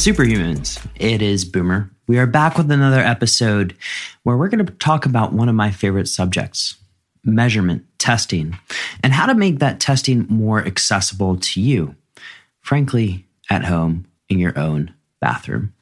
Superhumans, 0.00 0.82
it 0.94 1.20
is 1.20 1.44
Boomer. 1.44 1.90
We 2.08 2.18
are 2.18 2.26
back 2.26 2.56
with 2.56 2.70
another 2.70 3.00
episode 3.00 3.76
where 4.22 4.34
we're 4.34 4.48
going 4.48 4.64
to 4.64 4.72
talk 4.72 5.04
about 5.04 5.34
one 5.34 5.50
of 5.50 5.54
my 5.54 5.70
favorite 5.70 6.08
subjects 6.08 6.76
measurement, 7.22 7.84
testing, 7.98 8.58
and 9.02 9.12
how 9.12 9.26
to 9.26 9.34
make 9.34 9.58
that 9.58 9.78
testing 9.78 10.26
more 10.30 10.64
accessible 10.64 11.36
to 11.36 11.60
you, 11.60 11.94
frankly, 12.62 13.26
at 13.50 13.66
home 13.66 14.06
in 14.30 14.38
your 14.38 14.58
own 14.58 14.94
bathroom. 15.20 15.74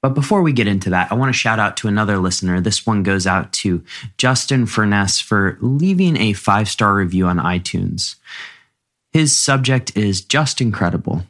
But 0.00 0.14
before 0.14 0.40
we 0.40 0.54
get 0.54 0.66
into 0.66 0.88
that, 0.88 1.12
I 1.12 1.14
want 1.14 1.28
to 1.28 1.38
shout 1.38 1.58
out 1.58 1.76
to 1.76 1.88
another 1.88 2.16
listener. 2.16 2.62
This 2.62 2.86
one 2.86 3.02
goes 3.02 3.26
out 3.26 3.52
to 3.52 3.84
Justin 4.16 4.64
Furness 4.64 5.20
for 5.20 5.58
leaving 5.60 6.16
a 6.16 6.32
five 6.32 6.66
star 6.66 6.94
review 6.94 7.26
on 7.26 7.36
iTunes. 7.36 8.14
His 9.12 9.36
subject 9.36 9.94
is 9.98 10.22
just 10.22 10.62
incredible, 10.62 11.24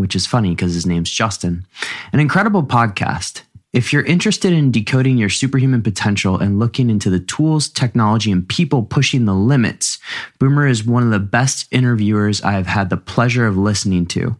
which 0.00 0.16
is 0.16 0.26
funny 0.26 0.50
because 0.50 0.74
his 0.74 0.86
name's 0.86 1.10
Justin. 1.10 1.66
An 2.12 2.20
incredible 2.20 2.64
podcast. 2.64 3.42
If 3.72 3.92
you're 3.92 4.02
interested 4.02 4.52
in 4.52 4.72
decoding 4.72 5.16
your 5.16 5.28
superhuman 5.28 5.82
potential 5.82 6.36
and 6.36 6.58
looking 6.58 6.90
into 6.90 7.08
the 7.08 7.20
tools, 7.20 7.68
technology, 7.68 8.32
and 8.32 8.48
people 8.48 8.82
pushing 8.82 9.26
the 9.26 9.34
limits, 9.34 10.00
Boomer 10.40 10.66
is 10.66 10.84
one 10.84 11.04
of 11.04 11.10
the 11.10 11.20
best 11.20 11.68
interviewers 11.70 12.42
I 12.42 12.52
have 12.52 12.66
had 12.66 12.90
the 12.90 12.96
pleasure 12.96 13.46
of 13.46 13.56
listening 13.56 14.06
to. 14.06 14.34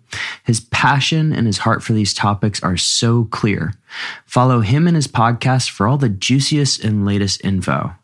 His 0.45 0.59
passion 0.59 1.33
and 1.33 1.47
his 1.47 1.59
heart 1.59 1.85
for 1.85 1.93
these 1.93 2.13
topics 2.13 2.61
are 2.65 2.77
so 2.77 3.27
clear. 3.27 3.75
Follow 4.27 4.63
him 4.63 4.89
and 4.89 4.97
his 4.97 5.07
podcast 5.07 5.71
for 5.71 5.87
all 5.87 5.97
the 5.97 6.09
juiciest 6.09 6.83
and 6.83 7.07
latest 7.07 7.45
info. 7.45 7.95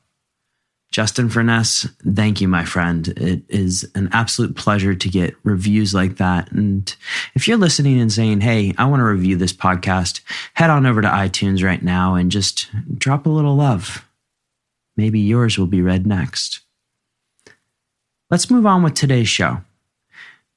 Justin 0.97 1.29
Furness, 1.29 1.87
thank 2.15 2.41
you, 2.41 2.49
my 2.49 2.65
friend. 2.65 3.09
It 3.19 3.43
is 3.51 3.87
an 3.95 4.09
absolute 4.13 4.57
pleasure 4.57 4.95
to 4.95 5.09
get 5.11 5.37
reviews 5.45 5.93
like 5.93 6.17
that. 6.17 6.51
And 6.53 6.97
if 7.35 7.47
you're 7.47 7.59
listening 7.59 8.01
and 8.01 8.11
saying, 8.11 8.41
hey, 8.41 8.73
I 8.79 8.87
want 8.87 9.01
to 9.01 9.05
review 9.05 9.37
this 9.37 9.53
podcast, 9.53 10.23
head 10.55 10.71
on 10.71 10.87
over 10.87 11.03
to 11.03 11.09
iTunes 11.09 11.63
right 11.63 11.83
now 11.83 12.15
and 12.15 12.31
just 12.31 12.69
drop 12.97 13.27
a 13.27 13.29
little 13.29 13.57
love. 13.57 14.09
Maybe 14.97 15.21
yours 15.21 15.59
will 15.59 15.67
be 15.67 15.83
read 15.83 16.07
next. 16.07 16.61
Let's 18.31 18.51
move 18.51 18.65
on 18.65 18.83
with 18.83 18.95
today's 18.95 19.29
show. 19.29 19.61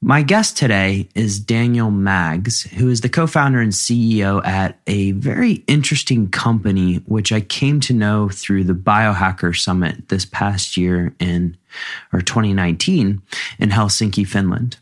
My 0.02 0.22
guest 0.22 0.56
today 0.56 1.10
is 1.14 1.42
Daniel 1.42 1.92
Maggs, 1.92 2.62
who 2.62 2.90
is 2.90 3.02
the 3.02 3.10
co 3.10 3.28
founder 3.28 3.60
and 3.60 3.74
CEO 3.74 4.46
at 4.46 4.80
a 4.88 5.12
very 5.12 5.56
interesting 5.68 6.30
company, 6.30 6.96
which 7.06 7.34
I 7.34 7.42
came 7.42 7.82
to 7.82 7.94
know 7.94 8.30
through 8.30 8.64
the 8.64 8.74
Biohacker 8.74 9.60
Summit 9.60 10.08
this 10.08 10.24
past 10.24 10.78
year 10.78 11.14
in 11.20 11.58
or 12.14 12.22
2019 12.22 13.22
in 13.60 13.70
Helsinki, 13.70 14.26
Finland. 14.26 14.78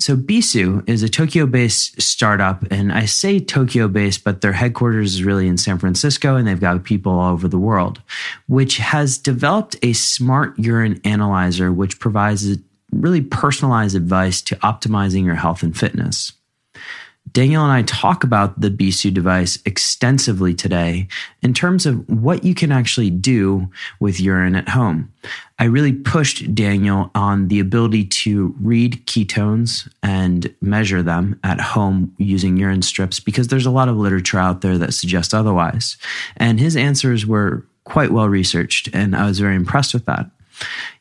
So, 0.00 0.16
Bisu 0.16 0.86
is 0.88 1.04
a 1.04 1.08
Tokyo 1.08 1.46
based 1.46 2.02
startup, 2.02 2.64
and 2.72 2.92
I 2.92 3.04
say 3.04 3.38
Tokyo 3.38 3.86
based, 3.86 4.24
but 4.24 4.40
their 4.40 4.52
headquarters 4.52 5.14
is 5.14 5.22
really 5.22 5.46
in 5.46 5.58
San 5.58 5.78
Francisco, 5.78 6.34
and 6.34 6.46
they've 6.46 6.60
got 6.60 6.82
people 6.82 7.12
all 7.12 7.32
over 7.32 7.46
the 7.46 7.56
world, 7.56 8.02
which 8.48 8.78
has 8.78 9.16
developed 9.16 9.76
a 9.80 9.92
smart 9.92 10.58
urine 10.58 11.00
analyzer, 11.04 11.72
which 11.72 12.00
provides 12.00 12.58
really 13.00 13.20
personalized 13.20 13.96
advice 13.96 14.42
to 14.42 14.56
optimizing 14.56 15.24
your 15.24 15.34
health 15.34 15.62
and 15.62 15.76
fitness. 15.76 16.32
Daniel 17.32 17.64
and 17.64 17.72
I 17.72 17.82
talk 17.82 18.24
about 18.24 18.60
the 18.60 18.70
Bisu 18.70 19.12
device 19.12 19.58
extensively 19.66 20.54
today 20.54 21.08
in 21.42 21.52
terms 21.52 21.84
of 21.84 22.08
what 22.08 22.44
you 22.44 22.54
can 22.54 22.70
actually 22.70 23.10
do 23.10 23.68
with 24.00 24.20
urine 24.20 24.54
at 24.54 24.68
home. 24.68 25.12
I 25.58 25.64
really 25.64 25.92
pushed 25.92 26.54
Daniel 26.54 27.10
on 27.14 27.48
the 27.48 27.60
ability 27.60 28.04
to 28.04 28.54
read 28.60 29.04
ketones 29.06 29.88
and 30.02 30.54
measure 30.60 31.02
them 31.02 31.38
at 31.42 31.60
home 31.60 32.14
using 32.18 32.56
urine 32.56 32.82
strips 32.82 33.18
because 33.18 33.48
there's 33.48 33.66
a 33.66 33.70
lot 33.70 33.88
of 33.88 33.96
literature 33.96 34.38
out 34.38 34.60
there 34.60 34.78
that 34.78 34.94
suggests 34.94 35.34
otherwise. 35.34 35.96
And 36.36 36.60
his 36.60 36.76
answers 36.76 37.26
were 37.26 37.66
quite 37.84 38.12
well 38.12 38.28
researched, 38.28 38.88
and 38.92 39.16
I 39.16 39.26
was 39.26 39.40
very 39.40 39.56
impressed 39.56 39.94
with 39.94 40.04
that. 40.06 40.30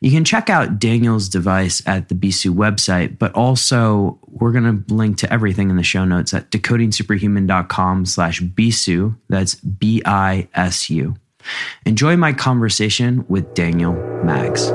You 0.02 0.12
can 0.12 0.26
check 0.26 0.50
out 0.50 0.80
Daniel's 0.80 1.30
device 1.30 1.82
at 1.86 2.10
the 2.10 2.16
Bisu 2.16 2.54
website, 2.54 3.18
but 3.18 3.34
also 3.34 4.20
we're 4.28 4.52
going 4.52 4.84
to 4.84 4.94
link 4.94 5.18
to 5.20 5.32
everything 5.32 5.70
in 5.70 5.78
the 5.78 5.84
show 5.84 6.06
notes 6.06 6.34
at 6.34 6.52
decodingsuperhuman.com 6.52 8.06
slash 8.06 8.42
Bisu. 8.42 9.16
That's 9.30 9.56
B-I-S-U. 9.56 11.16
Enjoy 11.86 12.18
my 12.18 12.34
conversation 12.34 13.26
with 13.28 13.54
Daniel 13.54 13.94
Maggs. 14.24 14.72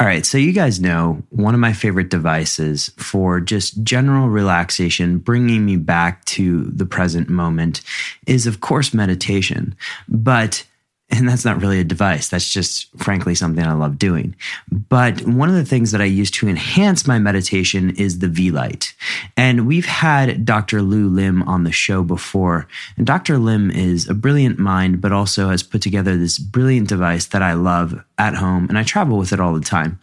All 0.00 0.06
right, 0.06 0.24
so 0.24 0.38
you 0.38 0.52
guys 0.52 0.80
know 0.80 1.24
one 1.30 1.54
of 1.54 1.60
my 1.60 1.72
favorite 1.72 2.08
devices 2.08 2.92
for 2.96 3.40
just 3.40 3.82
general 3.82 4.28
relaxation, 4.28 5.18
bringing 5.18 5.66
me 5.66 5.74
back 5.74 6.24
to 6.26 6.64
the 6.66 6.86
present 6.86 7.28
moment, 7.28 7.80
is 8.24 8.46
of 8.46 8.60
course 8.60 8.94
meditation. 8.94 9.74
But 10.08 10.64
and 11.10 11.26
that's 11.26 11.44
not 11.44 11.60
really 11.62 11.80
a 11.80 11.84
device. 11.84 12.28
That's 12.28 12.52
just, 12.52 12.94
frankly, 12.98 13.34
something 13.34 13.64
I 13.64 13.72
love 13.72 13.98
doing. 13.98 14.36
But 14.70 15.22
one 15.26 15.48
of 15.48 15.54
the 15.54 15.64
things 15.64 15.90
that 15.92 16.02
I 16.02 16.04
use 16.04 16.30
to 16.32 16.48
enhance 16.48 17.06
my 17.06 17.18
meditation 17.18 17.96
is 17.96 18.18
the 18.18 18.28
Vielight. 18.28 18.94
And 19.34 19.66
we've 19.66 19.86
had 19.86 20.44
Dr. 20.44 20.82
Lew 20.82 21.08
Lim 21.08 21.42
on 21.44 21.64
the 21.64 21.72
show 21.72 22.02
before. 22.02 22.68
And 22.98 23.06
Dr. 23.06 23.38
Lim 23.38 23.70
is 23.70 24.06
a 24.06 24.14
brilliant 24.14 24.58
mind, 24.58 25.00
but 25.00 25.12
also 25.12 25.48
has 25.48 25.62
put 25.62 25.80
together 25.80 26.14
this 26.14 26.38
brilliant 26.38 26.88
device 26.88 27.24
that 27.26 27.42
I 27.42 27.54
love 27.54 28.04
at 28.18 28.34
home. 28.34 28.66
And 28.68 28.76
I 28.76 28.82
travel 28.82 29.16
with 29.16 29.32
it 29.32 29.40
all 29.40 29.54
the 29.54 29.60
time. 29.60 29.98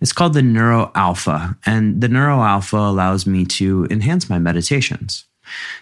It's 0.00 0.12
called 0.12 0.32
the 0.32 0.42
Neuro 0.42 0.90
Alpha. 0.94 1.54
And 1.66 2.00
the 2.00 2.08
Neuro 2.08 2.40
Alpha 2.40 2.78
allows 2.78 3.26
me 3.26 3.44
to 3.44 3.86
enhance 3.90 4.30
my 4.30 4.38
meditations. 4.38 5.26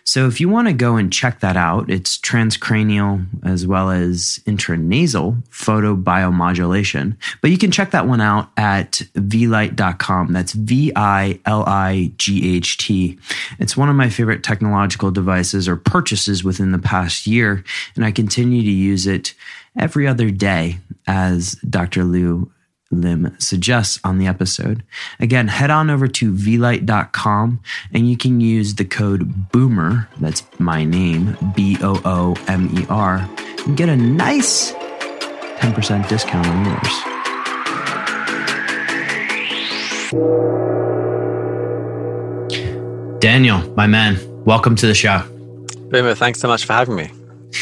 So 0.05 0.27
if 0.27 0.41
you 0.41 0.49
want 0.49 0.69
to 0.69 0.75
go 0.75 0.97
and 0.97 1.13
check 1.13 1.41
that 1.41 1.57
out, 1.57 1.91
it's 1.91 2.19
transcranial 2.19 3.27
as 3.45 3.67
well 3.67 3.91
as 3.91 4.41
intranasal 4.47 5.43
photobiomodulation. 5.49 7.17
But 7.41 7.51
you 7.51 7.59
can 7.59 7.71
check 7.71 7.91
that 7.93 8.07
one 8.07 8.21
out 8.21 8.51
at 8.57 9.03
vielight.com. 9.15 10.33
That's 10.33 10.53
V 10.53 10.93
I 10.95 11.41
L 11.47 11.65
I 11.67 12.13
G 12.17 12.57
H 12.57 12.79
T. 12.79 13.19
It's 13.59 13.77
one 13.77 13.89
of 13.89 13.97
my 13.97 14.09
favorite 14.09 14.43
technological 14.43 15.11
devices 15.11 15.69
or 15.69 15.77
purchases 15.77 16.45
within 16.45 16.73
the 16.73 16.79
past 16.79 17.27
year, 17.27 17.65
and 17.97 18.05
I 18.05 18.11
continue 18.11 18.63
to 18.63 18.71
use 18.71 19.07
it 19.07 19.35
every 19.79 20.07
other 20.07 20.31
day 20.31 20.79
as 21.07 21.53
Dr. 21.69 22.05
Lew 22.05 22.51
Lim 22.95 23.37
suggests 23.39 24.01
on 24.05 24.19
the 24.19 24.27
episode. 24.27 24.83
Again, 25.21 25.49
head 25.49 25.71
on 25.71 25.91
over 25.91 26.09
to 26.09 26.33
vielight.com 26.33 27.61
and 27.93 28.09
you 28.09 28.17
can 28.17 28.41
use 28.41 28.75
the 28.77 28.85
code 28.85 29.51
BOOMER, 29.53 30.09
that's 30.21 30.43
my 30.59 30.85
name, 30.85 31.37
B 31.55 31.77
O 31.83 32.01
O 32.05 32.35
M 32.49 32.71
E 32.79 32.87
R, 32.89 33.29
and 33.67 33.77
get 33.77 33.89
a 33.89 33.97
nice 33.97 34.73
10% 34.73 36.09
discount 36.09 36.47
on 36.47 36.65
yours. 36.65 37.15
Daniel, 43.21 43.61
my 43.75 43.87
man, 43.87 44.19
welcome 44.45 44.77
to 44.77 44.87
the 44.87 44.95
show. 44.95 45.23
Boomer, 45.91 46.15
thanks 46.15 46.41
so 46.41 46.49
much 46.49 46.67
for 46.67 46.73
having 46.75 46.97
me. 46.97 47.11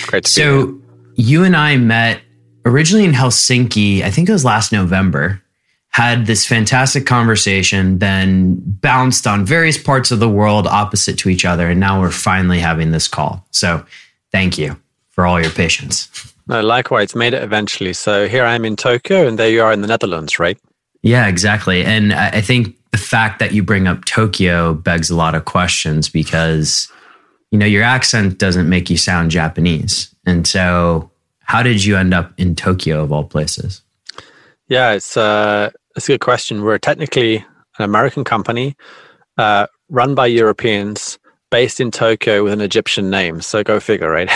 Great 0.06 0.24
to 0.24 0.30
so, 0.30 0.66
be 0.66 0.72
here. 0.72 0.80
you 1.16 1.44
and 1.44 1.56
I 1.56 1.76
met 1.76 2.20
originally 2.64 3.04
in 3.04 3.12
Helsinki, 3.12 4.02
I 4.02 4.10
think 4.10 4.28
it 4.28 4.32
was 4.32 4.44
last 4.44 4.72
November, 4.72 5.42
had 5.88 6.26
this 6.26 6.46
fantastic 6.46 7.06
conversation, 7.06 7.98
then 7.98 8.56
bounced 8.56 9.26
on 9.26 9.44
various 9.44 9.76
parts 9.76 10.10
of 10.10 10.20
the 10.20 10.28
world 10.28 10.66
opposite 10.66 11.18
to 11.18 11.28
each 11.28 11.44
other. 11.44 11.68
And 11.68 11.78
now 11.78 12.00
we're 12.00 12.10
finally 12.10 12.60
having 12.60 12.92
this 12.92 13.08
call. 13.08 13.46
So 13.50 13.84
thank 14.30 14.56
you 14.56 14.80
for 15.10 15.26
all 15.26 15.40
your 15.40 15.50
patience. 15.50 16.34
No, 16.48 16.60
likewise, 16.60 17.14
made 17.14 17.34
it 17.34 17.42
eventually. 17.42 17.92
So 17.92 18.26
here 18.26 18.44
I 18.44 18.54
am 18.54 18.64
in 18.64 18.74
Tokyo, 18.74 19.28
and 19.28 19.38
there 19.38 19.50
you 19.50 19.62
are 19.62 19.72
in 19.72 19.82
the 19.82 19.86
Netherlands, 19.86 20.38
right? 20.38 20.58
Yeah, 21.02 21.26
exactly. 21.26 21.84
And 21.84 22.12
I 22.12 22.40
think 22.40 22.74
the 22.90 22.98
fact 22.98 23.38
that 23.38 23.52
you 23.52 23.62
bring 23.62 23.86
up 23.86 24.04
Tokyo 24.06 24.74
begs 24.74 25.10
a 25.10 25.14
lot 25.14 25.34
of 25.34 25.44
questions 25.44 26.08
because, 26.08 26.90
you 27.50 27.58
know, 27.58 27.66
your 27.66 27.82
accent 27.82 28.38
doesn't 28.38 28.68
make 28.68 28.90
you 28.90 28.96
sound 28.96 29.30
Japanese. 29.30 30.12
And 30.26 30.46
so 30.46 31.11
how 31.44 31.62
did 31.62 31.84
you 31.84 31.96
end 31.96 32.14
up 32.14 32.32
in 32.38 32.54
Tokyo 32.54 33.02
of 33.02 33.12
all 33.12 33.24
places? 33.24 33.82
Yeah, 34.68 34.92
it's 34.92 35.16
uh, 35.16 35.70
it's 35.96 36.08
a 36.08 36.12
good 36.12 36.20
question. 36.20 36.62
We're 36.62 36.78
technically 36.78 37.36
an 37.78 37.84
American 37.84 38.24
company 38.24 38.76
uh, 39.38 39.66
run 39.88 40.14
by 40.14 40.26
Europeans, 40.26 41.18
based 41.52 41.80
in 41.80 41.90
Tokyo 41.90 42.42
with 42.42 42.54
an 42.54 42.62
Egyptian 42.62 43.10
name. 43.10 43.42
So 43.42 43.62
go 43.62 43.78
figure, 43.78 44.10
right? 44.10 44.30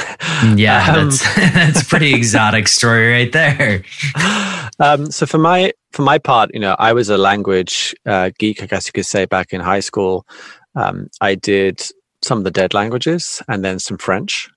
Yeah, 0.54 0.84
um, 0.94 1.08
that's 1.08 1.34
that's 1.54 1.82
pretty 1.82 2.14
exotic 2.14 2.68
story 2.68 3.10
right 3.10 3.32
there. 3.32 3.82
Um, 4.78 5.10
so 5.10 5.24
for 5.24 5.38
my 5.38 5.72
for 5.92 6.02
my 6.02 6.18
part, 6.18 6.50
you 6.52 6.60
know, 6.60 6.76
I 6.78 6.92
was 6.92 7.08
a 7.08 7.16
language 7.16 7.94
uh, 8.04 8.30
geek, 8.38 8.62
I 8.62 8.66
guess 8.66 8.84
you 8.86 8.92
could 8.92 9.06
say, 9.06 9.24
back 9.24 9.54
in 9.54 9.60
high 9.62 9.80
school. 9.80 10.26
Um, 10.74 11.08
I 11.22 11.34
did 11.34 11.82
some 12.22 12.36
of 12.36 12.44
the 12.44 12.50
dead 12.50 12.74
languages 12.74 13.42
and 13.48 13.64
then 13.64 13.78
some 13.78 13.96
French, 13.96 14.50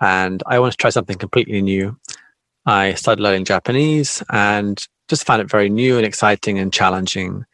and 0.00 0.42
I 0.46 0.58
wanted 0.58 0.72
to 0.72 0.76
try 0.76 0.90
something 0.90 1.18
completely 1.18 1.62
new. 1.62 1.98
I 2.66 2.94
started 2.94 3.22
learning 3.22 3.44
Japanese 3.44 4.22
and 4.30 4.84
just 5.08 5.24
found 5.24 5.40
it 5.40 5.50
very 5.50 5.68
new 5.68 5.96
and 5.96 6.06
exciting 6.06 6.58
and 6.58 6.72
challenging. 6.72 7.44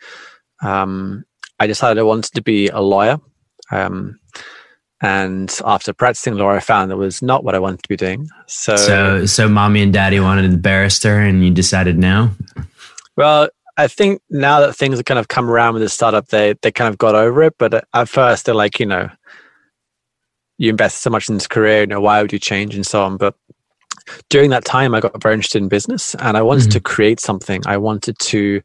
Um, 0.62 1.25
I 1.61 1.67
decided 1.67 1.99
I 1.99 2.02
wanted 2.02 2.35
to 2.35 2.43
be 2.43 2.69
a 2.69 2.81
lawyer. 2.81 3.19
Um, 3.70 4.19
and 5.00 5.61
after 5.64 5.93
practicing 5.93 6.35
law, 6.35 6.50
I 6.50 6.61
found 6.61 6.91
that 6.91 6.96
was 6.96 7.20
not 7.20 7.44
what 7.44 7.55
I 7.55 7.58
wanted 7.58 7.82
to 7.82 7.88
be 7.88 7.96
doing. 7.96 8.29
So, 8.47 8.76
so, 8.76 9.26
so 9.26 9.49
mommy 9.49 9.82
and 9.82 9.93
daddy 9.93 10.19
wanted 10.19 10.52
a 10.52 10.56
barrister, 10.56 11.19
and 11.19 11.44
you 11.44 11.50
decided 11.50 11.99
no. 11.99 12.31
Well, 13.17 13.49
I 13.76 13.88
think 13.88 14.23
now 14.31 14.61
that 14.61 14.75
things 14.75 14.97
have 14.97 15.05
kind 15.05 15.19
of 15.19 15.29
come 15.29 15.50
around 15.50 15.75
with 15.75 15.82
the 15.82 15.88
startup, 15.88 16.29
they 16.29 16.55
they 16.62 16.73
kind 16.73 16.88
of 16.88 16.97
got 16.97 17.14
over 17.14 17.43
it. 17.43 17.55
But 17.58 17.87
at 17.93 18.08
first, 18.08 18.47
they're 18.47 18.55
like, 18.55 18.81
you 18.81 18.87
know, 18.87 19.11
you 20.58 20.70
invest 20.70 21.02
so 21.02 21.10
much 21.10 21.28
in 21.28 21.34
this 21.34 21.46
career, 21.46 21.80
you 21.80 21.86
know, 21.86 22.00
why 22.00 22.22
would 22.22 22.32
you 22.32 22.38
change 22.38 22.74
and 22.74 22.86
so 22.86 23.02
on. 23.02 23.16
But 23.16 23.34
during 24.30 24.50
that 24.50 24.64
time, 24.64 24.94
I 24.94 25.00
got 25.00 25.20
very 25.22 25.34
interested 25.34 25.62
in 25.62 25.68
business, 25.68 26.14
and 26.16 26.36
I 26.36 26.42
wanted 26.42 26.64
mm-hmm. 26.64 26.70
to 26.70 26.80
create 26.80 27.20
something. 27.20 27.62
I 27.66 27.76
wanted 27.76 28.18
to 28.18 28.60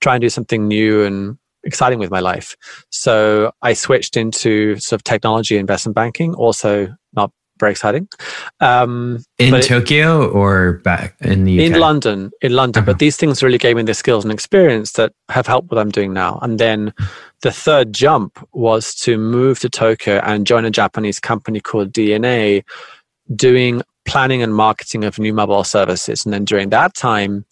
try 0.00 0.14
and 0.14 0.22
do 0.22 0.28
something 0.28 0.66
new 0.66 1.04
and 1.04 1.38
exciting 1.64 1.98
with 1.98 2.10
my 2.10 2.20
life. 2.20 2.56
So 2.90 3.52
I 3.62 3.74
switched 3.74 4.16
into 4.16 4.76
sort 4.76 4.98
of 4.98 5.04
technology 5.04 5.58
investment 5.58 5.94
banking, 5.94 6.34
also 6.34 6.88
not 7.12 7.32
very 7.60 7.72
exciting. 7.72 8.08
Um, 8.60 9.24
in 9.38 9.60
Tokyo 9.60 10.24
it, 10.24 10.28
or 10.28 10.74
back 10.84 11.14
in 11.20 11.44
the 11.44 11.58
UK? 11.58 11.66
In 11.66 11.80
London, 11.80 12.30
in 12.42 12.52
London. 12.52 12.82
Uh-huh. 12.82 12.92
But 12.92 12.98
these 12.98 13.16
things 13.16 13.42
really 13.42 13.58
gave 13.58 13.76
me 13.76 13.82
the 13.82 13.94
skills 13.94 14.24
and 14.24 14.32
experience 14.32 14.92
that 14.92 15.12
have 15.28 15.46
helped 15.46 15.70
what 15.70 15.78
I'm 15.78 15.90
doing 15.90 16.12
now. 16.12 16.38
And 16.42 16.58
then 16.58 16.92
the 17.42 17.52
third 17.52 17.92
jump 17.92 18.44
was 18.52 18.94
to 18.96 19.18
move 19.18 19.60
to 19.60 19.68
Tokyo 19.68 20.20
and 20.24 20.46
join 20.46 20.64
a 20.64 20.70
Japanese 20.70 21.20
company 21.20 21.60
called 21.60 21.92
DeNA 21.92 22.64
doing 23.36 23.82
planning 24.04 24.42
and 24.42 24.54
marketing 24.54 25.04
of 25.04 25.18
new 25.18 25.32
mobile 25.32 25.64
services. 25.64 26.24
And 26.24 26.32
then 26.32 26.44
during 26.44 26.70
that 26.70 26.94
time, 26.94 27.44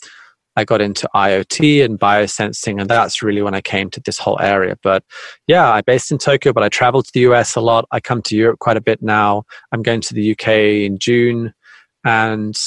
I 0.59 0.65
got 0.65 0.81
into 0.81 1.09
IoT 1.15 1.85
and 1.85 2.01
biosensing, 2.01 2.81
and 2.81 2.91
that's 2.91 3.23
really 3.23 3.43
when 3.43 3.55
I 3.55 3.61
came 3.61 3.91
to 3.91 4.01
this 4.01 4.19
whole 4.19 4.41
area. 4.41 4.77
But 4.83 5.05
yeah, 5.47 5.71
I'm 5.71 5.85
based 5.87 6.11
in 6.11 6.19
Tokyo, 6.19 6.53
but 6.53 6.65
I 6.65 6.69
travel 6.69 7.01
to 7.01 7.11
the 7.15 7.21
US 7.21 7.55
a 7.55 7.61
lot. 7.61 7.85
I 7.93 8.01
come 8.01 8.23
to 8.23 8.37
Europe 8.37 8.59
quite 8.59 8.77
a 8.77 8.81
bit 8.81 9.01
now. 9.01 9.45
I'm 9.71 9.83
going 9.83 10.01
to 10.01 10.15
the 10.15 10.33
UK 10.33 10.49
in 10.85 10.99
June, 10.99 11.55
and 12.05 12.59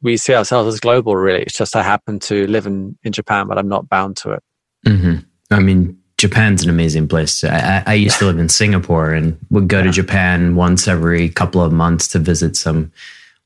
we 0.00 0.16
see 0.16 0.32
ourselves 0.32 0.72
as 0.72 0.78
global, 0.78 1.16
really. 1.16 1.42
It's 1.42 1.58
just 1.58 1.74
I 1.74 1.82
happen 1.82 2.20
to 2.20 2.46
live 2.46 2.66
in, 2.66 2.96
in 3.02 3.10
Japan, 3.10 3.48
but 3.48 3.58
I'm 3.58 3.68
not 3.68 3.88
bound 3.88 4.16
to 4.18 4.30
it. 4.34 4.42
Mm-hmm. 4.86 5.16
I 5.50 5.58
mean, 5.58 5.98
Japan's 6.18 6.62
an 6.62 6.70
amazing 6.70 7.08
place. 7.08 7.42
I, 7.42 7.82
I 7.84 7.94
used 7.94 8.20
to 8.20 8.26
live 8.26 8.38
in 8.38 8.48
Singapore 8.48 9.12
and 9.12 9.36
would 9.50 9.66
go 9.66 9.78
yeah. 9.78 9.86
to 9.86 9.90
Japan 9.90 10.54
once 10.54 10.86
every 10.86 11.30
couple 11.30 11.60
of 11.62 11.72
months 11.72 12.06
to 12.08 12.20
visit 12.20 12.56
some 12.56 12.92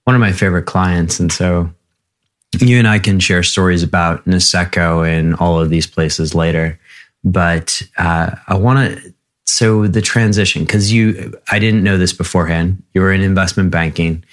one 0.05 0.15
of 0.15 0.21
my 0.21 0.33
favorite 0.33 0.65
clients, 0.67 1.21
and 1.21 1.33
so 1.33 1.71
you 2.60 2.78
and 2.78 2.87
I 2.87 2.99
can 2.99 3.19
share 3.19 3.43
stories 3.43 3.82
about 3.82 4.25
Niseko 4.26 5.08
and 5.08 5.34
all 5.37 5.60
of 5.60 5.70
these 5.70 5.87
places 5.87 6.34
later. 6.34 6.78
But 7.25 7.82
uh, 7.96 8.37
I 8.49 8.54
want 8.54 8.99
to. 8.99 9.14
So 9.44 9.87
the 9.87 10.00
transition, 10.00 10.64
because 10.64 10.93
you, 10.93 11.34
I 11.50 11.58
didn't 11.58 11.82
know 11.82 11.99
this 11.99 12.12
beforehand. 12.12 12.82
You 12.94 13.00
were 13.00 13.12
in 13.12 13.20
investment 13.20 13.70
banking. 13.70 14.25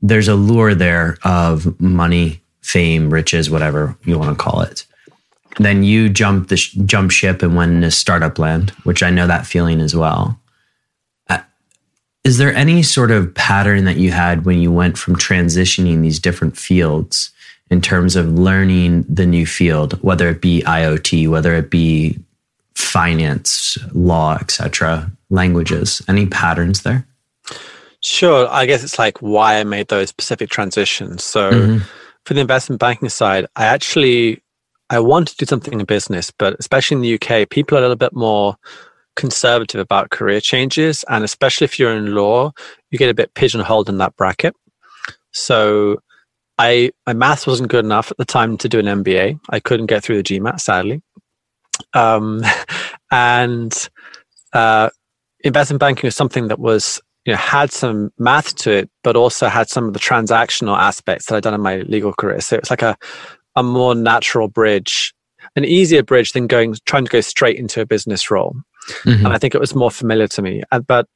There's 0.00 0.28
a 0.28 0.34
lure 0.34 0.74
there 0.74 1.18
of 1.24 1.78
money, 1.80 2.40
fame, 2.62 3.12
riches, 3.12 3.50
whatever 3.50 3.96
you 4.04 4.18
want 4.18 4.36
to 4.36 4.42
call 4.42 4.62
it. 4.62 4.86
Then 5.58 5.82
you 5.82 6.08
jump 6.08 6.48
the 6.48 6.56
sh- 6.56 6.72
jump 6.86 7.10
ship 7.10 7.42
and 7.42 7.56
went 7.56 7.72
into 7.72 7.90
startup 7.90 8.38
land, 8.38 8.70
which 8.84 9.02
I 9.02 9.10
know 9.10 9.26
that 9.26 9.46
feeling 9.46 9.80
as 9.80 9.94
well. 9.94 10.40
Uh, 11.28 11.40
is 12.24 12.38
there 12.38 12.54
any 12.54 12.82
sort 12.82 13.10
of 13.10 13.34
pattern 13.34 13.84
that 13.84 13.98
you 13.98 14.12
had 14.12 14.46
when 14.46 14.58
you 14.60 14.72
went 14.72 14.96
from 14.96 15.16
transitioning 15.16 16.02
these 16.02 16.18
different 16.18 16.56
fields 16.56 17.31
in 17.72 17.80
terms 17.80 18.16
of 18.16 18.38
learning 18.38 19.02
the 19.08 19.24
new 19.24 19.46
field, 19.46 19.94
whether 20.02 20.28
it 20.28 20.42
be 20.42 20.62
IoT, 20.62 21.28
whether 21.28 21.54
it 21.54 21.70
be 21.70 22.18
finance, 22.74 23.78
law, 23.92 24.36
etc., 24.36 25.10
languages? 25.30 26.02
Any 26.06 26.26
patterns 26.26 26.82
there? 26.82 27.06
Sure. 28.00 28.46
I 28.50 28.66
guess 28.66 28.84
it's 28.84 28.98
like 28.98 29.18
why 29.22 29.58
I 29.58 29.64
made 29.64 29.88
those 29.88 30.10
specific 30.10 30.50
transitions. 30.50 31.24
So 31.24 31.50
mm-hmm. 31.50 31.78
for 32.24 32.34
the 32.34 32.42
investment 32.42 32.78
banking 32.78 33.08
side, 33.08 33.46
I 33.56 33.64
actually 33.64 34.42
I 34.90 34.98
want 34.98 35.28
to 35.28 35.36
do 35.36 35.46
something 35.46 35.72
in 35.72 35.86
business, 35.86 36.30
but 36.30 36.54
especially 36.58 36.96
in 36.96 37.00
the 37.00 37.14
UK, 37.14 37.48
people 37.48 37.78
are 37.78 37.80
a 37.80 37.84
little 37.84 37.96
bit 37.96 38.12
more 38.12 38.56
conservative 39.16 39.80
about 39.80 40.10
career 40.10 40.42
changes. 40.42 41.06
And 41.08 41.24
especially 41.24 41.64
if 41.64 41.78
you're 41.78 41.96
in 41.96 42.14
law, 42.14 42.52
you 42.90 42.98
get 42.98 43.08
a 43.08 43.14
bit 43.14 43.32
pigeonholed 43.32 43.88
in 43.88 43.96
that 43.98 44.14
bracket. 44.16 44.54
So 45.30 46.02
I 46.62 46.92
my 47.06 47.12
math 47.12 47.46
wasn't 47.46 47.70
good 47.70 47.84
enough 47.84 48.12
at 48.12 48.18
the 48.18 48.24
time 48.24 48.56
to 48.58 48.68
do 48.68 48.78
an 48.78 48.86
MBA. 48.86 49.40
I 49.50 49.58
couldn't 49.58 49.86
get 49.86 50.04
through 50.04 50.22
the 50.22 50.22
GMAT, 50.22 50.60
sadly. 50.60 51.02
Um, 51.92 52.42
and 53.10 53.88
uh, 54.52 54.90
investment 55.40 55.80
banking 55.80 56.06
was 56.06 56.14
something 56.14 56.46
that 56.48 56.60
was 56.60 57.00
you 57.24 57.32
know 57.32 57.38
had 57.38 57.72
some 57.72 58.12
math 58.18 58.54
to 58.56 58.70
it, 58.70 58.90
but 59.02 59.16
also 59.16 59.48
had 59.48 59.68
some 59.68 59.88
of 59.88 59.92
the 59.92 59.98
transactional 59.98 60.78
aspects 60.78 61.26
that 61.26 61.36
I'd 61.36 61.42
done 61.42 61.54
in 61.54 61.60
my 61.60 61.78
legal 61.78 62.12
career. 62.12 62.40
So 62.40 62.56
it's 62.56 62.70
like 62.70 62.82
a 62.82 62.96
a 63.56 63.64
more 63.64 63.96
natural 63.96 64.46
bridge, 64.46 65.12
an 65.56 65.64
easier 65.64 66.04
bridge 66.04 66.32
than 66.32 66.46
going 66.46 66.76
trying 66.86 67.04
to 67.04 67.10
go 67.10 67.20
straight 67.20 67.58
into 67.58 67.80
a 67.80 67.86
business 67.86 68.30
role. 68.30 68.54
Mm-hmm. 69.04 69.26
And 69.26 69.34
I 69.34 69.38
think 69.38 69.54
it 69.54 69.60
was 69.60 69.74
more 69.74 69.90
familiar 69.90 70.28
to 70.28 70.42
me. 70.42 70.62
But 70.86 71.08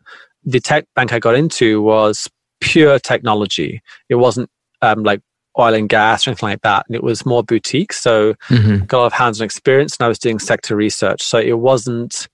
the 0.44 0.60
tech 0.60 0.86
bank 0.96 1.12
I 1.12 1.20
got 1.20 1.36
into 1.36 1.82
was 1.82 2.28
pure 2.60 2.98
technology. 2.98 3.80
It 4.08 4.16
wasn't 4.16 4.50
um, 4.82 5.02
like 5.02 5.20
oil 5.58 5.74
and 5.74 5.88
gas 5.88 6.26
or 6.26 6.30
anything 6.30 6.48
like 6.48 6.62
that. 6.62 6.84
And 6.86 6.96
it 6.96 7.02
was 7.02 7.26
more 7.26 7.42
boutique. 7.42 7.92
So 7.92 8.34
mm-hmm. 8.48 8.84
got 8.84 8.98
a 8.98 9.00
lot 9.00 9.06
of 9.06 9.12
hands-on 9.12 9.44
experience 9.44 9.96
and 9.96 10.04
I 10.04 10.08
was 10.08 10.18
doing 10.18 10.38
sector 10.38 10.76
research. 10.76 11.22
So 11.22 11.38
it 11.38 11.58
wasn't 11.58 12.28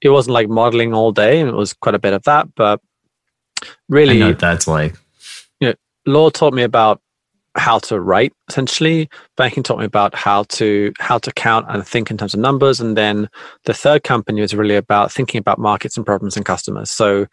it 0.00 0.10
wasn't 0.10 0.34
like 0.34 0.48
modeling 0.48 0.92
all 0.92 1.12
day 1.12 1.40
and 1.40 1.48
it 1.48 1.54
was 1.54 1.72
quite 1.72 1.94
a 1.94 1.98
bit 1.98 2.12
of 2.12 2.22
that. 2.24 2.54
But 2.54 2.80
really 3.88 4.22
I 4.22 4.26
know 4.28 4.32
that's 4.32 4.66
like 4.66 4.94
you 5.60 5.68
know, 5.68 5.74
law 6.06 6.30
taught 6.30 6.54
me 6.54 6.62
about 6.62 7.00
how 7.56 7.78
to 7.78 8.00
write 8.00 8.32
essentially. 8.48 9.08
Banking 9.36 9.62
taught 9.62 9.78
me 9.78 9.84
about 9.84 10.14
how 10.14 10.42
to 10.44 10.92
how 10.98 11.18
to 11.18 11.32
count 11.32 11.66
and 11.68 11.86
think 11.86 12.10
in 12.10 12.18
terms 12.18 12.34
of 12.34 12.40
numbers. 12.40 12.80
And 12.80 12.96
then 12.96 13.28
the 13.64 13.74
third 13.74 14.04
company 14.04 14.40
was 14.40 14.54
really 14.54 14.76
about 14.76 15.12
thinking 15.12 15.38
about 15.38 15.58
markets 15.58 15.96
and 15.96 16.04
problems 16.04 16.36
and 16.36 16.44
customers. 16.44 16.90
So 16.90 17.26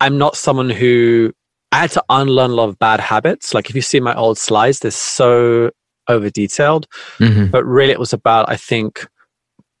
I'm 0.00 0.18
not 0.18 0.36
someone 0.36 0.70
who 0.70 1.32
I 1.72 1.78
had 1.78 1.90
to 1.92 2.04
unlearn 2.08 2.50
a 2.50 2.54
lot 2.54 2.68
of 2.68 2.78
bad 2.78 3.00
habits. 3.00 3.54
Like 3.54 3.70
if 3.70 3.76
you 3.76 3.82
see 3.82 4.00
my 4.00 4.14
old 4.14 4.38
slides, 4.38 4.80
they're 4.80 4.90
so 4.90 5.70
over 6.08 6.30
detailed. 6.30 6.86
Mm-hmm. 7.18 7.46
But 7.46 7.64
really, 7.64 7.92
it 7.92 8.00
was 8.00 8.12
about, 8.12 8.50
I 8.50 8.56
think, 8.56 9.06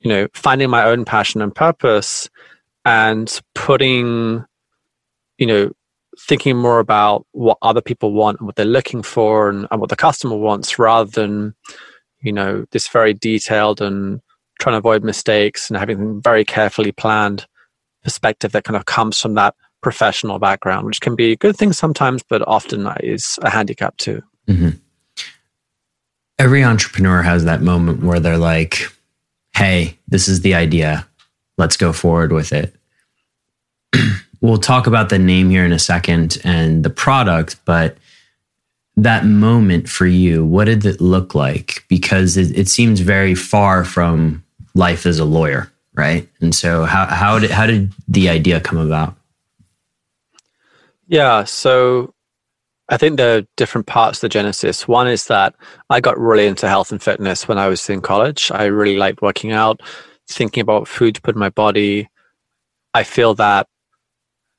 you 0.00 0.08
know, 0.08 0.28
finding 0.32 0.70
my 0.70 0.84
own 0.84 1.04
passion 1.04 1.42
and 1.42 1.54
purpose 1.54 2.30
and 2.84 3.40
putting, 3.54 4.44
you 5.38 5.46
know, 5.46 5.72
thinking 6.18 6.56
more 6.56 6.78
about 6.78 7.26
what 7.32 7.58
other 7.62 7.80
people 7.80 8.12
want 8.12 8.38
and 8.38 8.46
what 8.46 8.56
they're 8.56 8.64
looking 8.66 9.02
for 9.02 9.48
and, 9.48 9.66
and 9.70 9.80
what 9.80 9.90
the 9.90 9.96
customer 9.96 10.36
wants 10.36 10.78
rather 10.78 11.10
than, 11.10 11.54
you 12.22 12.32
know, 12.32 12.64
this 12.70 12.88
very 12.88 13.14
detailed 13.14 13.80
and 13.80 14.20
trying 14.60 14.74
to 14.74 14.78
avoid 14.78 15.02
mistakes 15.02 15.70
and 15.70 15.78
having 15.78 16.20
very 16.20 16.44
carefully 16.44 16.92
planned 16.92 17.46
perspective 18.04 18.52
that 18.52 18.64
kind 18.64 18.76
of 18.76 18.86
comes 18.86 19.20
from 19.20 19.34
that 19.34 19.54
professional 19.82 20.38
background, 20.38 20.86
which 20.86 21.00
can 21.00 21.14
be 21.14 21.32
a 21.32 21.36
good 21.36 21.56
thing 21.56 21.72
sometimes, 21.72 22.22
but 22.22 22.46
often 22.46 22.86
is 23.00 23.38
a 23.42 23.50
handicap 23.50 23.96
too. 23.96 24.22
Mm-hmm. 24.46 24.70
Every 26.38 26.64
entrepreneur 26.64 27.22
has 27.22 27.44
that 27.44 27.60
moment 27.60 28.02
where 28.02 28.20
they're 28.20 28.38
like, 28.38 28.82
hey, 29.54 29.98
this 30.08 30.28
is 30.28 30.40
the 30.40 30.54
idea. 30.54 31.06
Let's 31.58 31.76
go 31.76 31.92
forward 31.92 32.32
with 32.32 32.52
it. 32.52 32.74
we'll 34.40 34.58
talk 34.58 34.86
about 34.86 35.08
the 35.08 35.18
name 35.18 35.50
here 35.50 35.64
in 35.64 35.72
a 35.72 35.78
second 35.78 36.38
and 36.44 36.84
the 36.84 36.90
product, 36.90 37.56
but 37.64 37.96
that 38.96 39.24
moment 39.24 39.88
for 39.88 40.06
you, 40.06 40.44
what 40.44 40.64
did 40.64 40.84
it 40.84 41.00
look 41.00 41.34
like? 41.34 41.84
Because 41.88 42.36
it, 42.36 42.56
it 42.56 42.68
seems 42.68 43.00
very 43.00 43.34
far 43.34 43.84
from 43.84 44.44
life 44.74 45.06
as 45.06 45.18
a 45.18 45.24
lawyer, 45.24 45.70
right? 45.94 46.28
And 46.40 46.54
so, 46.54 46.84
how 46.84 47.06
how 47.06 47.38
did 47.38 47.50
how 47.50 47.66
did 47.66 47.92
the 48.08 48.28
idea 48.28 48.60
come 48.60 48.78
about? 48.78 49.16
Yeah, 51.10 51.42
so 51.42 52.14
I 52.88 52.96
think 52.96 53.16
there 53.16 53.38
are 53.38 53.42
different 53.56 53.88
parts 53.88 54.18
of 54.18 54.20
the 54.22 54.28
genesis. 54.28 54.86
One 54.86 55.08
is 55.08 55.24
that 55.26 55.56
I 55.90 56.00
got 56.00 56.16
really 56.16 56.46
into 56.46 56.68
health 56.68 56.92
and 56.92 57.02
fitness 57.02 57.48
when 57.48 57.58
I 57.58 57.66
was 57.66 57.90
in 57.90 58.00
college. 58.00 58.52
I 58.52 58.66
really 58.66 58.96
liked 58.96 59.20
working 59.20 59.50
out, 59.50 59.80
thinking 60.28 60.60
about 60.60 60.86
food 60.86 61.16
to 61.16 61.20
put 61.20 61.34
in 61.34 61.40
my 61.40 61.48
body. 61.48 62.08
I 62.94 63.02
feel 63.02 63.34
that 63.34 63.66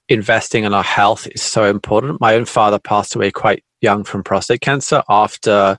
investing 0.10 0.66
in 0.66 0.74
our 0.74 0.84
health 0.84 1.26
is 1.28 1.42
so 1.42 1.64
important. 1.64 2.20
My 2.20 2.36
own 2.36 2.44
father 2.44 2.80
passed 2.80 3.16
away 3.16 3.32
quite 3.32 3.64
young 3.80 4.04
from 4.04 4.22
prostate 4.22 4.60
cancer 4.60 5.04
after 5.08 5.78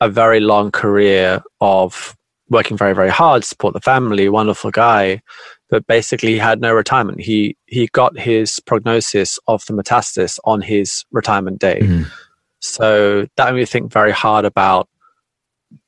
a 0.00 0.08
very 0.08 0.40
long 0.40 0.70
career 0.70 1.42
of 1.60 2.16
working 2.48 2.78
very, 2.78 2.94
very 2.94 3.10
hard, 3.10 3.42
to 3.42 3.48
support 3.48 3.74
the 3.74 3.80
family, 3.80 4.30
wonderful 4.30 4.70
guy, 4.70 5.20
but 5.68 5.86
basically 5.86 6.32
he 6.32 6.38
had 6.38 6.60
no 6.60 6.72
retirement. 6.72 7.20
He 7.20 7.56
he 7.66 7.88
got 7.88 8.18
his 8.18 8.60
prognosis 8.60 9.38
of 9.46 9.64
the 9.66 9.72
metastasis 9.72 10.38
on 10.44 10.60
his 10.60 11.04
retirement 11.10 11.60
day. 11.60 11.80
Mm-hmm. 11.82 12.02
So 12.60 13.26
that 13.36 13.52
made 13.52 13.60
me 13.60 13.64
think 13.66 13.92
very 13.92 14.12
hard 14.12 14.44
about 14.44 14.88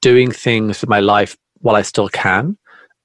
doing 0.00 0.30
things 0.30 0.80
with 0.80 0.90
my 0.90 1.00
life 1.00 1.36
while 1.60 1.76
I 1.76 1.82
still 1.82 2.08
can, 2.08 2.58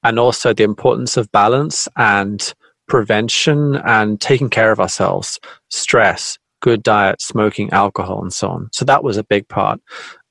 and 0.04 0.20
also 0.20 0.54
the 0.54 0.64
importance 0.64 1.18
of 1.18 1.32
balance 1.32 1.88
and 1.96 2.54
prevention 2.88 3.76
and 3.78 4.20
taking 4.20 4.50
care 4.50 4.72
of 4.72 4.80
ourselves, 4.80 5.40
stress, 5.70 6.38
good 6.62 6.84
diet, 6.84 7.22
smoking, 7.22 7.70
alcohol, 7.72 8.22
and 8.22 8.34
so 8.34 8.50
on. 8.50 8.70
So 8.72 8.86
that 8.86 9.04
was 9.04 9.18
a 9.18 9.24
big 9.24 9.48
part. 9.48 9.80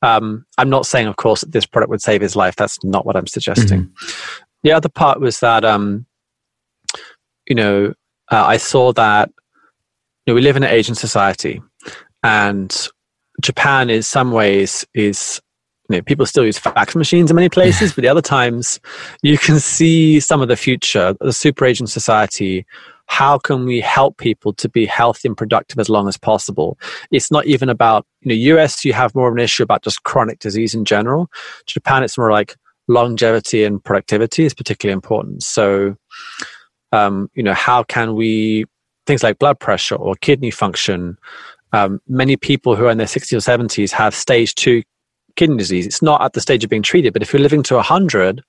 Um, 0.02 0.44
I'm 0.58 0.70
not 0.70 0.86
saying, 0.86 1.06
of 1.06 1.16
course, 1.16 1.40
that 1.40 1.52
this 1.52 1.66
product 1.66 1.90
would 1.90 2.02
save 2.02 2.20
his 2.20 2.36
life. 2.36 2.56
That's 2.56 2.82
not 2.84 3.06
what 3.06 3.16
I'm 3.16 3.26
suggesting. 3.26 3.82
Mm-hmm. 3.84 4.42
The 4.64 4.72
other 4.72 4.88
part 4.88 5.20
was 5.20 5.40
that, 5.40 5.64
um, 5.64 6.06
you 7.48 7.54
know, 7.54 7.94
uh, 8.30 8.44
I 8.44 8.56
saw 8.56 8.92
that 8.92 9.30
you 10.26 10.32
know, 10.32 10.34
we 10.34 10.42
live 10.42 10.56
in 10.56 10.62
an 10.62 10.70
Asian 10.70 10.94
society, 10.94 11.60
and 12.22 12.88
Japan, 13.40 13.90
in 13.90 14.02
some 14.02 14.30
ways, 14.32 14.86
is 14.94 15.40
you 15.88 15.96
know, 15.96 16.02
people 16.02 16.24
still 16.26 16.44
use 16.44 16.58
fax 16.58 16.94
machines 16.94 17.30
in 17.30 17.34
many 17.34 17.48
places, 17.48 17.92
but 17.94 18.02
the 18.02 18.08
other 18.08 18.22
times 18.22 18.80
you 19.22 19.36
can 19.36 19.60
see 19.60 20.20
some 20.20 20.40
of 20.40 20.48
the 20.48 20.56
future, 20.56 21.14
the 21.20 21.32
super 21.32 21.66
Asian 21.66 21.86
society. 21.86 22.64
How 23.06 23.36
can 23.36 23.66
we 23.66 23.80
help 23.80 24.16
people 24.16 24.54
to 24.54 24.68
be 24.70 24.86
healthy 24.86 25.28
and 25.28 25.36
productive 25.36 25.78
as 25.78 25.90
long 25.90 26.08
as 26.08 26.16
possible? 26.16 26.78
It's 27.10 27.30
not 27.30 27.44
even 27.46 27.68
about, 27.68 28.06
you 28.22 28.28
know, 28.28 28.56
US, 28.56 28.84
you 28.86 28.94
have 28.94 29.14
more 29.14 29.28
of 29.28 29.34
an 29.34 29.40
issue 29.40 29.62
about 29.62 29.82
just 29.82 30.04
chronic 30.04 30.38
disease 30.38 30.74
in 30.74 30.86
general. 30.86 31.28
Japan, 31.66 32.04
it's 32.04 32.16
more 32.16 32.30
like 32.30 32.56
longevity 32.88 33.64
and 33.64 33.84
productivity 33.84 34.44
is 34.44 34.54
particularly 34.54 34.94
important. 34.94 35.42
So, 35.42 35.96
um, 36.92 37.30
you 37.34 37.42
know, 37.42 37.54
how 37.54 37.82
can 37.82 38.14
we, 38.14 38.66
things 39.06 39.22
like 39.22 39.38
blood 39.38 39.58
pressure 39.58 39.96
or 39.96 40.14
kidney 40.16 40.50
function, 40.50 41.18
um, 41.72 42.00
many 42.06 42.36
people 42.36 42.76
who 42.76 42.86
are 42.86 42.90
in 42.90 42.98
their 42.98 43.06
60s 43.06 43.32
or 43.32 43.38
70s 43.38 43.90
have 43.90 44.14
stage 44.14 44.54
two 44.54 44.82
kidney 45.36 45.56
disease. 45.56 45.86
It's 45.86 46.02
not 46.02 46.22
at 46.22 46.34
the 46.34 46.40
stage 46.40 46.64
of 46.64 46.70
being 46.70 46.82
treated, 46.82 47.12
but 47.12 47.22
if 47.22 47.32
you're 47.32 47.40
living 47.40 47.62
to 47.64 47.76
100, 47.76 48.42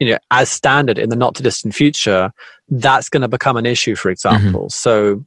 you 0.00 0.10
know, 0.10 0.18
as 0.30 0.50
standard 0.50 0.98
in 0.98 1.10
the 1.10 1.16
not 1.16 1.34
too 1.34 1.42
distant 1.42 1.74
future, 1.74 2.32
that's 2.68 3.08
going 3.08 3.20
to 3.20 3.28
become 3.28 3.56
an 3.56 3.66
issue, 3.66 3.94
for 3.94 4.10
example. 4.10 4.62
Mm-hmm. 4.62 4.68
So 4.68 5.24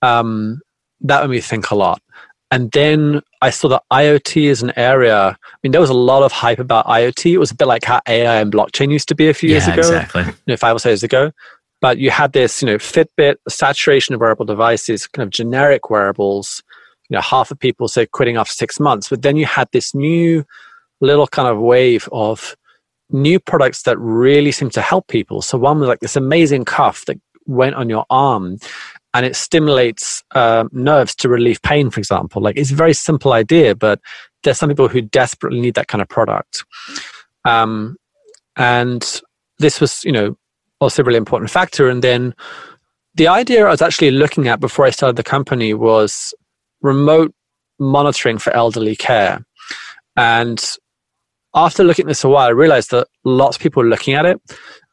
um, 0.00 0.60
that 1.02 1.22
made 1.22 1.34
me 1.34 1.40
think 1.40 1.70
a 1.70 1.74
lot. 1.74 2.00
And 2.50 2.70
then 2.72 3.22
I 3.42 3.50
saw 3.50 3.68
that 3.68 3.82
IoT 3.92 4.44
is 4.44 4.62
an 4.62 4.72
area. 4.76 5.36
I 5.36 5.56
mean, 5.64 5.72
there 5.72 5.80
was 5.80 5.90
a 5.90 5.94
lot 5.94 6.22
of 6.22 6.30
hype 6.30 6.60
about 6.60 6.86
IoT. 6.86 7.32
It 7.32 7.38
was 7.38 7.50
a 7.50 7.56
bit 7.56 7.66
like 7.66 7.84
how 7.84 8.00
AI 8.08 8.40
and 8.40 8.52
blockchain 8.52 8.92
used 8.92 9.08
to 9.08 9.16
be 9.16 9.28
a 9.28 9.34
few 9.34 9.48
yeah, 9.48 9.56
years 9.56 9.66
ago, 9.66 9.80
exactly. 9.80 10.22
you 10.22 10.32
know, 10.46 10.56
five 10.56 10.76
or 10.76 10.78
so 10.78 10.90
years 10.90 11.02
ago. 11.02 11.32
But 11.80 11.98
you 11.98 12.12
had 12.12 12.32
this, 12.34 12.62
you 12.62 12.66
know, 12.66 12.76
Fitbit, 12.76 13.36
saturation 13.48 14.14
of 14.14 14.20
wearable 14.20 14.44
devices, 14.44 15.08
kind 15.08 15.26
of 15.26 15.30
generic 15.30 15.90
wearables, 15.90 16.62
you 17.10 17.16
know, 17.16 17.20
half 17.20 17.50
of 17.50 17.58
people 17.58 17.88
say 17.88 18.06
quitting 18.06 18.36
after 18.36 18.52
six 18.52 18.78
months. 18.78 19.08
But 19.08 19.22
then 19.22 19.36
you 19.36 19.44
had 19.44 19.68
this 19.72 19.92
new 19.92 20.44
little 21.00 21.26
kind 21.26 21.48
of 21.48 21.58
wave 21.58 22.08
of 22.12 22.56
new 23.10 23.40
products 23.40 23.82
that 23.82 23.98
really 23.98 24.52
seemed 24.52 24.72
to 24.74 24.80
help 24.80 25.08
people. 25.08 25.42
So 25.42 25.58
one 25.58 25.80
was 25.80 25.88
like 25.88 25.98
this 25.98 26.14
amazing 26.14 26.64
cuff 26.64 27.04
that 27.06 27.20
went 27.46 27.74
on 27.74 27.90
your 27.90 28.06
arm 28.08 28.58
and 29.14 29.26
it 29.26 29.36
stimulates 29.36 30.22
uh, 30.34 30.64
nerves 30.72 31.14
to 31.16 31.28
relieve 31.28 31.60
pain, 31.62 31.90
for 31.90 32.00
example. 32.00 32.42
Like 32.42 32.56
it's 32.56 32.70
a 32.70 32.76
very 32.76 32.94
simple 32.94 33.32
idea, 33.32 33.74
but 33.74 34.00
there's 34.42 34.58
some 34.58 34.68
people 34.68 34.88
who 34.88 35.02
desperately 35.02 35.60
need 35.60 35.74
that 35.74 35.88
kind 35.88 36.02
of 36.02 36.08
product. 36.08 36.64
Um, 37.44 37.96
and 38.56 39.20
this 39.58 39.80
was, 39.80 40.02
you 40.04 40.12
know, 40.12 40.36
also 40.80 41.02
a 41.02 41.04
really 41.04 41.18
important 41.18 41.50
factor. 41.50 41.88
And 41.88 42.02
then 42.02 42.34
the 43.14 43.28
idea 43.28 43.66
I 43.66 43.70
was 43.70 43.82
actually 43.82 44.10
looking 44.10 44.48
at 44.48 44.60
before 44.60 44.86
I 44.86 44.90
started 44.90 45.16
the 45.16 45.22
company 45.22 45.74
was 45.74 46.34
remote 46.80 47.34
monitoring 47.78 48.38
for 48.38 48.52
elderly 48.52 48.96
care. 48.96 49.44
And 50.16 50.62
after 51.54 51.84
looking 51.84 52.06
at 52.06 52.08
this 52.08 52.24
a 52.24 52.28
while, 52.28 52.48
I 52.48 52.52
realized 52.52 52.90
that 52.90 53.08
lots 53.24 53.56
of 53.56 53.62
people 53.62 53.82
are 53.82 53.88
looking 53.88 54.14
at 54.14 54.26
it. 54.26 54.40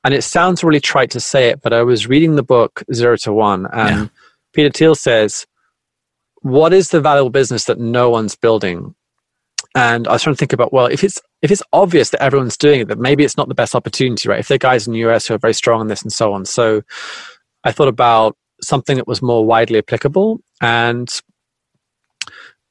And 0.03 0.13
it 0.13 0.23
sounds 0.23 0.63
really 0.63 0.79
trite 0.79 1.11
to 1.11 1.19
say 1.19 1.49
it, 1.49 1.61
but 1.61 1.73
I 1.73 1.83
was 1.83 2.07
reading 2.07 2.35
the 2.35 2.43
book 2.43 2.83
Zero 2.93 3.17
to 3.17 3.33
One, 3.33 3.67
and 3.73 4.03
yeah. 4.03 4.07
Peter 4.53 4.69
Thiel 4.69 4.95
says, 4.95 5.45
What 6.41 6.73
is 6.73 6.89
the 6.89 7.01
valuable 7.01 7.29
business 7.29 7.65
that 7.65 7.79
no 7.79 8.09
one's 8.09 8.35
building? 8.35 8.95
And 9.75 10.07
I 10.07 10.13
was 10.13 10.23
trying 10.23 10.35
to 10.35 10.39
think 10.39 10.53
about, 10.53 10.73
well, 10.73 10.87
if 10.87 11.03
it's 11.03 11.21
if 11.41 11.51
it's 11.51 11.63
obvious 11.73 12.09
that 12.09 12.23
everyone's 12.23 12.57
doing 12.57 12.81
it, 12.81 12.87
that 12.87 12.97
maybe 12.97 13.23
it's 13.23 13.37
not 13.37 13.49
the 13.49 13.55
best 13.55 13.75
opportunity, 13.75 14.27
right? 14.27 14.39
If 14.39 14.47
there 14.47 14.55
are 14.55 14.59
guys 14.59 14.87
in 14.87 14.93
the 14.93 15.05
US 15.07 15.27
who 15.27 15.35
are 15.35 15.39
very 15.39 15.53
strong 15.53 15.81
in 15.81 15.87
this 15.87 16.01
and 16.01 16.11
so 16.11 16.33
on. 16.33 16.45
So 16.45 16.81
I 17.63 17.71
thought 17.71 17.87
about 17.87 18.35
something 18.61 18.97
that 18.97 19.07
was 19.07 19.21
more 19.21 19.45
widely 19.45 19.77
applicable. 19.77 20.41
And 20.61 21.09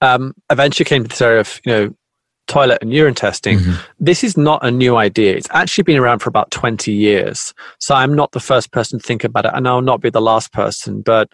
um, 0.00 0.34
eventually 0.50 0.84
came 0.84 1.02
to 1.02 1.08
this 1.08 1.22
area 1.22 1.40
of 1.40 1.60
you 1.64 1.72
know 1.72 1.94
toilet 2.48 2.78
and 2.82 2.92
urine 2.92 3.14
testing. 3.14 3.58
Mm-hmm. 3.58 3.74
This 4.00 4.24
is 4.24 4.36
not 4.36 4.64
a 4.66 4.70
new 4.70 4.96
idea. 4.96 5.36
It's 5.36 5.48
actually 5.50 5.84
been 5.84 5.98
around 5.98 6.18
for 6.18 6.28
about 6.28 6.50
20 6.50 6.92
years. 6.92 7.54
So 7.78 7.94
I'm 7.94 8.14
not 8.14 8.32
the 8.32 8.40
first 8.40 8.72
person 8.72 8.98
to 8.98 9.06
think 9.06 9.22
about 9.22 9.46
it, 9.46 9.52
and 9.54 9.68
I'll 9.68 9.80
not 9.80 10.00
be 10.00 10.10
the 10.10 10.20
last 10.20 10.52
person. 10.52 11.02
But 11.02 11.32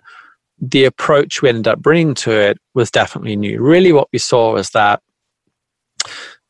the 0.60 0.84
approach 0.84 1.40
we 1.40 1.48
ended 1.48 1.68
up 1.68 1.80
bringing 1.80 2.14
to 2.14 2.32
it 2.32 2.58
was 2.74 2.90
definitely 2.90 3.36
new. 3.36 3.60
Really, 3.60 3.92
what 3.92 4.08
we 4.12 4.18
saw 4.18 4.52
was 4.52 4.70
that 4.70 5.00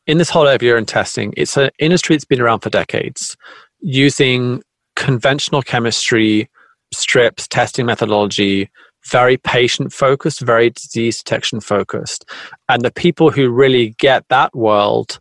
in 0.07 0.17
this 0.17 0.29
whole 0.29 0.43
area 0.43 0.55
of 0.55 0.61
urine 0.61 0.85
testing, 0.85 1.33
it's 1.37 1.57
an 1.57 1.69
industry 1.79 2.15
that's 2.15 2.25
been 2.25 2.41
around 2.41 2.59
for 2.59 2.69
decades 2.69 3.37
using 3.79 4.61
conventional 4.95 5.61
chemistry, 5.61 6.49
strips, 6.93 7.47
testing 7.47 7.85
methodology 7.85 8.69
very 9.07 9.37
patient 9.37 9.93
focused, 9.93 10.41
very 10.41 10.71
disease 10.71 11.17
detection 11.19 11.59
focused. 11.59 12.29
And 12.69 12.81
the 12.81 12.91
people 12.91 13.29
who 13.29 13.49
really 13.49 13.95
get 13.97 14.27
that 14.29 14.55
world 14.55 15.19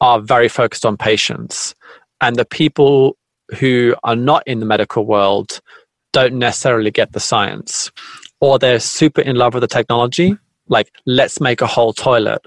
are 0.00 0.20
very 0.20 0.48
focused 0.48 0.84
on 0.84 0.96
patients. 0.96 1.74
And 2.20 2.36
the 2.36 2.44
people 2.44 3.16
who 3.58 3.94
are 4.04 4.16
not 4.16 4.42
in 4.46 4.60
the 4.60 4.66
medical 4.66 5.06
world 5.06 5.60
don't 6.12 6.34
necessarily 6.34 6.90
get 6.90 7.12
the 7.12 7.20
science. 7.20 7.90
Or 8.40 8.58
they're 8.58 8.80
super 8.80 9.20
in 9.20 9.36
love 9.36 9.54
with 9.54 9.62
the 9.62 9.68
technology, 9.68 10.36
like, 10.68 10.90
let's 11.06 11.40
make 11.40 11.60
a 11.60 11.66
whole 11.66 11.92
toilet 11.92 12.42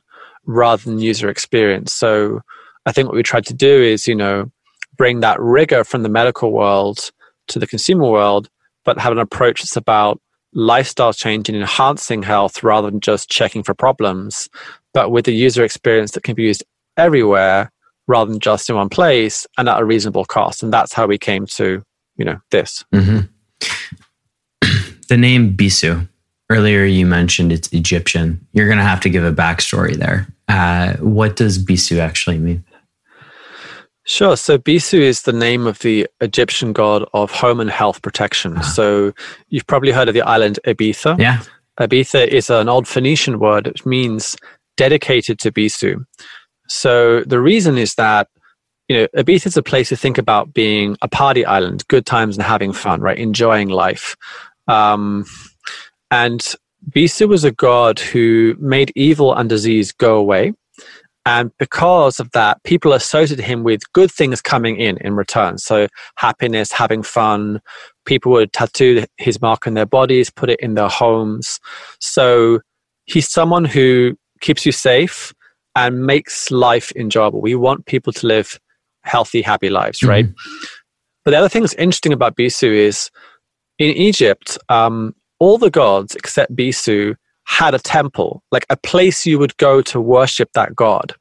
rather 0.45 0.83
than 0.83 0.99
user 0.99 1.29
experience. 1.29 1.93
So 1.93 2.41
I 2.85 2.91
think 2.91 3.07
what 3.07 3.15
we 3.15 3.23
tried 3.23 3.45
to 3.47 3.53
do 3.53 3.81
is, 3.81 4.07
you 4.07 4.15
know, 4.15 4.51
bring 4.95 5.19
that 5.21 5.39
rigor 5.39 5.83
from 5.83 6.03
the 6.03 6.09
medical 6.09 6.51
world 6.51 7.11
to 7.47 7.59
the 7.59 7.67
consumer 7.67 8.09
world, 8.09 8.49
but 8.85 8.99
have 8.99 9.11
an 9.11 9.19
approach 9.19 9.61
that's 9.61 9.75
about 9.75 10.21
lifestyle 10.57 11.13
change 11.13 11.47
and 11.47 11.57
enhancing 11.57 12.23
health 12.23 12.63
rather 12.63 12.89
than 12.89 12.99
just 12.99 13.29
checking 13.29 13.61
for 13.61 13.75
problems, 13.75 14.49
but 14.93 15.11
with 15.11 15.27
a 15.27 15.31
user 15.31 15.63
experience 15.63 16.11
that 16.11 16.23
can 16.23 16.33
be 16.33 16.43
used 16.43 16.63
everywhere 16.97 17.71
rather 18.07 18.31
than 18.31 18.39
just 18.39 18.67
in 18.69 18.75
one 18.75 18.89
place 18.89 19.45
and 19.57 19.69
at 19.69 19.79
a 19.79 19.85
reasonable 19.85 20.25
cost. 20.25 20.63
And 20.63 20.73
that's 20.73 20.93
how 20.93 21.05
we 21.05 21.19
came 21.19 21.45
to, 21.45 21.83
you 22.17 22.25
know, 22.25 22.39
this. 22.49 22.83
Mm-hmm. 22.93 23.19
the 25.09 25.17
name 25.17 25.55
Bisu, 25.55 26.09
earlier 26.49 26.85
you 26.85 27.05
mentioned 27.05 27.51
it's 27.51 27.71
Egyptian. 27.71 28.45
You're 28.53 28.67
going 28.67 28.79
to 28.79 28.83
have 28.83 29.01
to 29.01 29.09
give 29.09 29.23
a 29.23 29.31
backstory 29.31 29.95
there. 29.95 30.27
Uh, 30.47 30.93
what 30.95 31.35
does 31.35 31.63
Bisu 31.63 31.99
actually 31.99 32.39
mean? 32.39 32.63
Sure. 34.07 34.37
So 34.37 34.57
Bisu 34.57 34.99
is 34.99 35.23
the 35.23 35.33
name 35.33 35.67
of 35.67 35.79
the 35.79 36.07
Egyptian 36.21 36.71
god 36.71 37.03
of 37.13 37.29
home 37.29 37.59
and 37.59 37.69
health 37.69 38.01
protection. 38.01 38.55
Ah. 38.57 38.61
So 38.61 39.11
you've 39.49 39.67
probably 39.67 39.91
heard 39.91 40.07
of 40.07 40.13
the 40.13 40.21
island 40.21 40.59
Ibiza. 40.65 41.19
Yeah. 41.19 41.41
Ibiza 41.77 42.25
is 42.25 42.49
an 42.49 42.69
old 42.69 42.87
Phoenician 42.87 43.37
word 43.37 43.67
which 43.67 43.85
means 43.85 44.37
dedicated 44.77 45.39
to 45.39 45.51
Bisu. 45.51 46.05
So 46.69 47.23
the 47.25 47.41
reason 47.41 47.77
is 47.77 47.95
that 47.95 48.29
you 48.87 48.97
know 48.97 49.07
Ibiza 49.17 49.47
is 49.47 49.57
a 49.57 49.61
place 49.61 49.89
to 49.89 49.97
think 49.97 50.17
about 50.17 50.53
being 50.53 50.95
a 51.01 51.09
party 51.09 51.45
island, 51.45 51.85
good 51.89 52.05
times 52.05 52.37
and 52.37 52.43
having 52.45 52.71
fun, 52.71 53.01
right? 53.01 53.17
Enjoying 53.17 53.67
life. 53.67 54.15
Um, 54.69 55.25
and 56.11 56.41
Bisu 56.91 57.27
was 57.27 57.43
a 57.43 57.51
god 57.51 57.99
who 57.99 58.55
made 58.57 58.93
evil 58.95 59.33
and 59.33 59.49
disease 59.49 59.91
go 59.91 60.15
away 60.15 60.53
and 61.27 61.51
because 61.59 62.21
of 62.21 62.31
that, 62.31 62.63
people 62.63 62.93
associated 62.93 63.43
him 63.43 63.65
with 63.65 63.81
good 63.91 64.09
things 64.09 64.41
coming 64.41 64.77
in 64.77 64.97
in 65.01 65.13
return. 65.13 65.57
So 65.57 65.87
happiness, 66.15 66.71
having 66.71 67.03
fun. 67.03 67.59
People 68.05 68.31
would 68.31 68.53
tattoo 68.53 69.03
his 69.17 69.41
mark 69.41 69.67
on 69.67 69.73
their 69.73 69.85
bodies, 69.85 70.29
put 70.29 70.49
it 70.49 70.57
in 70.61 70.75
their 70.75 70.87
homes. 70.87 71.59
So 71.99 72.61
he's 73.07 73.29
someone 73.29 73.65
who 73.65 74.15
keeps 74.39 74.65
you 74.65 74.71
safe 74.71 75.33
and 75.75 76.05
makes 76.05 76.49
life 76.49 76.93
enjoyable. 76.95 77.41
We 77.41 77.55
want 77.55 77.87
people 77.87 78.13
to 78.13 78.25
live 78.25 78.57
healthy, 79.03 79.41
happy 79.41 79.69
lives, 79.69 80.03
right? 80.03 80.27
Mm-hmm. 80.27 80.65
But 81.25 81.31
the 81.31 81.37
other 81.39 81.49
thing 81.49 81.63
that's 81.63 81.73
interesting 81.73 82.13
about 82.13 82.37
Bisu 82.37 82.71
is 82.71 83.11
in 83.79 83.89
Egypt, 83.89 84.57
um, 84.69 85.13
all 85.39 85.57
the 85.57 85.69
gods 85.69 86.15
except 86.15 86.55
Bisu 86.55 87.17
had 87.47 87.73
a 87.73 87.79
temple, 87.79 88.43
like 88.51 88.65
a 88.69 88.77
place 88.77 89.25
you 89.25 89.39
would 89.39 89.55
go 89.57 89.81
to 89.81 89.99
worship 90.01 90.51
that 90.53 90.75
god. 90.75 91.13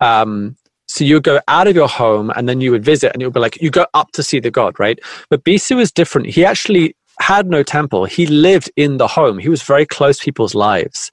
Um, 0.00 0.56
so 0.86 1.04
you 1.04 1.16
would 1.16 1.24
go 1.24 1.40
out 1.48 1.66
of 1.66 1.74
your 1.74 1.88
home 1.88 2.30
and 2.36 2.48
then 2.48 2.60
you 2.60 2.70
would 2.70 2.84
visit, 2.84 3.12
and 3.12 3.20
it 3.20 3.26
would 3.26 3.34
be 3.34 3.40
like 3.40 3.60
you 3.60 3.70
go 3.70 3.86
up 3.92 4.12
to 4.12 4.22
see 4.22 4.40
the 4.40 4.50
god, 4.50 4.78
right? 4.78 4.98
But 5.28 5.44
Bisu 5.44 5.80
is 5.80 5.92
different. 5.92 6.28
He 6.28 6.44
actually 6.44 6.96
had 7.20 7.48
no 7.48 7.62
temple. 7.62 8.04
He 8.04 8.26
lived 8.26 8.70
in 8.76 8.96
the 8.96 9.08
home. 9.08 9.38
He 9.38 9.48
was 9.48 9.62
very 9.62 9.84
close 9.84 10.18
to 10.18 10.24
people's 10.24 10.54
lives. 10.54 11.10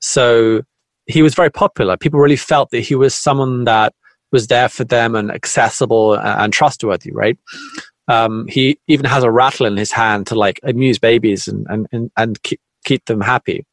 So 0.00 0.62
he 1.06 1.22
was 1.22 1.34
very 1.34 1.50
popular. 1.50 1.96
People 1.96 2.18
really 2.18 2.36
felt 2.36 2.70
that 2.70 2.80
he 2.80 2.94
was 2.94 3.14
someone 3.14 3.64
that 3.64 3.92
was 4.32 4.46
there 4.46 4.70
for 4.70 4.84
them 4.84 5.14
and 5.14 5.30
accessible 5.30 6.14
and 6.14 6.52
trustworthy, 6.52 7.12
right? 7.12 7.38
Um, 8.08 8.46
he 8.48 8.78
even 8.88 9.04
has 9.04 9.22
a 9.22 9.30
rattle 9.30 9.66
in 9.66 9.76
his 9.76 9.92
hand 9.92 10.26
to 10.28 10.34
like 10.34 10.58
amuse 10.62 10.98
babies 10.98 11.46
and, 11.46 11.66
and, 11.68 11.86
and, 11.92 12.10
and 12.16 12.42
keep, 12.42 12.60
keep 12.84 13.04
them 13.06 13.20
happy. 13.20 13.64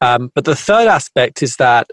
Um, 0.00 0.30
but 0.34 0.44
the 0.44 0.56
third 0.56 0.88
aspect 0.88 1.42
is 1.42 1.56
that 1.56 1.90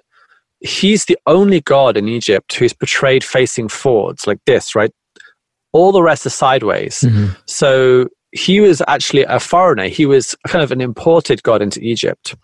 he's 0.60 1.06
the 1.06 1.18
only 1.28 1.62
god 1.62 1.96
in 1.96 2.08
Egypt 2.08 2.54
who's 2.56 2.74
portrayed 2.74 3.24
facing 3.24 3.70
forwards 3.70 4.28
like 4.28 4.40
this, 4.46 4.76
right? 4.76 4.92
All 5.72 5.92
the 5.92 6.04
rest 6.04 6.26
are 6.26 6.32
sideways. 6.32 7.02
Mm-hmm. 7.02 7.34
So 7.46 8.10
he 8.32 8.60
was 8.60 8.82
actually 8.88 9.24
a 9.24 9.40
foreigner. 9.40 9.88
He 9.88 10.06
was 10.06 10.36
kind 10.48 10.64
of 10.64 10.72
an 10.72 10.82
imported 10.82 11.44
god 11.44 11.62
into 11.62 11.80
Egypt. 11.82 12.36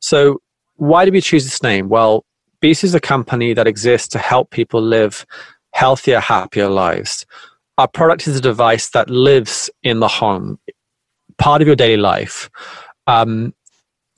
So 0.00 0.40
why 0.76 1.04
did 1.04 1.14
we 1.14 1.20
choose 1.20 1.44
this 1.44 1.62
name? 1.62 1.88
Well, 1.88 2.24
Bisu 2.62 2.84
is 2.84 2.94
a 2.94 3.00
company 3.00 3.54
that 3.54 3.66
exists 3.66 4.08
to 4.08 4.18
help 4.18 4.50
people 4.50 4.82
live 4.82 5.24
healthier, 5.72 6.20
happier 6.20 6.68
lives. 6.68 7.24
Our 7.78 7.88
product 7.88 8.26
is 8.26 8.36
a 8.36 8.40
device 8.40 8.90
that 8.90 9.08
lives 9.08 9.70
in 9.82 10.00
the 10.00 10.08
home, 10.08 10.58
part 11.38 11.62
of 11.62 11.66
your 11.66 11.76
daily 11.76 11.96
life, 11.96 12.50
um, 13.10 13.54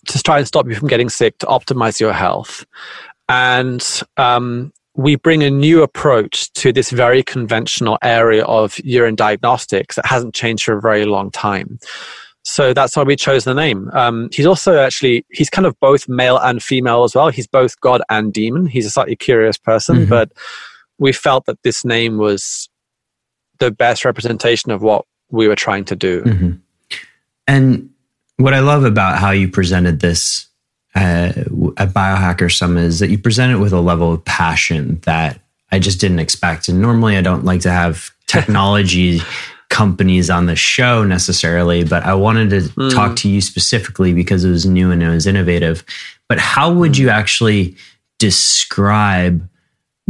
to 0.06 0.22
try 0.22 0.38
and 0.38 0.46
stop 0.46 0.66
you 0.68 0.74
from 0.74 0.88
getting 0.88 1.08
sick, 1.08 1.38
to 1.38 1.46
optimize 1.46 2.00
your 2.00 2.12
health. 2.12 2.64
And 3.28 4.02
um, 4.16 4.72
we 4.94 5.16
bring 5.16 5.42
a 5.42 5.50
new 5.50 5.82
approach 5.82 6.52
to 6.54 6.72
this 6.72 6.90
very 6.90 7.22
conventional 7.22 7.98
area 8.02 8.44
of 8.44 8.78
urine 8.84 9.14
diagnostics 9.14 9.96
that 9.96 10.06
hasn't 10.06 10.34
changed 10.34 10.64
for 10.64 10.76
a 10.76 10.80
very 10.80 11.04
long 11.04 11.30
time. 11.30 11.78
So 12.44 12.74
that's 12.74 12.96
why 12.96 13.04
we 13.04 13.14
chose 13.14 13.44
the 13.44 13.54
name. 13.54 13.88
Um, 13.92 14.28
he's 14.32 14.46
also 14.46 14.78
actually, 14.78 15.24
he's 15.30 15.48
kind 15.48 15.64
of 15.64 15.78
both 15.78 16.08
male 16.08 16.38
and 16.38 16.60
female 16.60 17.04
as 17.04 17.14
well. 17.14 17.30
He's 17.30 17.46
both 17.46 17.80
God 17.80 18.02
and 18.10 18.32
demon. 18.32 18.66
He's 18.66 18.84
a 18.84 18.90
slightly 18.90 19.16
curious 19.16 19.56
person, 19.56 19.98
mm-hmm. 19.98 20.10
but 20.10 20.32
we 20.98 21.12
felt 21.12 21.46
that 21.46 21.62
this 21.62 21.84
name 21.84 22.18
was 22.18 22.68
the 23.60 23.70
best 23.70 24.04
representation 24.04 24.72
of 24.72 24.82
what 24.82 25.04
we 25.30 25.46
were 25.46 25.54
trying 25.54 25.84
to 25.84 25.96
do. 25.96 26.22
Mm-hmm. 26.22 26.50
And 27.46 27.91
what 28.36 28.54
I 28.54 28.60
love 28.60 28.84
about 28.84 29.18
how 29.18 29.30
you 29.30 29.48
presented 29.48 30.00
this 30.00 30.46
uh, 30.94 31.32
at 31.76 31.92
Biohacker 31.94 32.52
Summit 32.52 32.84
is 32.84 32.98
that 32.98 33.08
you 33.08 33.18
present 33.18 33.52
it 33.52 33.56
with 33.56 33.72
a 33.72 33.80
level 33.80 34.12
of 34.12 34.24
passion 34.24 35.00
that 35.04 35.40
I 35.70 35.78
just 35.78 36.00
didn't 36.00 36.18
expect. 36.18 36.68
And 36.68 36.82
normally 36.82 37.16
I 37.16 37.22
don't 37.22 37.44
like 37.44 37.62
to 37.62 37.70
have 37.70 38.10
technology 38.26 39.20
companies 39.70 40.28
on 40.28 40.46
the 40.46 40.56
show 40.56 41.02
necessarily, 41.02 41.82
but 41.82 42.02
I 42.02 42.14
wanted 42.14 42.50
to 42.50 42.60
mm. 42.60 42.92
talk 42.92 43.16
to 43.16 43.28
you 43.28 43.40
specifically 43.40 44.12
because 44.12 44.44
it 44.44 44.50
was 44.50 44.66
new 44.66 44.90
and 44.90 45.02
it 45.02 45.08
was 45.08 45.26
innovative. 45.26 45.82
But 46.28 46.38
how 46.38 46.72
would 46.72 46.98
you 46.98 47.08
actually 47.08 47.76
describe 48.18 49.48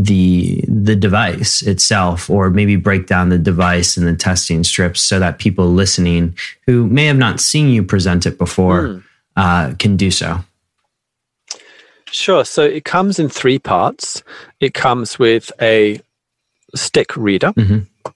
the 0.04 0.64
the 0.68 0.96
device 0.96 1.62
itself 1.62 2.30
or 2.30 2.50
maybe 2.50 2.76
break 2.76 3.06
down 3.06 3.28
the 3.28 3.38
device 3.38 3.96
and 3.96 4.06
the 4.06 4.16
testing 4.16 4.64
strips 4.64 5.00
so 5.00 5.18
that 5.18 5.38
people 5.38 5.66
listening 5.72 6.34
who 6.66 6.86
may 6.86 7.04
have 7.04 7.16
not 7.16 7.40
seen 7.40 7.68
you 7.68 7.82
present 7.82 8.26
it 8.26 8.38
before 8.38 8.82
mm. 8.82 9.04
uh, 9.36 9.74
can 9.78 9.96
do 9.96 10.10
so 10.10 10.42
Sure. 12.12 12.44
So 12.44 12.62
it 12.62 12.84
comes 12.84 13.18
in 13.18 13.30
three 13.30 13.58
parts. 13.58 14.22
It 14.60 14.74
comes 14.74 15.18
with 15.18 15.50
a 15.60 15.98
stick 16.74 17.16
reader. 17.16 17.52
Mm-hmm. 17.52 18.10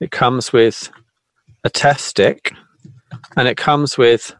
It 0.00 0.10
comes 0.10 0.52
with 0.52 0.90
a 1.64 1.70
test 1.70 2.06
stick, 2.06 2.54
and 3.36 3.46
it 3.46 3.58
comes 3.58 3.98
with 3.98 4.34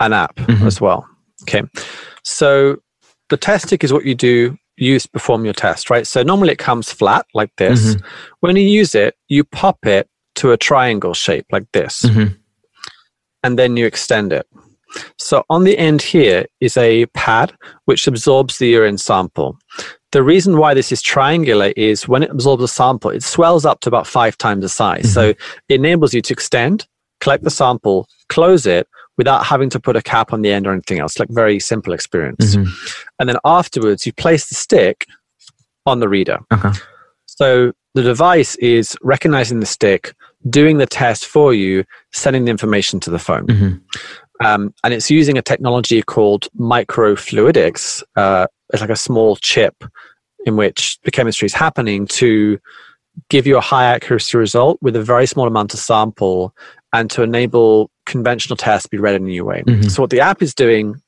an 0.00 0.12
app 0.12 0.34
mm-hmm. 0.34 0.66
as 0.66 0.80
well. 0.80 1.08
Okay. 1.42 1.62
So 2.24 2.78
the 3.28 3.36
test 3.36 3.68
stick 3.68 3.84
is 3.84 3.92
what 3.92 4.04
you 4.04 4.16
do 4.16 4.58
use 4.76 5.06
perform 5.06 5.44
your 5.44 5.54
test, 5.54 5.90
right? 5.90 6.06
So 6.06 6.22
normally 6.22 6.52
it 6.52 6.58
comes 6.58 6.92
flat 6.92 7.26
like 7.34 7.50
this. 7.56 7.94
Mm-hmm. 7.94 8.06
When 8.40 8.56
you 8.56 8.62
use 8.62 8.94
it, 8.94 9.16
you 9.28 9.44
pop 9.44 9.86
it 9.86 10.08
to 10.36 10.52
a 10.52 10.56
triangle 10.56 11.14
shape 11.14 11.46
like 11.52 11.70
this, 11.72 12.02
mm-hmm. 12.02 12.34
and 13.42 13.58
then 13.58 13.76
you 13.76 13.86
extend 13.86 14.32
it. 14.32 14.46
So 15.18 15.44
on 15.50 15.64
the 15.64 15.76
end 15.78 16.02
here 16.02 16.46
is 16.60 16.76
a 16.76 17.06
pad 17.06 17.52
which 17.84 18.06
absorbs 18.06 18.58
the 18.58 18.68
urine 18.68 18.98
sample. 18.98 19.58
The 20.12 20.22
reason 20.22 20.58
why 20.58 20.74
this 20.74 20.92
is 20.92 21.02
triangular 21.02 21.72
is 21.76 22.06
when 22.06 22.22
it 22.22 22.30
absorbs 22.30 22.62
a 22.62 22.68
sample, 22.68 23.10
it 23.10 23.24
swells 23.24 23.64
up 23.64 23.80
to 23.80 23.88
about 23.88 24.06
five 24.06 24.38
times 24.38 24.62
the 24.62 24.68
size. 24.68 25.06
Mm-hmm. 25.06 25.12
So 25.12 25.28
it 25.68 25.74
enables 25.74 26.14
you 26.14 26.22
to 26.22 26.32
extend, 26.32 26.86
collect 27.20 27.42
the 27.42 27.50
sample, 27.50 28.06
close 28.28 28.66
it 28.66 28.86
without 29.16 29.44
having 29.44 29.70
to 29.70 29.80
put 29.80 29.96
a 29.96 30.02
cap 30.02 30.32
on 30.32 30.42
the 30.42 30.52
end 30.52 30.66
or 30.66 30.72
anything 30.72 30.98
else. 30.98 31.18
Like 31.18 31.28
very 31.30 31.60
simple 31.60 31.92
experience. 31.92 32.56
Mm-hmm. 32.56 32.70
And 33.18 33.28
then 33.28 33.36
afterwards, 33.44 34.06
you 34.06 34.12
place 34.12 34.48
the 34.48 34.54
stick 34.54 35.06
on 35.86 36.00
the 36.00 36.08
reader. 36.08 36.38
Okay. 36.52 36.70
So 37.26 37.72
the 37.94 38.02
device 38.02 38.56
is 38.56 38.96
recognizing 39.02 39.60
the 39.60 39.66
stick, 39.66 40.14
doing 40.48 40.78
the 40.78 40.86
test 40.86 41.26
for 41.26 41.54
you, 41.54 41.84
sending 42.12 42.44
the 42.44 42.50
information 42.50 43.00
to 43.00 43.10
the 43.10 43.18
phone. 43.18 43.46
Mm-hmm. 43.46 44.44
Um, 44.44 44.74
and 44.82 44.92
it's 44.92 45.10
using 45.10 45.38
a 45.38 45.42
technology 45.42 46.02
called 46.02 46.48
microfluidics. 46.58 48.02
Uh, 48.16 48.46
it's 48.72 48.80
like 48.80 48.90
a 48.90 48.96
small 48.96 49.36
chip 49.36 49.84
in 50.44 50.56
which 50.56 50.98
the 51.02 51.10
chemistry 51.10 51.46
is 51.46 51.54
happening 51.54 52.06
to 52.06 52.58
give 53.28 53.46
you 53.46 53.56
a 53.56 53.60
high 53.60 53.84
accuracy 53.84 54.36
result 54.36 54.78
with 54.82 54.96
a 54.96 55.02
very 55.02 55.26
small 55.26 55.46
amount 55.46 55.72
of 55.72 55.78
sample 55.78 56.54
and 56.92 57.10
to 57.10 57.22
enable 57.22 57.90
conventional 58.06 58.56
tests 58.56 58.84
to 58.84 58.90
be 58.90 58.98
read 58.98 59.14
in 59.14 59.22
a 59.22 59.26
new 59.26 59.44
way. 59.44 59.62
Mm-hmm. 59.66 59.88
So 59.88 60.02
what 60.02 60.10
the 60.10 60.20
app 60.20 60.42
is 60.42 60.54
doing 60.54 61.00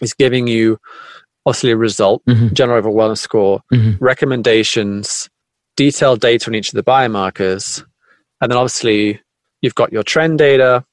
is 0.00 0.14
giving 0.14 0.46
you 0.46 0.78
obviously 1.46 1.70
a 1.70 1.76
result, 1.76 2.22
mm-hmm. 2.26 2.54
general 2.54 2.78
overall 2.78 2.94
wellness 2.94 3.18
score, 3.18 3.60
mm-hmm. 3.72 4.02
recommendations, 4.02 5.28
detailed 5.76 6.20
data 6.20 6.50
on 6.50 6.54
each 6.54 6.68
of 6.68 6.74
the 6.74 6.82
biomarkers, 6.82 7.84
and 8.40 8.50
then 8.50 8.58
obviously 8.58 9.20
you've 9.62 9.74
got 9.74 9.92
your 9.92 10.02
trend 10.02 10.38
data, 10.38 10.84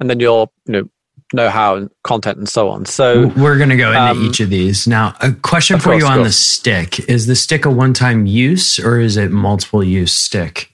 and 0.00 0.10
then 0.10 0.20
your 0.20 0.48
you 0.66 0.72
know 0.72 0.88
know-how 1.34 1.76
and 1.76 1.90
content 2.04 2.36
and 2.36 2.48
so 2.48 2.68
on. 2.68 2.84
So 2.84 3.28
we're 3.36 3.56
going 3.56 3.70
to 3.70 3.76
go 3.76 3.88
into 3.88 4.02
um, 4.02 4.22
each 4.22 4.40
of 4.40 4.50
these 4.50 4.86
now. 4.86 5.14
A 5.20 5.32
question 5.32 5.78
for 5.78 5.90
course, 5.90 6.02
you 6.02 6.08
on 6.08 6.22
the 6.22 6.32
stick: 6.32 7.00
Is 7.08 7.26
the 7.26 7.36
stick 7.36 7.64
a 7.64 7.70
one-time 7.70 8.26
use 8.26 8.78
or 8.78 8.98
is 9.00 9.16
it 9.16 9.30
multiple-use 9.30 10.12
stick? 10.12 10.70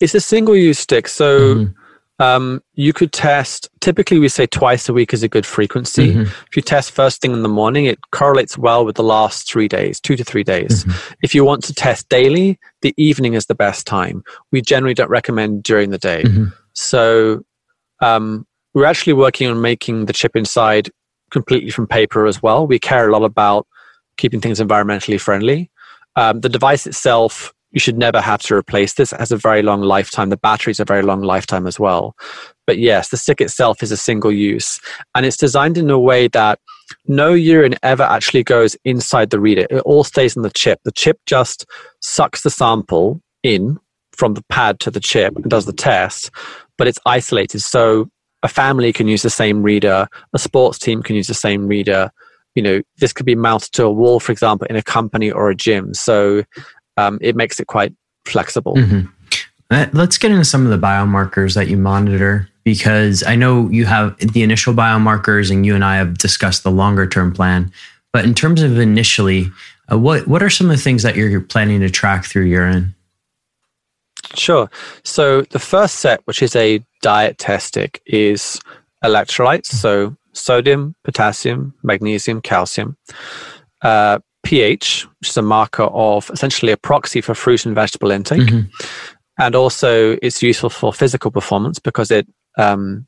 It's 0.00 0.14
a 0.14 0.20
single-use 0.20 0.78
stick. 0.78 1.08
So. 1.08 1.54
Mm-hmm. 1.54 1.78
Um, 2.22 2.62
you 2.74 2.92
could 2.92 3.12
test 3.12 3.68
typically 3.80 4.18
we 4.18 4.28
say 4.28 4.46
twice 4.46 4.88
a 4.88 4.92
week 4.92 5.12
is 5.12 5.22
a 5.22 5.28
good 5.28 5.44
frequency 5.44 6.10
mm-hmm. 6.10 6.22
if 6.22 6.56
you 6.56 6.62
test 6.62 6.92
first 6.92 7.20
thing 7.20 7.32
in 7.32 7.42
the 7.42 7.48
morning 7.48 7.86
it 7.86 7.98
correlates 8.12 8.56
well 8.56 8.84
with 8.84 8.96
the 8.96 9.02
last 9.02 9.50
three 9.50 9.66
days 9.66 9.98
two 9.98 10.14
to 10.14 10.22
three 10.22 10.44
days 10.44 10.84
mm-hmm. 10.84 11.14
if 11.22 11.34
you 11.34 11.44
want 11.44 11.64
to 11.64 11.74
test 11.74 12.08
daily 12.08 12.60
the 12.82 12.94
evening 12.96 13.34
is 13.34 13.46
the 13.46 13.56
best 13.56 13.86
time 13.86 14.22
we 14.52 14.60
generally 14.60 14.94
don't 14.94 15.10
recommend 15.10 15.64
during 15.64 15.90
the 15.90 15.98
day 15.98 16.22
mm-hmm. 16.22 16.44
so 16.74 17.42
um, 18.02 18.46
we're 18.74 18.84
actually 18.84 19.12
working 19.14 19.48
on 19.48 19.60
making 19.60 20.06
the 20.06 20.12
chip 20.12 20.36
inside 20.36 20.90
completely 21.30 21.70
from 21.70 21.86
paper 21.86 22.26
as 22.26 22.42
well. 22.42 22.66
We 22.66 22.78
care 22.78 23.08
a 23.08 23.12
lot 23.12 23.24
about 23.24 23.66
keeping 24.16 24.40
things 24.40 24.60
environmentally 24.60 25.20
friendly. 25.20 25.70
Um, 26.16 26.40
the 26.40 26.48
device 26.48 26.86
itself, 26.86 27.54
you 27.72 27.80
should 27.80 27.98
never 27.98 28.20
have 28.20 28.42
to 28.42 28.54
replace 28.54 28.94
this. 28.94 29.12
It 29.12 29.20
has 29.20 29.32
a 29.32 29.36
very 29.36 29.62
long 29.62 29.82
lifetime. 29.82 30.30
The 30.30 30.36
battery's 30.36 30.80
a 30.80 30.84
very 30.84 31.02
long 31.02 31.22
lifetime 31.22 31.66
as 31.66 31.80
well. 31.80 32.14
But 32.66 32.78
yes, 32.78 33.08
the 33.08 33.16
stick 33.16 33.40
itself 33.40 33.82
is 33.82 33.90
a 33.90 33.96
single 33.96 34.32
use 34.32 34.80
and 35.14 35.26
it's 35.26 35.36
designed 35.36 35.78
in 35.78 35.90
a 35.90 35.98
way 35.98 36.28
that 36.28 36.60
no 37.06 37.32
urine 37.32 37.74
ever 37.82 38.04
actually 38.04 38.44
goes 38.44 38.76
inside 38.84 39.30
the 39.30 39.40
reader. 39.40 39.66
It 39.70 39.80
all 39.80 40.04
stays 40.04 40.36
in 40.36 40.42
the 40.42 40.50
chip. 40.50 40.80
The 40.84 40.92
chip 40.92 41.18
just 41.26 41.66
sucks 42.00 42.42
the 42.42 42.50
sample 42.50 43.20
in 43.42 43.78
from 44.12 44.34
the 44.34 44.44
pad 44.50 44.78
to 44.80 44.90
the 44.90 45.00
chip 45.00 45.34
and 45.34 45.50
does 45.50 45.64
the 45.64 45.72
test 45.72 46.30
but 46.82 46.88
it's 46.88 46.98
isolated. 47.06 47.60
So 47.60 48.08
a 48.42 48.48
family 48.48 48.92
can 48.92 49.06
use 49.06 49.22
the 49.22 49.30
same 49.30 49.62
reader, 49.62 50.08
a 50.32 50.38
sports 50.38 50.80
team 50.80 51.00
can 51.00 51.14
use 51.14 51.28
the 51.28 51.34
same 51.34 51.68
reader. 51.68 52.10
You 52.56 52.62
know, 52.62 52.82
this 52.98 53.12
could 53.12 53.24
be 53.24 53.36
mounted 53.36 53.70
to 53.74 53.84
a 53.84 53.92
wall, 53.92 54.18
for 54.18 54.32
example, 54.32 54.66
in 54.68 54.74
a 54.74 54.82
company 54.82 55.30
or 55.30 55.48
a 55.48 55.54
gym. 55.54 55.94
So 55.94 56.42
um, 56.96 57.18
it 57.20 57.36
makes 57.36 57.60
it 57.60 57.66
quite 57.66 57.94
flexible. 58.24 58.76
Mm-hmm. 58.76 59.06
Uh, 59.70 59.86
let's 59.92 60.18
get 60.18 60.30
into 60.30 60.44
some 60.44 60.64
of 60.66 60.70
the 60.70 60.86
biomarkers 60.86 61.54
that 61.54 61.68
you 61.68 61.78
monitor 61.78 62.48
because 62.64 63.22
I 63.22 63.36
know 63.36 63.68
you 63.70 63.86
have 63.86 64.16
the 64.18 64.42
initial 64.42 64.74
biomarkers 64.74 65.50
and 65.50 65.64
you 65.64 65.74
and 65.74 65.84
I 65.84 65.96
have 65.96 66.18
discussed 66.18 66.62
the 66.62 66.70
longer 66.70 67.06
term 67.06 67.32
plan. 67.32 67.72
But 68.12 68.24
in 68.24 68.34
terms 68.34 68.62
of 68.62 68.78
initially, 68.78 69.50
uh, 69.90 69.98
what 69.98 70.28
what 70.28 70.42
are 70.42 70.50
some 70.50 70.70
of 70.70 70.76
the 70.76 70.82
things 70.82 71.02
that 71.02 71.16
you're 71.16 71.40
planning 71.40 71.80
to 71.80 71.90
track 71.90 72.26
through 72.26 72.44
urine? 72.44 72.94
Sure. 74.34 74.70
So 75.04 75.42
the 75.42 75.58
first 75.58 75.96
set, 75.96 76.20
which 76.26 76.42
is 76.42 76.54
a 76.54 76.84
diet 77.00 77.38
test 77.38 77.68
stick, 77.68 78.00
is 78.06 78.60
electrolytes. 79.02 79.66
So 79.66 80.16
sodium, 80.32 80.94
potassium, 81.04 81.74
magnesium, 81.82 82.40
calcium. 82.40 82.96
Uh, 83.82 84.20
pH, 84.42 85.06
which 85.20 85.30
is 85.30 85.36
a 85.36 85.42
marker 85.42 85.84
of 85.84 86.30
essentially 86.30 86.72
a 86.72 86.76
proxy 86.76 87.20
for 87.20 87.34
fruit 87.34 87.64
and 87.64 87.74
vegetable 87.74 88.10
intake. 88.10 88.42
Mm-hmm. 88.42 88.84
And 89.38 89.54
also, 89.54 90.18
it's 90.22 90.42
useful 90.42 90.70
for 90.70 90.92
physical 90.92 91.30
performance 91.30 91.78
because 91.78 92.10
it 92.10 92.26
um, 92.58 93.06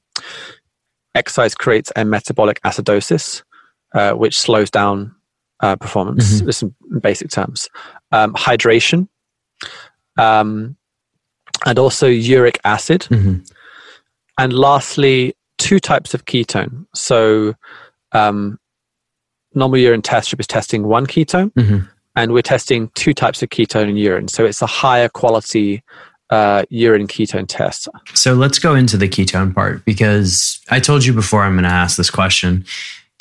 exercise 1.14 1.55
creates 1.55 1.92
a 1.97 2.05
metabolic 2.05 2.61
acidosis, 2.62 3.42
uh, 3.94 4.12
which 4.12 4.38
slows 4.38 4.70
down 4.70 5.14
uh, 5.61 5.77
performance. 5.77 6.40
Mm-hmm. 6.40 6.94
in 6.94 7.01
basic 7.01 7.31
terms. 7.31 7.68
Um, 8.12 8.35
hydration, 8.35 9.09
um, 10.18 10.77
and 11.66 11.79
also 11.79 12.07
uric 12.07 12.59
acid. 12.64 13.03
Mm-hmm. 13.03 13.40
And 14.38 14.53
lastly, 14.53 15.35
two 15.59 15.79
types 15.79 16.14
of 16.14 16.25
ketone. 16.25 16.87
So, 16.94 17.55
um, 18.12 18.59
normal 19.55 19.79
urine 19.79 20.03
test 20.03 20.27
strip 20.27 20.40
is 20.40 20.47
testing 20.47 20.85
one 20.85 21.07
ketone, 21.07 21.53
mm-hmm. 21.53 21.87
and 22.17 22.33
we're 22.33 22.43
testing 22.43 22.90
two 22.95 23.14
types 23.14 23.43
of 23.43 23.51
ketone 23.51 23.88
in 23.88 23.97
urine. 23.97 24.29
So, 24.29 24.45
it's 24.45 24.62
a 24.62 24.67
higher 24.67 25.09
quality 25.09 25.83
uh, 26.31 26.64
urine 26.71 27.07
ketone 27.07 27.47
test. 27.49 27.88
So, 28.14 28.35
let's 28.35 28.59
go 28.59 28.75
into 28.75 28.97
the 28.97 29.09
ketone 29.09 29.55
part 29.55 29.85
because 29.85 30.61
I 30.71 30.81
told 30.81 31.05
you 31.05 31.12
before 31.12 31.43
I'm 31.43 31.55
going 31.55 31.64
to 31.64 31.71
ask 31.71 31.97
this 31.97 32.11
question. 32.11 32.64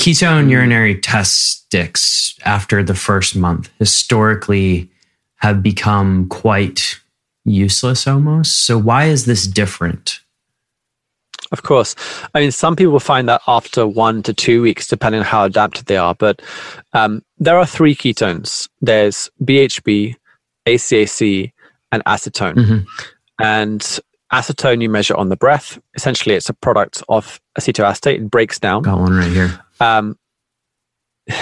Ketone 0.01 0.49
urinary 0.49 0.99
test 0.99 1.65
sticks 1.65 2.37
after 2.43 2.83
the 2.83 2.95
first 2.95 3.35
month 3.35 3.69
historically 3.79 4.89
have 5.37 5.61
become 5.61 6.27
quite 6.29 6.99
useless 7.45 8.07
almost. 8.07 8.65
So, 8.65 8.77
why 8.77 9.05
is 9.05 9.25
this 9.25 9.45
different? 9.45 10.19
Of 11.53 11.61
course. 11.61 11.95
I 12.33 12.39
mean, 12.39 12.51
some 12.51 12.75
people 12.75 12.99
find 12.99 13.29
that 13.29 13.41
after 13.47 13.87
one 13.87 14.23
to 14.23 14.33
two 14.33 14.63
weeks, 14.63 14.87
depending 14.87 15.19
on 15.19 15.25
how 15.25 15.45
adapted 15.45 15.85
they 15.85 15.97
are. 15.97 16.15
But 16.15 16.41
um, 16.93 17.23
there 17.37 17.57
are 17.59 17.65
three 17.65 17.95
ketones 17.95 18.67
there's 18.81 19.29
BHB, 19.43 20.15
ACAC, 20.65 21.51
and 21.91 22.03
acetone. 22.05 22.55
Mm-hmm. 22.55 22.77
And 23.39 23.99
acetone 24.33 24.81
you 24.81 24.89
measure 24.89 25.15
on 25.15 25.29
the 25.29 25.35
breath. 25.35 25.79
Essentially, 25.93 26.33
it's 26.35 26.49
a 26.49 26.53
product 26.53 27.03
of 27.07 27.39
acetoacetate. 27.57 28.15
It 28.15 28.31
breaks 28.31 28.59
down. 28.59 28.81
Got 28.81 28.99
one 28.99 29.13
right 29.13 29.31
here. 29.31 29.59
Um, 29.79 30.17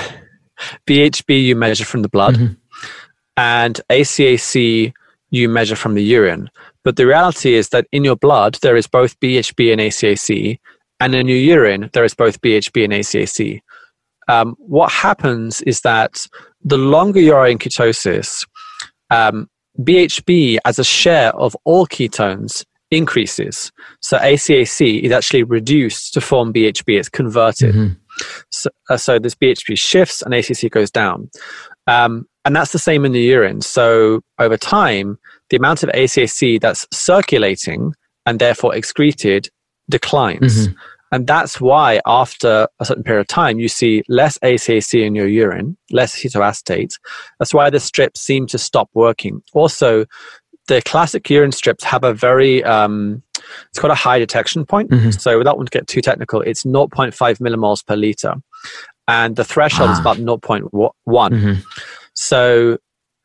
BHB 0.86 1.42
you 1.42 1.56
measure 1.56 1.86
from 1.86 2.02
the 2.02 2.10
blood, 2.10 2.36
mm-hmm. 2.36 2.54
and 3.38 3.80
ACAC 3.90 4.94
you 5.32 5.50
measure 5.50 5.78
from 5.78 5.96
the 5.96 6.04
urine. 6.04 6.50
But 6.84 6.96
the 6.96 7.06
reality 7.06 7.54
is 7.56 7.70
that 7.70 7.88
in 7.92 8.04
your 8.04 8.16
blood, 8.16 8.58
there 8.62 8.76
is 8.76 8.88
both 8.88 9.20
BHB 9.20 9.72
and 9.72 9.82
ACAC, 9.82 10.60
and 11.00 11.16
in 11.16 11.28
your 11.28 11.38
urine, 11.38 11.90
there 11.94 12.04
is 12.04 12.14
both 12.14 12.42
BHB 12.42 12.84
and 12.84 12.94
ACAC. 12.94 13.62
Um, 14.28 14.56
what 14.58 14.92
happens 14.92 15.62
is 15.62 15.82
that 15.82 16.26
the 16.64 16.78
longer 16.78 17.20
you 17.20 17.34
are 17.34 17.48
in 17.48 17.58
ketosis, 17.58 18.48
um, 19.10 19.50
BHB 19.80 20.60
as 20.66 20.80
a 20.80 20.84
share 20.84 21.36
of 21.36 21.56
all 21.64 21.88
ketones 21.88 22.64
increases. 22.92 23.72
So 24.02 24.18
ACAC 24.18 25.02
is 25.02 25.12
actually 25.12 25.44
reduced 25.44 26.14
to 26.14 26.22
form 26.22 26.54
BHB, 26.54 27.00
it's 27.00 27.10
converted. 27.10 27.74
Mm-hmm. 27.74 27.94
So, 28.50 28.70
uh, 28.90 28.98
so, 28.98 29.18
this 29.18 29.34
BHB 29.34 29.80
shifts 29.80 30.22
and 30.22 30.34
ACAC 30.34 30.70
goes 30.70 30.92
down. 30.92 31.30
Um, 31.88 32.28
and 32.46 32.56
that's 32.56 32.72
the 32.72 32.80
same 32.80 33.06
in 33.06 33.12
the 33.12 33.22
urine. 33.22 33.62
So 33.62 34.22
over 34.40 34.58
time, 34.58 35.18
the 35.52 35.58
amount 35.58 35.84
of 35.84 35.90
ACAC 35.90 36.60
that's 36.60 36.88
circulating 36.92 37.94
and 38.26 38.40
therefore 38.40 38.74
excreted 38.74 39.50
declines. 39.90 40.68
Mm-hmm. 40.68 40.74
And 41.14 41.28
that's 41.28 41.60
why 41.60 42.00
after 42.06 42.70
a 42.80 42.86
certain 42.86 43.04
period 43.04 43.20
of 43.20 43.28
time, 43.28 43.60
you 43.60 43.68
see 43.68 44.02
less 44.08 44.38
ACAC 44.40 45.06
in 45.06 45.14
your 45.14 45.28
urine, 45.28 45.78
less 45.92 46.16
acetoacetate. 46.16 46.94
That's 47.38 47.54
why 47.54 47.70
the 47.70 47.82
strips 47.82 48.22
seem 48.22 48.48
to 48.48 48.58
stop 48.58 48.90
working. 48.94 49.44
Also, 49.54 50.06
the 50.70 50.82
classic 50.84 51.30
urine 51.30 51.52
strips 51.52 51.84
have 51.84 52.06
a 52.06 52.14
very, 52.14 52.64
um, 52.64 53.22
it's 53.70 53.80
got 53.80 53.92
a 53.92 53.96
high 53.96 54.20
detection 54.20 54.66
point. 54.66 54.90
Mm-hmm. 54.90 55.12
So 55.12 55.38
without 55.38 55.58
wanting 55.58 55.72
to 55.72 55.78
get 55.80 55.88
too 55.88 56.02
technical, 56.02 56.40
it's 56.42 56.64
0.5 56.64 57.12
millimoles 57.40 57.86
per 57.86 57.98
liter. 57.98 58.36
And 59.10 59.36
the 59.36 59.44
threshold 59.44 59.90
ah. 59.90 59.94
is 59.94 60.00
about 60.00 60.16
0.1. 60.16 60.70
Mm-hmm. 61.06 61.60
So 62.14 62.78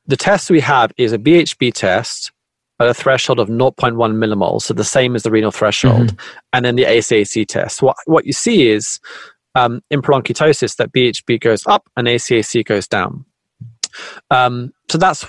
the 0.06 0.16
test 0.16 0.50
we 0.50 0.60
have 0.60 0.92
is 0.96 1.12
a 1.12 1.18
BHB 1.18 1.72
test 1.74 2.32
at 2.78 2.88
a 2.88 2.94
threshold 2.94 3.40
of 3.40 3.48
0.1 3.48 3.94
millimoles, 3.94 4.62
so 4.62 4.74
the 4.74 4.84
same 4.84 5.16
as 5.16 5.22
the 5.22 5.30
renal 5.30 5.50
threshold, 5.50 6.08
mm-hmm. 6.08 6.36
and 6.52 6.64
then 6.64 6.76
the 6.76 6.84
ACAC 6.84 7.46
test. 7.46 7.82
What, 7.82 7.96
what 8.04 8.26
you 8.26 8.32
see 8.32 8.68
is 8.68 9.00
um, 9.54 9.82
in 9.90 10.02
prolonged 10.02 10.26
ketosis 10.26 10.76
that 10.76 10.92
BHB 10.92 11.40
goes 11.40 11.66
up 11.66 11.88
and 11.96 12.06
ACAC 12.06 12.64
goes 12.66 12.86
down. 12.86 13.24
Um, 14.30 14.72
so 14.90 14.98
that's 14.98 15.24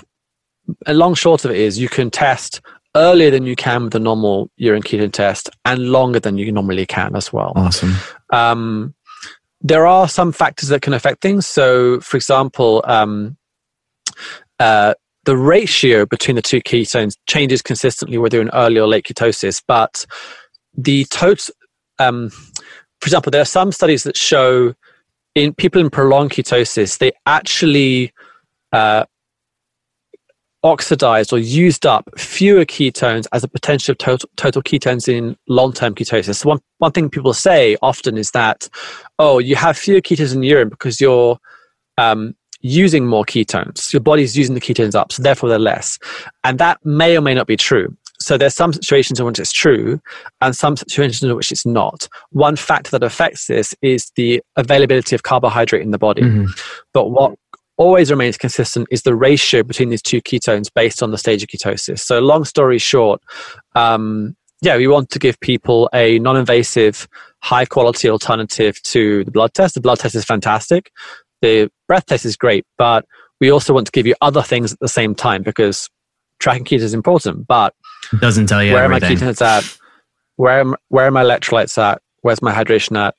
a 0.86 0.92
long 0.92 1.14
short 1.14 1.46
of 1.46 1.50
it 1.50 1.56
is 1.56 1.78
you 1.78 1.88
can 1.88 2.10
test 2.10 2.60
earlier 2.94 3.30
than 3.30 3.44
you 3.44 3.56
can 3.56 3.84
with 3.84 3.94
the 3.94 4.00
normal 4.00 4.50
urine 4.56 4.82
ketone 4.82 5.12
test 5.12 5.48
and 5.64 5.90
longer 5.90 6.20
than 6.20 6.36
you 6.36 6.52
normally 6.52 6.84
can 6.84 7.16
as 7.16 7.32
well. 7.32 7.54
Awesome. 7.56 7.94
Um, 8.30 8.94
there 9.62 9.86
are 9.86 10.06
some 10.06 10.32
factors 10.32 10.68
that 10.68 10.82
can 10.82 10.92
affect 10.92 11.22
things. 11.22 11.46
So, 11.46 12.00
for 12.00 12.16
example, 12.18 12.84
um, 12.86 13.37
uh, 14.58 14.94
the 15.24 15.36
ratio 15.36 16.06
between 16.06 16.36
the 16.36 16.42
two 16.42 16.60
ketones 16.60 17.16
changes 17.26 17.62
consistently 17.62 18.18
whether 18.18 18.36
you're 18.36 18.46
in 18.46 18.50
early 18.54 18.78
or 18.78 18.86
late 18.86 19.04
ketosis, 19.04 19.62
but 19.66 20.06
the 20.76 21.04
total, 21.06 21.54
um, 21.98 22.30
for 22.30 23.06
example, 23.06 23.30
there 23.30 23.42
are 23.42 23.46
some 23.46 23.72
studies 23.72 24.04
that 24.04 24.16
show 24.16 24.74
in 25.34 25.52
people 25.54 25.80
in 25.80 25.90
prolonged 25.90 26.30
ketosis, 26.30 26.98
they 26.98 27.12
actually 27.26 28.12
uh, 28.72 29.04
oxidized 30.62 31.32
or 31.32 31.38
used 31.38 31.86
up 31.86 32.08
fewer 32.18 32.64
ketones 32.64 33.26
as 33.32 33.44
a 33.44 33.48
potential 33.48 33.94
total, 33.94 34.28
total 34.36 34.62
ketones 34.62 35.08
in 35.08 35.36
long-term 35.48 35.94
ketosis. 35.94 36.36
So 36.36 36.48
one, 36.48 36.60
one 36.78 36.92
thing 36.92 37.08
people 37.08 37.34
say 37.34 37.76
often 37.82 38.16
is 38.16 38.32
that, 38.32 38.68
oh, 39.18 39.38
you 39.38 39.56
have 39.56 39.78
fewer 39.78 40.00
ketones 40.00 40.34
in 40.34 40.42
urine 40.42 40.68
because 40.68 41.00
you're 41.00 41.38
um, 41.96 42.34
using 42.60 43.06
more 43.06 43.24
ketones. 43.24 43.92
Your 43.92 44.00
body's 44.00 44.36
using 44.36 44.54
the 44.54 44.60
ketones 44.60 44.94
up, 44.94 45.12
so 45.12 45.22
therefore 45.22 45.48
they're 45.48 45.58
less. 45.58 45.98
And 46.44 46.58
that 46.58 46.84
may 46.84 47.16
or 47.16 47.20
may 47.20 47.34
not 47.34 47.46
be 47.46 47.56
true. 47.56 47.96
So 48.20 48.36
there's 48.36 48.54
some 48.54 48.72
situations 48.72 49.20
in 49.20 49.26
which 49.26 49.38
it's 49.38 49.52
true 49.52 50.00
and 50.40 50.54
some 50.54 50.76
situations 50.76 51.22
in 51.22 51.34
which 51.36 51.52
it's 51.52 51.64
not. 51.64 52.08
One 52.30 52.56
factor 52.56 52.90
that 52.90 53.04
affects 53.04 53.46
this 53.46 53.74
is 53.80 54.10
the 54.16 54.42
availability 54.56 55.14
of 55.14 55.22
carbohydrate 55.22 55.82
in 55.82 55.92
the 55.92 55.98
body. 55.98 56.22
Mm-hmm. 56.22 56.46
But 56.92 57.10
what 57.10 57.38
always 57.76 58.10
remains 58.10 58.36
consistent 58.36 58.88
is 58.90 59.02
the 59.02 59.14
ratio 59.14 59.62
between 59.62 59.90
these 59.90 60.02
two 60.02 60.20
ketones 60.20 60.66
based 60.74 61.00
on 61.00 61.12
the 61.12 61.18
stage 61.18 61.44
of 61.44 61.48
ketosis. 61.48 62.00
So 62.00 62.18
long 62.18 62.44
story 62.44 62.78
short, 62.78 63.22
um, 63.76 64.36
yeah, 64.62 64.76
we 64.76 64.88
want 64.88 65.10
to 65.10 65.20
give 65.20 65.38
people 65.38 65.88
a 65.94 66.18
non-invasive, 66.18 67.06
high 67.40 67.64
quality 67.64 68.10
alternative 68.10 68.82
to 68.82 69.22
the 69.22 69.30
blood 69.30 69.54
test. 69.54 69.74
The 69.74 69.80
blood 69.80 70.00
test 70.00 70.16
is 70.16 70.24
fantastic 70.24 70.90
the 71.40 71.70
breath 71.86 72.06
test 72.06 72.24
is 72.24 72.36
great, 72.36 72.64
but 72.76 73.04
we 73.40 73.50
also 73.50 73.72
want 73.72 73.86
to 73.86 73.92
give 73.92 74.06
you 74.06 74.14
other 74.20 74.42
things 74.42 74.72
at 74.72 74.80
the 74.80 74.88
same 74.88 75.14
time 75.14 75.42
because 75.42 75.88
tracking 76.40 76.64
ketones 76.64 76.82
is 76.82 76.94
important, 76.94 77.46
but 77.46 77.74
it 78.12 78.20
doesn't 78.20 78.46
tell 78.46 78.62
you 78.62 78.72
where 78.72 78.84
everything. 78.84 79.16
are 79.16 79.24
my 79.24 79.32
ketones 79.32 79.42
at, 79.42 79.78
where 80.36 80.60
am, 80.60 80.74
where 80.88 81.06
are 81.06 81.10
my 81.10 81.22
electrolytes 81.22 81.78
at, 81.78 82.00
where's 82.22 82.42
my 82.42 82.52
hydration 82.52 82.96
at. 82.98 83.14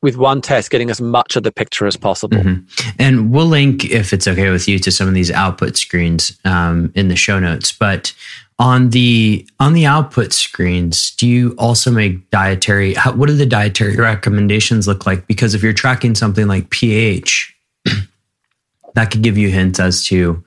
With 0.00 0.16
one 0.16 0.40
test, 0.40 0.70
getting 0.70 0.90
as 0.90 1.00
much 1.00 1.36
of 1.36 1.44
the 1.44 1.52
picture 1.52 1.86
as 1.86 1.96
possible. 1.96 2.36
Mm-hmm. 2.36 2.90
And 2.98 3.30
we'll 3.30 3.46
link, 3.46 3.84
if 3.84 4.12
it's 4.12 4.26
okay 4.26 4.50
with 4.50 4.66
you, 4.66 4.80
to 4.80 4.90
some 4.90 5.06
of 5.06 5.14
these 5.14 5.30
output 5.30 5.76
screens 5.76 6.36
um, 6.44 6.90
in 6.96 7.06
the 7.06 7.14
show 7.14 7.38
notes. 7.38 7.70
But 7.70 8.12
on 8.62 8.90
the 8.90 9.46
on 9.58 9.72
the 9.72 9.84
output 9.84 10.32
screens 10.32 11.10
do 11.16 11.26
you 11.26 11.54
also 11.58 11.90
make 11.90 12.30
dietary 12.30 12.94
how, 12.94 13.12
what 13.12 13.26
do 13.26 13.34
the 13.34 13.44
dietary 13.44 13.96
recommendations 13.96 14.86
look 14.86 15.04
like 15.04 15.26
because 15.26 15.54
if 15.54 15.62
you're 15.62 15.72
tracking 15.72 16.14
something 16.14 16.46
like 16.46 16.70
ph 16.70 17.54
that 18.94 19.10
could 19.10 19.22
give 19.22 19.36
you 19.36 19.50
hints 19.50 19.80
as 19.80 20.06
to 20.06 20.42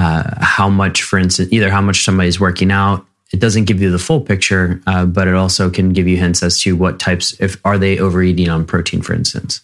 uh, 0.00 0.22
how 0.40 0.68
much, 0.68 1.02
for 1.02 1.18
instance, 1.18 1.52
either 1.52 1.70
how 1.70 1.82
much 1.82 2.04
somebody's 2.04 2.40
working 2.40 2.70
out. 2.70 3.04
It 3.32 3.40
doesn't 3.40 3.66
give 3.66 3.82
you 3.82 3.90
the 3.90 3.98
full 3.98 4.20
picture, 4.22 4.80
uh, 4.86 5.04
but 5.04 5.28
it 5.28 5.34
also 5.34 5.68
can 5.68 5.92
give 5.92 6.08
you 6.08 6.16
hints 6.16 6.42
as 6.42 6.60
to 6.62 6.74
what 6.74 6.98
types, 6.98 7.38
if 7.38 7.60
are 7.66 7.76
they 7.76 7.98
overeating 7.98 8.48
on 8.48 8.64
protein, 8.64 9.02
for 9.02 9.12
instance. 9.12 9.60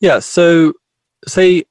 Yeah. 0.00 0.20
So, 0.20 0.74
say, 1.26 1.64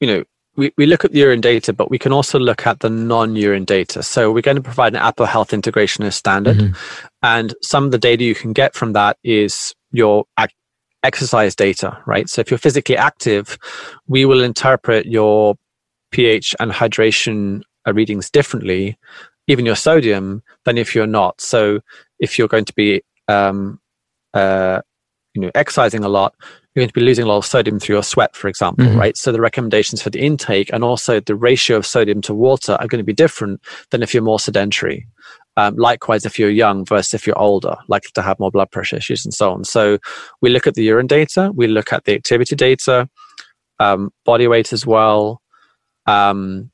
you 0.00 0.06
know, 0.06 0.24
we, 0.58 0.72
we 0.76 0.84
look 0.84 1.04
at 1.04 1.12
the 1.12 1.20
urine 1.20 1.40
data, 1.40 1.72
but 1.72 1.90
we 1.90 1.98
can 1.98 2.12
also 2.12 2.38
look 2.38 2.66
at 2.66 2.80
the 2.80 2.90
non 2.90 3.34
urine 3.36 3.64
data. 3.64 4.02
So, 4.02 4.30
we're 4.30 4.42
going 4.42 4.56
to 4.56 4.62
provide 4.62 4.92
an 4.92 5.00
Apple 5.00 5.24
Health 5.24 5.54
integration 5.54 6.04
as 6.04 6.16
standard. 6.16 6.58
Mm-hmm. 6.58 7.06
And 7.22 7.54
some 7.62 7.84
of 7.84 7.90
the 7.90 7.98
data 7.98 8.22
you 8.22 8.34
can 8.34 8.52
get 8.52 8.74
from 8.74 8.92
that 8.92 9.16
is 9.24 9.74
your 9.90 10.26
exercise 11.02 11.54
data, 11.56 11.98
right? 12.06 12.28
So 12.28 12.40
if 12.40 12.50
you're 12.50 12.58
physically 12.58 12.96
active, 12.96 13.58
we 14.06 14.26
will 14.26 14.42
interpret 14.42 15.06
your 15.06 15.56
pH 16.10 16.54
and 16.60 16.70
hydration 16.70 17.62
uh, 17.86 17.94
readings 17.94 18.30
differently 18.30 18.98
even 19.48 19.66
your 19.66 19.74
sodium 19.74 20.42
than 20.64 20.78
if 20.78 20.94
you're 20.94 21.06
not. 21.06 21.40
So 21.40 21.80
if 22.20 22.38
you're 22.38 22.48
going 22.48 22.66
to 22.66 22.74
be 22.74 23.02
um, 23.26 23.80
uh, 24.34 24.82
you 25.34 25.42
know 25.42 25.50
exercising 25.54 26.04
a 26.04 26.08
lot, 26.08 26.34
you're 26.78 26.84
going 26.84 26.90
to 26.90 27.00
be 27.00 27.00
losing 27.00 27.24
a 27.24 27.28
lot 27.28 27.38
of 27.38 27.44
sodium 27.44 27.80
through 27.80 27.96
your 27.96 28.02
sweat, 28.04 28.36
for 28.36 28.46
example, 28.46 28.84
mm-hmm. 28.84 28.98
right? 28.98 29.16
So 29.16 29.32
the 29.32 29.40
recommendations 29.40 30.00
for 30.00 30.10
the 30.10 30.20
intake 30.20 30.70
and 30.72 30.84
also 30.84 31.18
the 31.18 31.34
ratio 31.34 31.76
of 31.76 31.84
sodium 31.84 32.20
to 32.22 32.34
water 32.34 32.76
are 32.78 32.86
going 32.86 33.00
to 33.00 33.04
be 33.04 33.12
different 33.12 33.60
than 33.90 34.00
if 34.00 34.14
you're 34.14 34.22
more 34.22 34.38
sedentary. 34.38 35.08
Um, 35.56 35.74
likewise, 35.74 36.24
if 36.24 36.38
you're 36.38 36.50
young 36.50 36.84
versus 36.84 37.14
if 37.14 37.26
you're 37.26 37.38
older, 37.38 37.74
likely 37.88 38.10
to 38.14 38.22
have 38.22 38.38
more 38.38 38.52
blood 38.52 38.70
pressure 38.70 38.96
issues 38.96 39.24
and 39.24 39.34
so 39.34 39.50
on. 39.50 39.64
So 39.64 39.98
we 40.40 40.50
look 40.50 40.68
at 40.68 40.74
the 40.74 40.84
urine 40.84 41.08
data, 41.08 41.50
we 41.52 41.66
look 41.66 41.92
at 41.92 42.04
the 42.04 42.14
activity 42.14 42.54
data, 42.54 43.08
um, 43.80 44.12
body 44.24 44.46
weight 44.46 44.72
as 44.72 44.86
well. 44.86 45.42
Um, 46.06 46.70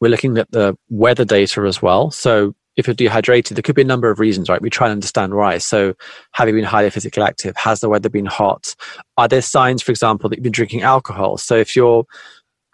we're 0.00 0.10
looking 0.10 0.38
at 0.38 0.50
the 0.52 0.76
weather 0.90 1.24
data 1.24 1.62
as 1.62 1.82
well. 1.82 2.12
So 2.12 2.54
if 2.76 2.86
you're 2.86 2.94
dehydrated, 2.94 3.56
there 3.56 3.62
could 3.62 3.74
be 3.74 3.82
a 3.82 3.86
number 3.86 4.10
of 4.10 4.18
reasons, 4.18 4.48
right? 4.48 4.60
We 4.60 4.70
try 4.70 4.88
and 4.88 4.92
understand 4.92 5.34
why. 5.34 5.58
So, 5.58 5.94
have 6.32 6.48
you 6.48 6.54
been 6.54 6.64
highly 6.64 6.90
physically 6.90 7.22
active? 7.22 7.56
Has 7.56 7.80
the 7.80 7.88
weather 7.88 8.08
been 8.08 8.26
hot? 8.26 8.74
Are 9.16 9.28
there 9.28 9.42
signs, 9.42 9.82
for 9.82 9.92
example, 9.92 10.28
that 10.28 10.36
you've 10.36 10.42
been 10.44 10.52
drinking 10.52 10.82
alcohol? 10.82 11.38
So, 11.38 11.56
if 11.56 11.76
your 11.76 12.04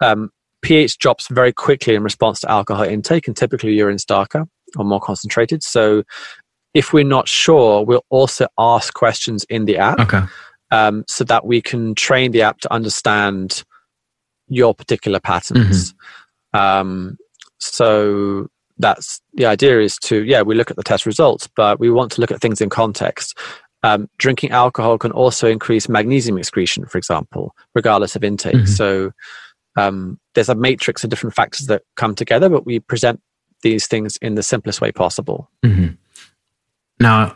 um, 0.01 0.31
pH 0.61 0.97
drops 0.97 1.27
very 1.29 1.53
quickly 1.53 1.95
in 1.95 2.03
response 2.03 2.39
to 2.41 2.51
alcohol 2.51 2.83
intake, 2.83 3.27
and 3.27 3.37
typically 3.37 3.73
urine's 3.73 4.05
darker 4.05 4.45
or 4.77 4.85
more 4.85 4.99
concentrated. 4.99 5.63
So, 5.63 6.03
if 6.73 6.93
we're 6.93 7.03
not 7.03 7.27
sure, 7.27 7.85
we'll 7.85 8.05
also 8.09 8.47
ask 8.57 8.93
questions 8.93 9.43
in 9.49 9.65
the 9.65 9.77
app 9.77 9.99
okay. 9.99 10.21
um, 10.71 11.03
so 11.07 11.23
that 11.25 11.45
we 11.45 11.61
can 11.61 11.95
train 11.95 12.31
the 12.31 12.41
app 12.41 12.59
to 12.59 12.73
understand 12.73 13.63
your 14.47 14.73
particular 14.73 15.19
patterns. 15.19 15.93
Mm-hmm. 15.93 16.59
Um, 16.59 17.17
so 17.59 18.47
that's 18.77 19.21
the 19.33 19.45
idea 19.45 19.79
is 19.79 19.97
to 19.97 20.23
yeah 20.23 20.41
we 20.41 20.55
look 20.55 20.71
at 20.71 20.77
the 20.77 20.83
test 20.83 21.05
results 21.05 21.47
but 21.55 21.79
we 21.79 21.89
want 21.89 22.11
to 22.11 22.21
look 22.21 22.31
at 22.31 22.41
things 22.41 22.61
in 22.61 22.69
context 22.69 23.37
um, 23.83 24.07
drinking 24.17 24.51
alcohol 24.51 24.97
can 24.97 25.11
also 25.11 25.47
increase 25.47 25.89
magnesium 25.89 26.37
excretion 26.37 26.85
for 26.85 26.97
example 26.97 27.55
regardless 27.73 28.15
of 28.15 28.23
intake 28.23 28.55
mm-hmm. 28.55 28.65
so 28.65 29.11
um, 29.77 30.19
there's 30.33 30.49
a 30.49 30.55
matrix 30.55 31.03
of 31.03 31.09
different 31.09 31.35
factors 31.35 31.67
that 31.67 31.83
come 31.95 32.15
together 32.15 32.49
but 32.49 32.65
we 32.65 32.79
present 32.79 33.21
these 33.63 33.87
things 33.87 34.17
in 34.17 34.35
the 34.35 34.43
simplest 34.43 34.81
way 34.81 34.91
possible 34.91 35.49
mm-hmm. 35.63 35.93
now 36.99 37.35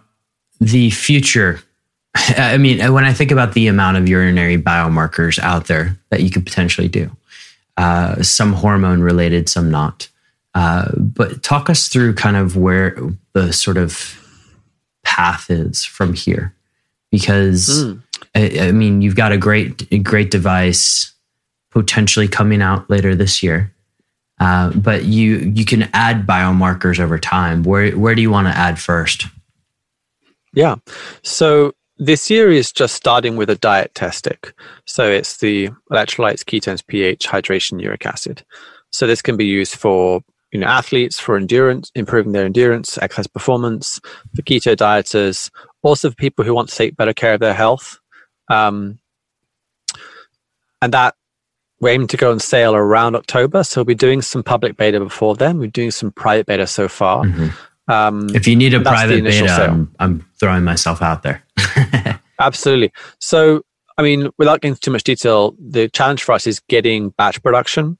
the 0.59 0.89
future 0.89 1.59
i 2.15 2.57
mean 2.57 2.93
when 2.93 3.05
i 3.05 3.13
think 3.13 3.31
about 3.31 3.53
the 3.53 3.67
amount 3.67 3.97
of 3.97 4.07
urinary 4.07 4.57
biomarkers 4.57 5.39
out 5.39 5.67
there 5.67 5.97
that 6.09 6.21
you 6.21 6.29
could 6.29 6.45
potentially 6.45 6.87
do 6.87 7.09
uh, 7.77 8.21
some 8.23 8.53
hormone 8.53 9.01
related 9.01 9.49
some 9.49 9.69
not 9.69 10.07
uh, 10.55 10.89
but 10.95 11.43
talk 11.43 11.69
us 11.69 11.89
through 11.89 12.13
kind 12.15 12.37
of 12.37 12.55
where 12.55 12.97
the 13.33 13.51
sort 13.51 13.77
of 13.77 14.17
path 15.03 15.51
is 15.51 15.83
from 15.83 16.13
here, 16.13 16.55
because 17.11 17.83
mm. 17.83 18.01
I, 18.33 18.67
I, 18.69 18.71
mean 18.71 19.01
you've 19.01 19.17
got 19.17 19.33
a 19.33 19.37
great 19.37 20.03
great 20.03 20.31
device 20.31 21.13
potentially 21.71 22.29
coming 22.29 22.61
out 22.61 22.89
later 22.89 23.15
this 23.15 23.43
year, 23.43 23.73
uh, 24.39 24.71
but 24.71 25.03
you 25.03 25.39
you 25.53 25.65
can 25.65 25.89
add 25.93 26.25
biomarkers 26.25 27.01
over 27.01 27.19
time. 27.19 27.63
Where 27.63 27.91
where 27.91 28.15
do 28.15 28.21
you 28.21 28.31
want 28.31 28.47
to 28.47 28.57
add 28.57 28.79
first? 28.79 29.27
Yeah, 30.53 30.75
so 31.21 31.73
this 31.97 32.29
year 32.29 32.49
is 32.49 32.71
just 32.71 32.95
starting 32.95 33.35
with 33.35 33.49
a 33.49 33.55
diet 33.55 33.93
testic. 33.93 34.53
So 34.85 35.09
it's 35.09 35.37
the 35.37 35.69
electrolytes, 35.91 36.45
ketones, 36.45 36.85
pH, 36.85 37.27
hydration, 37.27 37.81
uric 37.81 38.05
acid. 38.05 38.43
So 38.91 39.05
this 39.05 39.21
can 39.21 39.35
be 39.35 39.45
used 39.45 39.75
for 39.75 40.21
you 40.55 40.61
know 40.61 40.67
athletes 40.67 41.19
for 41.19 41.35
endurance, 41.35 41.91
improving 41.95 42.31
their 42.31 42.45
endurance, 42.45 42.97
exercise 42.97 43.27
performance, 43.27 43.99
for 44.33 44.41
keto 44.41 44.73
dieters, 44.73 45.51
also 45.81 46.09
for 46.09 46.15
people 46.15 46.45
who 46.45 46.53
want 46.53 46.69
to 46.69 46.75
take 46.75 46.95
better 46.95 47.13
care 47.13 47.33
of 47.33 47.41
their 47.41 47.53
health. 47.53 47.99
Um, 48.49 48.99
and 50.81 50.93
that 50.93 51.15
we're 51.81 51.89
aiming 51.89 52.07
to 52.07 52.15
go 52.15 52.31
on 52.31 52.39
sale 52.39 52.73
around 52.73 53.17
October. 53.17 53.65
So 53.65 53.81
we'll 53.81 53.85
be 53.85 53.95
doing 53.95 54.21
some 54.21 54.43
public 54.43 54.77
beta 54.77 54.97
before 54.97 55.35
then. 55.35 55.59
We're 55.59 55.67
doing 55.67 55.91
some 55.91 56.09
private 56.13 56.45
beta 56.45 56.67
so 56.67 56.87
far. 56.87 57.25
Mm-hmm. 57.25 57.91
Um, 57.91 58.27
if 58.33 58.47
you 58.47 58.55
need 58.55 58.73
a 58.73 58.79
private 58.79 59.25
beta, 59.25 59.65
I'm, 59.69 59.93
I'm, 59.99 60.25
throwing 60.39 60.63
myself 60.63 61.01
out 61.01 61.23
there. 61.23 61.43
Absolutely. 62.39 62.93
So, 63.19 63.61
I 63.97 64.03
mean, 64.03 64.29
without 64.37 64.61
getting 64.61 64.71
into 64.71 64.79
too 64.79 64.91
much 64.91 65.03
detail, 65.03 65.53
the 65.59 65.89
challenge 65.89 66.23
for 66.23 66.31
us 66.31 66.47
is 66.47 66.61
getting 66.61 67.09
batch 67.09 67.43
production. 67.43 67.97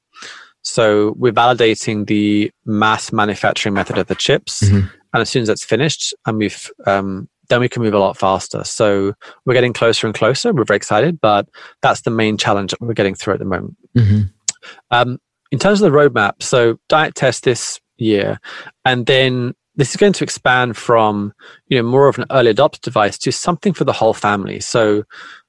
So 0.65 1.13
we're 1.17 1.31
validating 1.31 2.07
the 2.07 2.51
mass 2.65 3.13
manufacturing 3.13 3.75
method 3.75 3.97
of 3.97 4.07
the 4.07 4.15
chips, 4.15 4.63
mm-hmm. 4.63 4.87
and 5.13 5.21
as 5.21 5.29
soon 5.29 5.43
as 5.43 5.47
that's 5.47 5.63
finished, 5.63 6.13
and 6.25 6.39
we've 6.39 6.71
um, 6.87 7.29
then 7.49 7.59
we 7.59 7.69
can 7.69 7.83
move 7.83 7.93
a 7.93 7.99
lot 7.99 8.17
faster. 8.17 8.63
So 8.63 9.13
we're 9.45 9.53
getting 9.53 9.73
closer 9.73 10.07
and 10.07 10.15
closer. 10.15 10.51
We're 10.51 10.63
very 10.63 10.77
excited, 10.77 11.21
but 11.21 11.47
that's 11.83 12.01
the 12.01 12.09
main 12.09 12.37
challenge 12.37 12.71
that 12.71 12.81
we're 12.81 12.93
getting 12.93 13.13
through 13.13 13.33
at 13.33 13.39
the 13.39 13.45
moment. 13.45 13.77
Mm-hmm. 13.95 14.21
Um, 14.89 15.19
in 15.51 15.59
terms 15.59 15.81
of 15.81 15.91
the 15.91 15.97
roadmap, 15.97 16.41
so 16.41 16.79
diet 16.89 17.13
test 17.13 17.43
this 17.43 17.79
year, 17.97 18.39
and 18.83 19.05
then 19.05 19.53
this 19.75 19.91
is 19.91 19.97
going 19.97 20.13
to 20.13 20.23
expand 20.23 20.77
from 20.77 21.31
you 21.67 21.77
know 21.77 21.87
more 21.87 22.07
of 22.07 22.17
an 22.17 22.25
early 22.31 22.53
adopter 22.53 22.81
device 22.81 23.17
to 23.19 23.31
something 23.31 23.73
for 23.73 23.83
the 23.83 23.93
whole 23.93 24.13
family. 24.13 24.59
So 24.59 25.03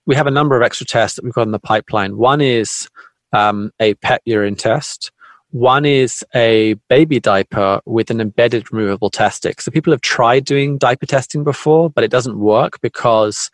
we 0.05 0.15
have 0.15 0.27
a 0.27 0.31
number 0.31 0.57
of 0.57 0.63
extra 0.63 0.87
tests 0.87 1.17
that 1.17 1.25
we've 1.25 1.35
got 1.35 1.47
in 1.47 1.53
the 1.53 1.59
pipeline. 1.59 2.17
One 2.17 2.41
is 2.41 2.89
um, 3.33 3.71
a 3.81 3.95
pet 3.95 4.23
urine 4.25 4.57
test. 4.57 5.13
One 5.51 5.87
is 5.87 6.25
a 6.35 6.75
baby 6.89 7.21
diaper 7.21 7.81
with 7.87 8.11
an 8.11 8.21
embedded 8.21 8.73
removable 8.73 9.11
testic. 9.11 9.61
So 9.61 9.71
people 9.71 9.93
have 9.93 10.01
tried 10.01 10.45
doing 10.45 10.77
diaper 10.77 11.07
testing 11.07 11.45
before, 11.45 11.89
but 11.89 12.05
it 12.05 12.11
doesn't 12.11 12.39
work 12.39 12.81
because 12.83 13.51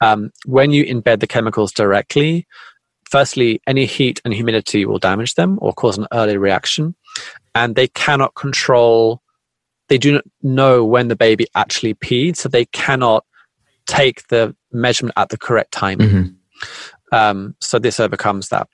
um, 0.00 0.30
when 0.46 0.70
you 0.70 0.84
embed 0.84 1.20
the 1.20 1.26
chemicals 1.26 1.72
directly, 1.72 2.46
firstly, 3.10 3.60
any 3.66 3.84
heat 3.84 4.20
and 4.24 4.32
humidity 4.32 4.86
will 4.86 4.98
damage 4.98 5.34
them 5.34 5.58
or 5.60 5.74
cause 5.74 5.98
an 5.98 6.06
early 6.12 6.38
reaction. 6.38 6.94
And 7.54 7.74
they 7.74 7.88
cannot 7.88 8.34
control, 8.34 9.20
they 9.88 9.98
do 9.98 10.12
not 10.12 10.24
know 10.42 10.84
when 10.84 11.08
the 11.08 11.16
baby 11.16 11.46
actually 11.54 11.94
peed, 11.94 12.36
so 12.36 12.48
they 12.48 12.64
cannot 12.66 13.26
take 13.86 14.26
the 14.28 14.56
measurement 14.72 15.14
at 15.18 15.28
the 15.28 15.36
correct 15.36 15.72
time. 15.72 15.98
Mm-hmm. 15.98 17.14
Um, 17.14 17.56
so 17.60 17.78
this 17.78 18.00
overcomes 18.00 18.48
that. 18.48 18.68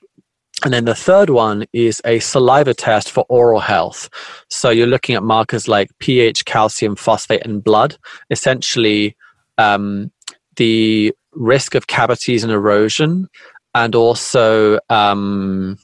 And 0.63 0.73
then 0.73 0.85
the 0.85 0.95
third 0.95 1.29
one 1.29 1.65
is 1.71 2.01
a 2.05 2.19
saliva 2.19 2.73
test 2.73 3.11
for 3.11 3.25
oral 3.29 3.61
health. 3.61 4.09
So 4.49 4.69
you're 4.69 4.87
looking 4.87 5.15
at 5.15 5.23
markers 5.23 5.67
like 5.67 5.89
pH, 5.99 6.45
calcium, 6.45 6.95
phosphate, 6.95 7.45
and 7.45 7.63
blood. 7.63 7.97
Essentially, 8.29 9.15
um, 9.57 10.11
the 10.57 11.13
risk 11.31 11.75
of 11.75 11.87
cavities 11.87 12.43
and 12.43 12.51
erosion, 12.51 13.29
and 13.73 13.95
also 13.95 14.79
um, 14.89 15.77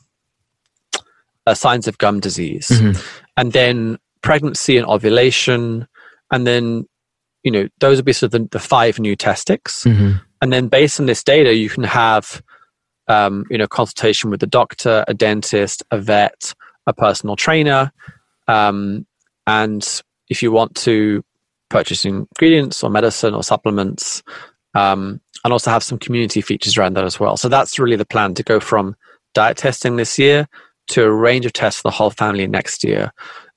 uh, 1.46 1.54
signs 1.54 1.88
of 1.88 1.98
gum 1.98 2.20
disease. 2.20 2.68
Mm-hmm. 2.68 3.00
And 3.38 3.54
then 3.54 3.98
pregnancy 4.22 4.76
and 4.76 4.88
ovulation. 4.88 5.88
And 6.32 6.46
then, 6.46 6.86
you 7.44 7.52
know, 7.52 7.70
those 7.80 7.98
would 7.98 8.06
be 8.06 8.14
sort 8.14 8.34
of 8.34 8.42
the, 8.42 8.50
the 8.52 8.60
five 8.60 9.00
new 9.00 9.16
testics. 9.16 9.86
Mm-hmm. 9.86 10.18
And 10.42 10.52
then 10.52 10.68
based 10.68 11.00
on 11.00 11.06
this 11.06 11.24
data, 11.24 11.54
you 11.54 11.70
can 11.70 11.84
have 11.84 12.42
um, 13.08 13.46
you 13.50 13.58
know, 13.58 13.68
consultation 13.68 14.30
with 14.30 14.42
a 14.44 14.48
doctor, 14.48 15.04
a 15.08 15.14
dentist, 15.14 15.84
a 15.92 16.00
vet, 16.00 16.54
a 16.88 16.94
personal 16.94 17.36
trainer, 17.36 17.92
um, 18.48 19.06
and 19.48 20.02
if 20.30 20.42
you 20.42 20.52
want 20.52 20.76
to 20.76 21.24
purchase 21.70 22.06
ingredients 22.06 22.84
or 22.84 22.90
medicine 22.90 23.34
or 23.34 23.44
supplements, 23.44 24.24
um, 24.76 25.22
and 25.44 25.54
also 25.54 25.72
have 25.72 25.84
some 25.84 25.98
community 25.98 26.42
features 26.42 26.78
around 26.78 26.96
that 26.96 27.06
as 27.06 27.20
well. 27.20 27.38
So 27.38 27.50
that's 27.50 27.80
really 27.80 27.96
the 27.96 28.06
plan 28.06 28.34
to 28.36 28.44
go 28.44 28.60
from 28.60 28.96
diet 29.34 29.58
testing 29.58 29.96
this 29.96 30.18
year 30.18 30.48
to 30.88 31.04
a 31.04 31.12
range 31.12 31.46
of 31.46 31.54
tests 31.54 31.82
for 31.82 31.88
the 31.88 31.96
whole 31.96 32.10
family 32.10 32.48
next 32.48 32.84
year. 32.84 33.12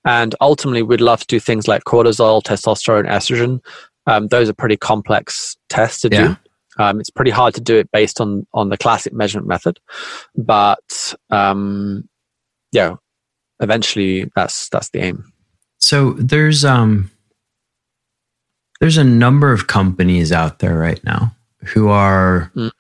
And 0.05 0.35
ultimately, 0.41 0.83
we'd 0.83 1.01
love 1.01 1.21
to 1.21 1.27
do 1.27 1.41
things 1.41 1.69
like 1.69 1.85
cortisol, 1.85 2.43
testosterone, 2.43 3.09
estrogen. 3.09 3.61
Um, 4.07 4.29
those 4.29 4.49
are 4.49 4.55
pretty 4.55 4.77
complex 4.77 5.57
tests 5.69 6.03
to 6.03 6.09
yeah. 6.11 6.29
do. 6.29 6.37
Um, 6.79 7.01
it's 7.01 7.11
pretty 7.11 7.31
hard 7.31 7.55
to 7.55 7.61
do 7.61 7.77
it 7.77 7.91
based 7.93 8.21
on 8.21 8.47
on 8.55 8.69
the 8.69 8.79
classic 8.79 9.13
measurement 9.13 9.49
method, 9.49 9.81
but 10.37 11.15
um, 11.31 12.09
yeah, 12.73 12.97
eventually 13.61 14.31
that's 14.35 14.69
that's 14.69 14.91
the 14.91 15.01
aim. 15.01 15.33
So 15.79 16.13
there's 16.13 16.65
um 16.65 17.11
there's 18.81 18.97
a 18.97 19.05
number 19.05 19.53
of 19.53 19.67
companies 19.67 20.33
out 20.33 20.61
there 20.61 20.79
right 20.79 21.03
now 21.03 21.35
who 21.65 21.89
are 21.89 22.53
mm. 22.55 22.71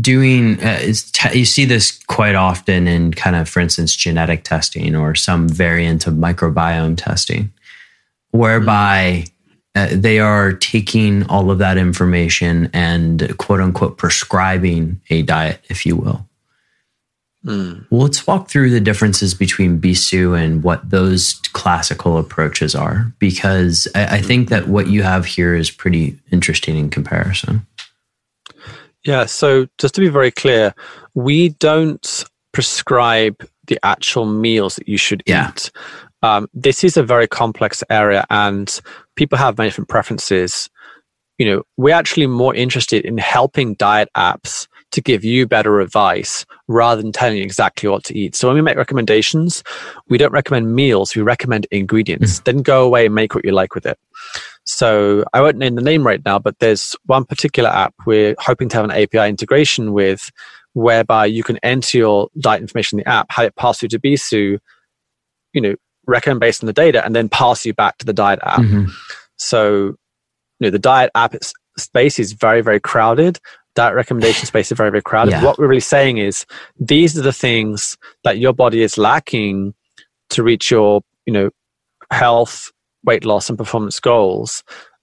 doing 0.00 0.60
uh, 0.60 0.92
te- 1.12 1.38
you 1.38 1.44
see 1.44 1.64
this 1.64 2.02
quite 2.04 2.34
often 2.34 2.88
in 2.88 3.12
kind 3.12 3.36
of 3.36 3.48
for 3.48 3.60
instance 3.60 3.94
genetic 3.94 4.42
testing 4.44 4.96
or 4.96 5.14
some 5.14 5.48
variant 5.48 6.06
of 6.06 6.14
microbiome 6.14 6.96
testing 6.96 7.52
whereby 8.30 9.24
mm 9.24 9.30
uh, 9.74 9.88
they 9.92 10.18
are 10.18 10.52
taking 10.52 11.26
all 11.28 11.50
of 11.50 11.58
that 11.58 11.78
information 11.78 12.68
and 12.72 13.36
quote 13.38 13.60
unquote 13.60 13.96
prescribing 13.98 15.00
a 15.10 15.22
diet, 15.22 15.60
if 15.68 15.86
you 15.86 15.96
will. 15.96 16.26
Mm. 17.44 17.86
Well, 17.88 18.02
let's 18.02 18.26
walk 18.26 18.48
through 18.50 18.70
the 18.70 18.80
differences 18.80 19.32
between 19.32 19.80
Bisu 19.80 20.38
and 20.38 20.62
what 20.62 20.90
those 20.90 21.34
classical 21.52 22.18
approaches 22.18 22.74
are 22.74 23.10
because 23.18 23.88
I, 23.94 24.16
I 24.16 24.22
think 24.22 24.50
that 24.50 24.68
what 24.68 24.88
you 24.88 25.02
have 25.02 25.24
here 25.24 25.54
is 25.54 25.70
pretty 25.70 26.18
interesting 26.30 26.76
in 26.76 26.90
comparison. 26.90 27.66
Yeah. 29.04 29.24
So 29.24 29.66
just 29.78 29.94
to 29.94 30.02
be 30.02 30.08
very 30.08 30.30
clear, 30.30 30.74
we 31.14 31.50
don't 31.50 32.24
prescribe 32.52 33.42
the 33.68 33.78
actual 33.84 34.26
meals 34.26 34.76
that 34.76 34.88
you 34.88 34.98
should 34.98 35.22
Yeah. 35.26 35.50
eat. 35.50 35.70
Um, 36.22 36.48
this 36.52 36.84
is 36.84 36.96
a 36.96 37.02
very 37.02 37.26
complex 37.26 37.82
area, 37.90 38.26
and 38.30 38.80
people 39.16 39.38
have 39.38 39.58
many 39.58 39.70
different 39.70 39.88
preferences. 39.88 40.68
You 41.38 41.46
know, 41.46 41.62
we're 41.76 41.94
actually 41.94 42.26
more 42.26 42.54
interested 42.54 43.04
in 43.04 43.16
helping 43.16 43.74
diet 43.74 44.10
apps 44.16 44.68
to 44.92 45.00
give 45.00 45.24
you 45.24 45.46
better 45.46 45.80
advice 45.80 46.44
rather 46.68 47.00
than 47.00 47.12
telling 47.12 47.38
you 47.38 47.44
exactly 47.44 47.88
what 47.88 48.04
to 48.04 48.18
eat. 48.18 48.34
So 48.34 48.48
when 48.48 48.56
we 48.56 48.62
make 48.62 48.76
recommendations, 48.76 49.62
we 50.08 50.18
don't 50.18 50.32
recommend 50.32 50.74
meals; 50.74 51.14
we 51.14 51.22
recommend 51.22 51.66
ingredients. 51.70 52.40
Then 52.40 52.58
go 52.58 52.84
away 52.84 53.06
and 53.06 53.14
make 53.14 53.34
what 53.34 53.44
you 53.44 53.52
like 53.52 53.74
with 53.74 53.86
it. 53.86 53.98
So 54.64 55.24
I 55.32 55.40
won't 55.40 55.56
name 55.56 55.74
the 55.74 55.82
name 55.82 56.06
right 56.06 56.22
now, 56.24 56.38
but 56.38 56.58
there's 56.58 56.94
one 57.06 57.24
particular 57.24 57.70
app 57.70 57.94
we're 58.06 58.34
hoping 58.38 58.68
to 58.68 58.76
have 58.76 58.84
an 58.84 58.90
API 58.90 59.28
integration 59.28 59.92
with 59.92 60.30
whereby 60.74 61.26
you 61.26 61.42
can 61.42 61.58
enter 61.58 61.98
your 61.98 62.28
diet 62.38 62.60
information 62.60 62.98
in 62.98 63.04
the 63.04 63.10
app, 63.10 63.30
have 63.30 63.46
it 63.46 63.56
pass 63.56 63.78
through 63.78 63.88
to 63.88 63.98
Bisu, 63.98 64.58
you 65.52 65.60
know, 65.60 65.74
recommend 66.10 66.40
based 66.40 66.62
on 66.62 66.66
the 66.66 66.72
data, 66.72 67.04
and 67.04 67.14
then 67.14 67.28
pass 67.28 67.64
you 67.64 67.74
back 67.74 67.98
to 67.98 68.06
the 68.06 68.12
diet 68.12 68.40
app. 68.42 68.60
Mhm. 68.60 68.90
So, 69.36 69.94
you 70.58 70.66
know, 70.66 70.70
the 70.70 70.78
diet 70.78 71.10
app 71.14 71.34
space 71.78 72.18
is 72.18 72.32
very, 72.32 72.60
very 72.60 72.80
crowded. 72.80 73.40
Diet 73.74 73.94
recommendation 73.94 74.46
space 74.52 74.70
is 74.70 74.76
very, 74.76 74.90
very 74.90 75.02
crowded. 75.02 75.32
Yeah. 75.32 75.44
What 75.44 75.58
we're 75.58 75.68
really 75.68 75.80
saying 75.80 76.18
is 76.18 76.44
these 76.78 77.18
are 77.18 77.22
the 77.22 77.32
things 77.32 77.96
that 78.24 78.38
your 78.38 78.52
body 78.52 78.82
is 78.82 78.98
lacking 78.98 79.74
to 80.30 80.42
reach 80.42 80.70
your, 80.70 81.02
you 81.26 81.32
know, 81.32 81.50
health, 82.10 82.70
weight 83.04 83.24
loss, 83.24 83.48
and 83.48 83.58
performance 83.58 84.00
goals. 84.00 84.62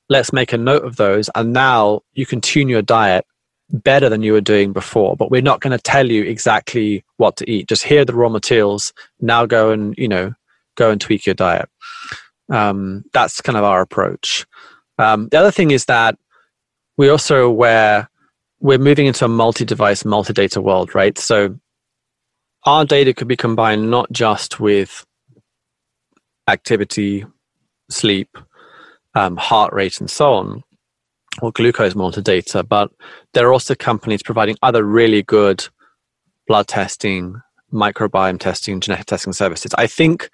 Let's 0.10 0.32
make 0.32 0.54
a 0.54 0.58
note 0.58 0.86
of 0.86 0.96
those. 0.98 1.30
And 1.36 1.54
now 1.54 2.02
you 2.14 2.26
can 2.26 2.42
tune 2.42 2.70
your 2.70 2.82
diet 2.82 3.26
better 3.70 4.08
than 4.08 4.22
you 4.22 4.34
were 4.34 4.42
doing 4.42 4.72
before. 4.72 5.16
But 5.18 5.32
we're 5.32 5.42
not 5.42 5.60
going 5.60 5.76
to 5.78 5.82
tell 5.82 6.10
you 6.10 6.24
exactly 6.24 7.04
what 7.18 7.36
to 7.38 7.50
eat. 7.50 7.68
Just 7.68 7.84
hear 7.84 8.06
the 8.06 8.14
raw 8.14 8.30
materials. 8.30 8.94
Now 9.20 9.46
go 9.46 9.72
and, 9.72 9.94
you 9.98 10.08
know, 10.08 10.34
go 10.78 10.90
and 10.90 11.02
tweak 11.02 11.26
your 11.26 11.36
diet. 11.36 11.68
Um, 12.50 13.04
that's 13.12 13.42
kind 13.42 13.58
of 13.58 13.66
our 13.66 13.82
approach. 13.82 14.46
Um, 14.98 15.28
the 15.30 15.38
other 15.38 15.52
thing 15.52 15.72
is 15.72 15.86
that 15.86 16.18
we're 16.98 17.12
also 17.12 17.46
aware 17.46 18.10
we're 18.60 18.80
moving 18.80 19.06
into 19.06 19.26
a 19.26 19.28
multi-device, 19.28 20.06
multi-data 20.06 20.62
world, 20.62 20.96
right? 20.96 21.18
So 21.18 21.60
our 22.66 22.86
data 22.86 23.14
could 23.14 23.28
be 23.28 23.36
combined 23.36 23.92
not 23.92 24.12
just 24.12 24.60
with 24.60 25.06
activity, 26.48 27.26
sleep, 27.92 28.38
um, 29.14 29.38
heart 29.38 29.74
rate, 29.74 30.00
and 30.00 30.10
so 30.10 30.34
on, 30.34 30.64
or 31.42 31.52
glucose 31.52 31.96
monitor 31.96 32.22
data, 32.22 32.64
but 32.64 32.92
there 33.34 33.48
are 33.48 33.54
also 33.54 33.76
companies 33.76 34.24
providing 34.24 34.56
other 34.64 34.84
really 34.84 35.22
good 35.22 35.68
blood 36.48 36.68
testing, 36.68 37.40
microbiome 37.72 38.40
testing, 38.40 38.80
genetic 38.80 39.06
testing 39.06 39.34
services. 39.34 39.74
I 39.78 39.88
think 39.88 40.30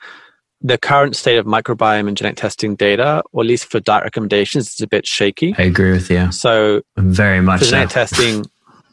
the 0.63 0.77
current 0.77 1.15
state 1.15 1.37
of 1.37 1.45
microbiome 1.45 2.07
and 2.07 2.15
genetic 2.15 2.37
testing 2.37 2.75
data, 2.75 3.21
or 3.33 3.43
at 3.43 3.47
least 3.47 3.65
for 3.65 3.81
diet 3.81 4.05
recommendations, 4.05 4.73
is 4.73 4.79
a 4.81 4.87
bit 4.87 5.05
shaky. 5.05 5.53
I 5.57 5.63
agree 5.63 5.91
with 5.91 6.09
you. 6.09 6.31
So 6.31 6.81
Very 6.95 7.41
much 7.41 7.59
for 7.59 7.65
so. 7.65 7.71
genetic 7.71 7.89
testing, 7.89 8.45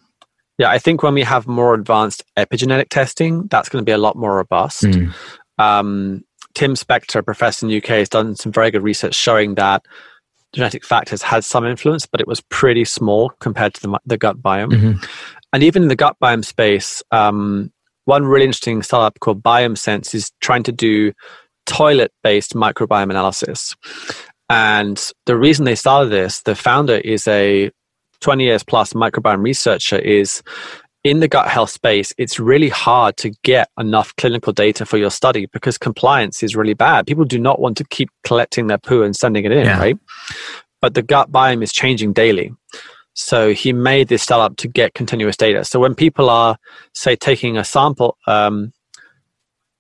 yeah, 0.59 0.69
I 0.69 0.79
think 0.79 1.03
when 1.03 1.15
we 1.15 1.23
have 1.23 1.47
more 1.47 1.75
advanced 1.75 2.25
epigenetic 2.37 2.89
testing, 2.91 3.47
that's 3.47 3.69
going 3.69 3.83
to 3.83 3.87
be 3.87 3.93
a 3.93 3.99
lot 3.99 4.17
more 4.17 4.37
robust. 4.37 4.83
Mm. 4.83 5.15
Um, 5.59 6.25
Tim 6.55 6.75
Spector, 6.75 7.25
professor 7.25 7.67
in 7.67 7.71
the 7.71 7.79
UK, 7.79 7.89
has 7.91 8.09
done 8.09 8.35
some 8.35 8.51
very 8.51 8.73
good 8.73 8.83
research 8.83 9.15
showing 9.15 9.55
that 9.55 9.85
genetic 10.53 10.85
factors 10.85 11.23
had 11.23 11.45
some 11.45 11.65
influence, 11.65 12.05
but 12.07 12.21
it 12.21 12.27
was 12.27 12.41
pretty 12.41 12.85
small 12.85 13.31
compared 13.39 13.75
to 13.75 13.83
the, 13.83 13.99
the 14.05 14.19
gut 14.19 14.43
biome. 14.43 14.73
Mhm. 14.73 15.09
And 15.53 15.63
even 15.63 15.83
in 15.83 15.89
the 15.89 15.97
gut 15.97 16.17
biome 16.21 16.45
space, 16.45 17.03
um, 17.13 17.73
one 18.05 18.25
really 18.27 18.45
interesting 18.45 18.83
startup 18.83 19.21
called 19.21 19.43
BiomeSense 19.43 20.15
is 20.15 20.33
trying 20.41 20.65
to 20.65 20.73
do 20.73 21.13
toilet 21.67 22.13
based 22.23 22.55
microbiome 22.55 23.11
analysis. 23.11 23.75
And 24.49 25.01
the 25.27 25.37
reason 25.37 25.65
they 25.65 25.75
started 25.77 26.11
this, 26.11 26.43
the 26.43 26.55
founder 26.55 26.97
is 26.97 27.29
a 27.29 27.71
20 28.21 28.45
years 28.45 28.63
plus 28.63 28.93
microbiome 28.93 29.43
researcher, 29.43 29.99
is 29.99 30.43
in 31.05 31.21
the 31.21 31.29
gut 31.29 31.49
health 31.49 31.71
space, 31.71 32.13
it's 32.19 32.39
really 32.39 32.69
hard 32.69 33.17
to 33.19 33.31
get 33.43 33.71
enough 33.79 34.15
clinical 34.17 34.53
data 34.53 34.85
for 34.85 34.99
your 34.99 35.11
study 35.11 35.47
because 35.47 35.79
compliance 35.79 36.43
is 36.43 36.55
really 36.55 36.75
bad. 36.75 37.07
People 37.07 37.25
do 37.25 37.39
not 37.39 37.61
want 37.61 37.77
to 37.79 37.85
keep 37.85 38.11
collecting 38.25 38.67
their 38.67 38.77
poo 38.79 39.03
and 39.03 39.17
sending 39.17 39.45
it 39.45 39.53
in, 39.53 39.65
Yeah. 39.65 39.79
right? 39.79 39.97
But 40.83 40.95
the 40.95 41.03
gut 41.03 41.31
biome 41.31 41.63
is 41.63 41.73
changing 41.73 42.13
daily. 42.13 42.53
So 43.15 43.53
he 43.53 43.73
made 43.73 44.09
this 44.09 44.23
startup 44.23 44.57
to 44.59 44.69
get 44.69 44.95
continuous 44.95 45.37
data. 45.37 45.65
So 45.65 45.81
when 45.81 45.95
people 45.95 46.29
are, 46.31 46.57
say, 46.95 47.17
taking 47.17 47.57
a 47.57 47.65
sample, 47.65 48.17
um, 48.27 48.73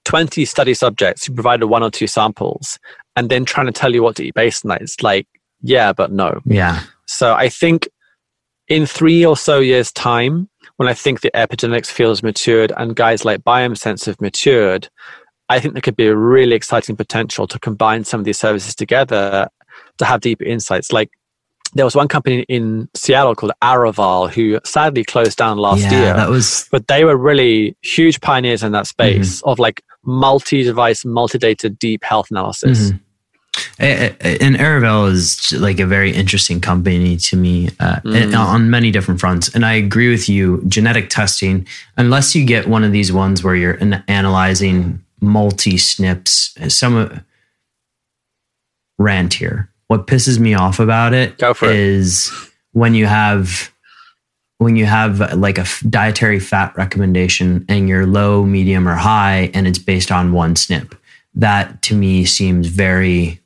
20 0.04 0.44
study 0.44 0.74
subjects 0.74 1.26
who 1.26 1.34
provided 1.34 1.66
one 1.66 1.82
or 1.82 1.90
two 1.90 2.06
samples 2.06 2.78
and 3.16 3.28
then 3.30 3.44
trying 3.44 3.66
to 3.66 3.72
tell 3.72 3.94
you 3.94 4.02
what 4.02 4.16
to 4.16 4.24
eat 4.24 4.34
based 4.34 4.64
on 4.64 4.70
that, 4.70 4.82
it's 4.82 5.02
like, 5.02 5.26
yeah, 5.62 5.92
but 5.92 6.10
no. 6.10 6.40
Yeah. 6.44 6.82
So 7.06 7.34
I 7.34 7.48
think 7.48 7.88
in 8.68 8.86
three 8.86 9.26
or 9.26 9.36
so 9.36 9.58
years' 9.58 9.92
time, 9.92 10.48
when 10.76 10.88
I 10.88 10.94
think 10.94 11.20
the 11.20 11.30
epigenetics 11.32 11.90
field 11.90 12.12
has 12.12 12.22
matured 12.22 12.72
and 12.76 12.96
guys 12.96 13.24
like 13.24 13.42
BiomeSense 13.42 14.06
have 14.06 14.20
matured, 14.20 14.88
I 15.48 15.58
think 15.58 15.74
there 15.74 15.82
could 15.82 15.96
be 15.96 16.06
a 16.06 16.16
really 16.16 16.54
exciting 16.54 16.96
potential 16.96 17.46
to 17.48 17.58
combine 17.58 18.04
some 18.04 18.20
of 18.20 18.24
these 18.24 18.38
services 18.38 18.74
together 18.74 19.48
to 19.98 20.04
have 20.04 20.20
deeper 20.20 20.44
insights. 20.44 20.92
Like 20.92 21.10
there 21.74 21.84
was 21.84 21.94
one 21.94 22.08
company 22.08 22.44
in 22.48 22.88
Seattle 22.94 23.34
called 23.34 23.52
Arivale 23.62 24.30
who 24.32 24.58
sadly 24.64 25.04
closed 25.04 25.38
down 25.38 25.56
last 25.58 25.82
yeah, 25.82 25.90
year 25.92 26.14
that 26.14 26.28
was 26.28 26.66
but 26.70 26.88
they 26.88 27.04
were 27.04 27.16
really 27.16 27.76
huge 27.82 28.20
pioneers 28.20 28.62
in 28.62 28.72
that 28.72 28.86
space 28.86 29.40
of 29.42 29.58
like 29.58 29.82
multi-device, 30.04 31.04
multi-data, 31.04 31.68
deep 31.70 32.02
health 32.04 32.30
analysis. 32.30 32.90
Mhm. 32.90 33.00
A- 33.80 34.42
And 34.42 34.56
Arivale 34.56 35.10
is 35.10 35.52
like 35.58 35.80
a 35.80 35.86
very 35.86 36.10
interesting 36.12 36.60
company 36.60 37.16
to 37.18 37.36
me 37.36 37.68
uh, 37.80 38.00
Mm. 38.04 38.34
on 38.38 38.70
many 38.70 38.90
different 38.90 39.20
fronts. 39.20 39.48
And 39.54 39.64
I 39.66 39.74
agree 39.74 40.08
with 40.10 40.28
you. 40.28 40.62
Genetic 40.68 41.10
testing, 41.10 41.66
unless 41.96 42.34
you 42.34 42.44
get 42.44 42.68
one 42.68 42.84
of 42.84 42.92
these 42.92 43.12
ones 43.12 43.42
where 43.44 43.54
you're 43.56 43.74
an- 43.74 44.02
analyzing 44.08 45.00
multi 45.20 45.76
SNPs, 45.76 46.70
some 46.70 46.96
of- 46.96 47.20
rant 48.98 49.34
here. 49.34 49.69
What 49.90 50.06
pisses 50.06 50.38
me 50.38 50.54
off 50.54 50.78
about 50.78 51.14
it 51.14 51.36
Go 51.36 51.52
for 51.52 51.68
it. 51.68 51.74
is 51.74 52.30
when 52.70 52.94
you 52.94 53.06
have 53.06 53.72
when 54.58 54.76
you 54.76 54.86
have 54.86 55.34
like 55.36 55.58
a 55.58 55.62
f- 55.62 55.82
dietary 55.90 56.38
fat 56.38 56.76
recommendation 56.76 57.64
and 57.68 57.88
you're 57.88 58.06
low, 58.06 58.44
medium, 58.46 58.86
or 58.86 58.94
high, 58.94 59.50
and 59.52 59.66
it's 59.66 59.80
based 59.80 60.12
on 60.12 60.30
one 60.32 60.54
SNP. 60.54 60.96
That 61.34 61.82
to 61.82 61.96
me 61.96 62.24
seems 62.24 62.68
very 62.68 63.40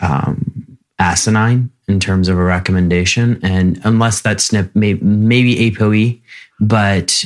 um, 0.00 0.78
asinine 1.00 1.72
in 1.88 1.98
terms 1.98 2.28
of 2.28 2.38
a 2.38 2.44
recommendation. 2.44 3.40
And 3.42 3.80
unless 3.82 4.20
that 4.20 4.36
SNP 4.36 4.76
may 4.76 4.94
maybe 4.94 5.56
ApoE, 5.72 6.20
but 6.60 7.24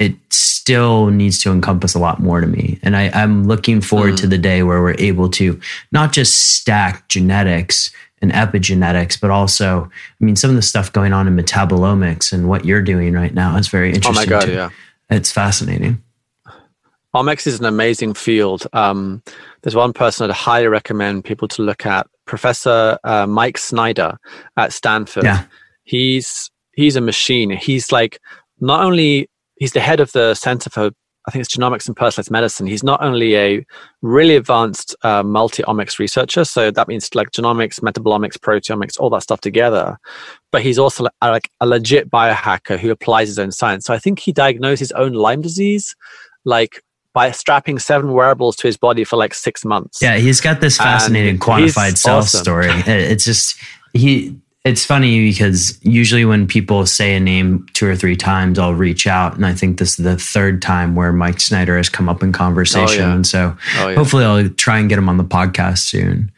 it 0.00 0.14
still 0.30 1.08
needs 1.08 1.38
to 1.40 1.52
encompass 1.52 1.94
a 1.94 1.98
lot 1.98 2.20
more 2.20 2.40
to 2.40 2.46
me. 2.46 2.80
And 2.82 2.96
I, 2.96 3.10
I'm 3.10 3.44
looking 3.44 3.82
forward 3.82 4.16
to 4.16 4.26
the 4.26 4.38
day 4.38 4.62
where 4.62 4.80
we're 4.80 4.96
able 4.98 5.28
to 5.30 5.60
not 5.92 6.12
just 6.12 6.54
stack 6.56 7.06
genetics 7.08 7.92
and 8.22 8.32
epigenetics, 8.32 9.20
but 9.20 9.30
also, 9.30 9.84
I 9.84 10.24
mean, 10.24 10.36
some 10.36 10.50
of 10.50 10.56
the 10.56 10.62
stuff 10.62 10.90
going 10.90 11.12
on 11.12 11.28
in 11.28 11.36
metabolomics 11.36 12.32
and 12.32 12.48
what 12.48 12.64
you're 12.64 12.82
doing 12.82 13.12
right 13.12 13.32
now 13.32 13.56
is 13.56 13.68
very 13.68 13.92
interesting. 13.92 14.16
Oh 14.16 14.20
my 14.20 14.26
god, 14.26 14.46
too. 14.46 14.52
yeah. 14.54 14.70
It's 15.10 15.30
fascinating. 15.30 16.02
Omics 17.14 17.46
is 17.46 17.58
an 17.58 17.66
amazing 17.66 18.14
field. 18.14 18.66
Um, 18.72 19.22
there's 19.62 19.74
one 19.74 19.92
person 19.92 20.30
I'd 20.30 20.34
highly 20.34 20.68
recommend 20.68 21.24
people 21.24 21.48
to 21.48 21.62
look 21.62 21.84
at, 21.84 22.06
Professor 22.24 22.98
uh, 23.04 23.26
Mike 23.26 23.58
Snyder 23.58 24.16
at 24.56 24.72
Stanford. 24.72 25.24
Yeah. 25.24 25.44
He's 25.82 26.50
he's 26.72 26.96
a 26.96 27.00
machine. 27.00 27.50
He's 27.50 27.90
like 27.90 28.20
not 28.60 28.84
only 28.84 29.28
he's 29.60 29.72
the 29.72 29.80
head 29.80 30.00
of 30.00 30.10
the 30.10 30.34
Center 30.34 30.68
for 30.70 30.90
I 31.28 31.30
think 31.30 31.44
it's 31.44 31.54
genomics 31.54 31.86
and 31.86 31.94
personalized 31.94 32.30
medicine. 32.30 32.66
He's 32.66 32.82
not 32.82 33.02
only 33.02 33.36
a 33.36 33.64
really 34.00 34.36
advanced 34.36 34.96
uh, 35.02 35.22
multi-omics 35.22 35.98
researcher, 35.98 36.44
so 36.44 36.70
that 36.70 36.88
means 36.88 37.14
like 37.14 37.30
genomics, 37.30 37.78
metabolomics, 37.78 38.38
proteomics, 38.38 38.98
all 38.98 39.10
that 39.10 39.22
stuff 39.22 39.40
together. 39.40 39.98
But 40.50 40.62
he's 40.62 40.78
also 40.78 41.04
like, 41.04 41.12
like 41.20 41.50
a 41.60 41.66
legit 41.66 42.10
biohacker 42.10 42.78
who 42.78 42.90
applies 42.90 43.28
his 43.28 43.38
own 43.38 43.52
science. 43.52 43.84
So 43.84 43.92
I 43.92 43.98
think 43.98 44.18
he 44.18 44.32
diagnosed 44.32 44.80
his 44.80 44.92
own 44.92 45.12
Lyme 45.12 45.42
disease, 45.42 45.94
like 46.46 46.82
by 47.12 47.30
strapping 47.32 47.78
seven 47.78 48.12
wearables 48.12 48.56
to 48.56 48.66
his 48.66 48.78
body 48.78 49.04
for 49.04 49.16
like 49.16 49.34
six 49.34 49.62
months. 49.62 49.98
Yeah, 50.00 50.16
he's 50.16 50.40
got 50.40 50.62
this 50.62 50.78
fascinating 50.78 51.32
And 51.32 51.40
quantified 51.40 51.98
self 51.98 52.24
awesome. 52.24 52.40
story. 52.40 52.70
It's 52.86 53.26
just 53.26 53.56
he 53.92 54.38
it's 54.64 54.84
funny 54.84 55.30
because 55.30 55.82
usually 55.82 56.24
when 56.24 56.46
people 56.46 56.84
say 56.84 57.14
a 57.14 57.20
name 57.20 57.66
two 57.72 57.86
or 57.86 57.96
three 57.96 58.16
times, 58.16 58.58
I'll 58.58 58.74
reach 58.74 59.06
out. 59.06 59.34
And 59.34 59.46
I 59.46 59.54
think 59.54 59.78
this 59.78 59.98
is 59.98 60.04
the 60.04 60.18
third 60.18 60.60
time 60.60 60.94
where 60.94 61.12
Mike 61.12 61.40
Snyder 61.40 61.78
has 61.78 61.88
come 61.88 62.08
up 62.08 62.22
in 62.22 62.32
conversation. 62.32 63.04
Oh, 63.04 63.16
yeah. 63.16 63.22
So 63.22 63.56
oh, 63.78 63.88
yeah. 63.88 63.94
hopefully 63.94 64.24
I'll 64.24 64.48
try 64.50 64.78
and 64.78 64.88
get 64.88 64.98
him 64.98 65.08
on 65.08 65.16
the 65.16 65.24
podcast 65.24 65.78
soon. 65.78 66.30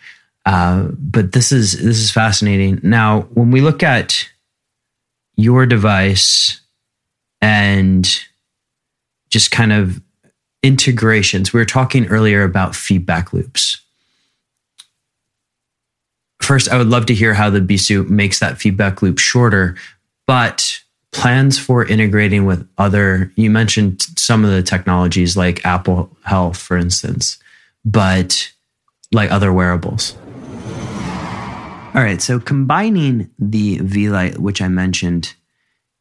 Uh, 0.47 0.89
but 0.99 1.33
this 1.33 1.51
is 1.53 1.73
this 1.73 1.99
is 1.99 2.11
fascinating. 2.11 2.81
Now, 2.83 3.23
when 3.35 3.51
we 3.51 3.61
look 3.61 3.83
at 3.83 4.29
your 5.37 5.67
device 5.67 6.61
and 7.41 8.09
just 9.31 9.51
kind 9.51 9.73
of 9.73 10.01
integrations, 10.63 11.53
we 11.53 11.61
were 11.61 11.65
talking 11.65 12.07
earlier 12.07 12.45
about 12.45 12.77
feedback 12.77 13.33
loops 13.33 13.82
first, 16.45 16.69
I 16.69 16.79
would 16.79 16.89
love 16.89 17.07
to 17.07 17.15
hear 17.15 17.35
how 17.35 17.51
the 17.51 17.61
Bisu 17.61 18.09
makes 18.09 18.41
that 18.41 18.59
feedback 18.59 19.03
loop 19.03 19.19
shorter, 19.19 19.77
but 20.27 20.81
plans 21.13 21.59
for 21.59 21.85
integrating 21.85 22.47
with 22.47 22.67
other, 22.79 23.33
you 23.37 23.51
mentioned 23.51 24.03
some 24.17 24.45
of 24.45 24.51
the 24.51 24.63
technologies 24.63 25.37
like 25.37 25.65
Apple 25.65 26.15
Health, 26.23 26.57
for 26.57 26.77
instance, 26.77 27.39
but 27.85 28.53
like 29.13 29.31
other 29.31 29.53
wearables. 29.53 30.17
All 31.95 32.01
right, 32.03 32.23
so 32.23 32.41
combining 32.41 33.31
the 33.39 33.79
Vielight, 33.79 34.39
which 34.39 34.63
I 34.63 34.69
mentioned 34.69 35.35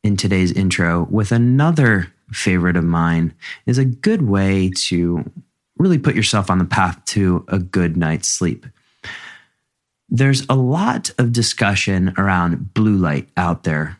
in 0.03 0.15
today's 0.15 0.53
intro, 0.53 1.05
with 1.09 1.33
another 1.33 2.13
favorite 2.31 2.77
of 2.77 2.85
mine 2.85 3.33
is 3.65 3.77
a 3.77 3.83
good 3.83 4.21
way 4.21 4.71
to 4.73 5.29
really 5.77 5.97
put 5.97 6.15
yourself 6.15 6.49
on 6.49 6.59
the 6.59 6.65
path 6.65 7.03
to 7.05 7.43
a 7.49 7.59
good 7.59 7.97
night's 7.97 8.29
sleep 8.29 8.65
there's 10.11 10.45
a 10.49 10.55
lot 10.55 11.09
of 11.17 11.31
discussion 11.31 12.13
around 12.17 12.73
blue 12.73 12.97
light 12.97 13.29
out 13.37 13.63
there 13.63 13.97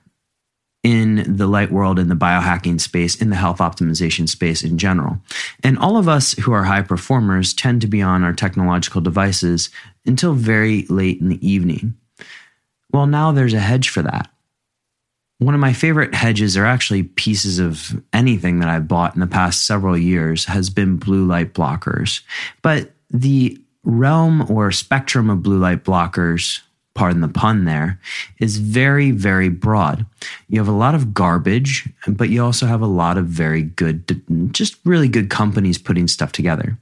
in 0.83 1.37
the 1.37 1.47
light 1.47 1.71
world, 1.71 1.99
in 1.99 2.09
the 2.09 2.15
biohacking 2.15 2.81
space, 2.81 3.15
in 3.21 3.29
the 3.29 3.35
health 3.35 3.59
optimization 3.59 4.27
space 4.27 4.63
in 4.63 4.77
general. 4.77 5.19
And 5.63 5.77
all 5.77 5.95
of 5.95 6.09
us 6.09 6.33
who 6.33 6.51
are 6.51 6.63
high 6.63 6.81
performers 6.81 7.53
tend 7.53 7.81
to 7.81 7.87
be 7.87 8.01
on 8.01 8.23
our 8.23 8.33
technological 8.33 8.99
devices 8.99 9.69
until 10.05 10.33
very 10.33 10.83
late 10.87 11.21
in 11.21 11.29
the 11.29 11.47
evening. 11.47 11.95
Well, 12.91 13.05
now 13.05 13.31
there's 13.31 13.53
a 13.53 13.59
hedge 13.59 13.89
for 13.89 14.01
that. 14.01 14.29
One 15.37 15.53
of 15.53 15.61
my 15.61 15.73
favorite 15.73 16.13
hedges, 16.13 16.57
or 16.57 16.65
actually 16.65 17.03
pieces 17.03 17.57
of 17.57 17.99
anything 18.11 18.59
that 18.59 18.69
I've 18.69 18.87
bought 18.87 19.15
in 19.15 19.21
the 19.21 19.27
past 19.27 19.65
several 19.65 19.97
years, 19.97 20.45
has 20.45 20.69
been 20.69 20.97
blue 20.97 21.25
light 21.25 21.53
blockers. 21.53 22.21
But 22.61 22.91
the 23.09 23.59
realm 23.83 24.49
or 24.49 24.71
spectrum 24.71 25.29
of 25.29 25.43
blue 25.43 25.59
light 25.59 25.83
blockers, 25.83 26.61
pardon 26.93 27.21
the 27.21 27.27
pun 27.27 27.65
there, 27.65 27.99
is 28.39 28.57
very, 28.57 29.11
very 29.11 29.49
broad. 29.49 30.05
You 30.49 30.59
have 30.59 30.67
a 30.67 30.71
lot 30.71 30.95
of 30.95 31.13
garbage, 31.13 31.89
but 32.07 32.29
you 32.29 32.43
also 32.43 32.65
have 32.65 32.81
a 32.81 32.87
lot 32.87 33.17
of 33.17 33.25
very 33.25 33.63
good, 33.63 34.21
just 34.53 34.77
really 34.85 35.07
good 35.07 35.29
companies 35.29 35.77
putting 35.77 36.07
stuff 36.07 36.31
together. 36.31 36.77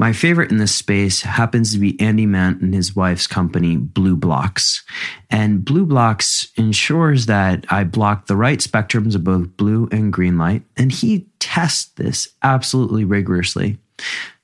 My 0.00 0.12
favorite 0.12 0.52
in 0.52 0.58
this 0.58 0.74
space 0.74 1.22
happens 1.22 1.72
to 1.72 1.78
be 1.78 2.00
Andy 2.00 2.24
Mant 2.24 2.60
and 2.62 2.72
his 2.72 2.94
wife's 2.94 3.26
company, 3.26 3.76
BluBlox. 3.76 4.82
And 5.28 5.64
BluBlox 5.64 6.56
ensures 6.56 7.26
that 7.26 7.64
I 7.68 7.82
block 7.82 8.26
the 8.26 8.36
right 8.36 8.60
spectrums 8.60 9.16
of 9.16 9.24
both 9.24 9.56
blue 9.56 9.88
and 9.90 10.12
green 10.12 10.38
light. 10.38 10.62
And 10.76 10.92
he 10.92 11.26
tests 11.40 11.86
this 11.96 12.28
absolutely 12.44 13.04
rigorously. 13.04 13.78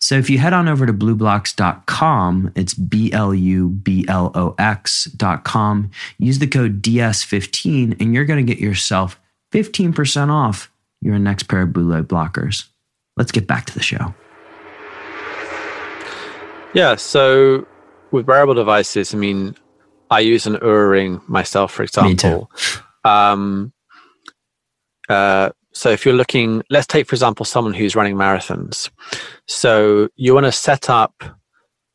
So 0.00 0.16
if 0.16 0.28
you 0.28 0.38
head 0.38 0.52
on 0.52 0.68
over 0.68 0.86
to 0.86 0.92
blublox.com, 0.92 2.52
it's 2.54 2.74
B 2.74 3.12
L 3.12 3.34
U 3.34 3.68
B 3.68 4.04
L 4.08 4.30
O 4.34 4.54
X.com, 4.58 5.90
use 6.18 6.38
the 6.38 6.46
code 6.46 6.82
DS15 6.82 8.00
and 8.00 8.14
you're 8.14 8.24
going 8.24 8.44
to 8.44 8.54
get 8.54 8.60
yourself 8.60 9.18
15% 9.52 10.30
off 10.30 10.70
your 11.00 11.18
next 11.18 11.44
pair 11.44 11.62
of 11.62 11.72
blue 11.72 11.90
light 11.90 12.08
blockers. 12.08 12.64
Let's 13.16 13.32
get 13.32 13.46
back 13.46 13.66
to 13.66 13.74
the 13.74 13.82
show. 13.82 14.14
Yeah, 16.74 16.96
so 16.96 17.66
with 18.10 18.26
wearable 18.26 18.54
devices, 18.54 19.14
I 19.14 19.18
mean, 19.18 19.54
I 20.10 20.20
use 20.20 20.46
an 20.46 20.56
Oura 20.56 20.90
ring 20.90 21.20
myself, 21.28 21.72
for 21.72 21.84
example. 21.84 22.10
Me 22.10 22.16
too. 22.16 22.48
Um, 23.08 23.72
uh, 25.08 25.50
so 25.74 25.90
if 25.90 26.04
you're 26.04 26.14
looking, 26.14 26.62
let's 26.70 26.86
take, 26.86 27.06
for 27.06 27.14
example, 27.14 27.44
someone 27.44 27.74
who's 27.74 27.96
running 27.96 28.14
marathons. 28.14 28.90
So 29.46 30.08
you 30.14 30.32
want 30.32 30.46
to 30.46 30.52
set 30.52 30.88
up 30.88 31.24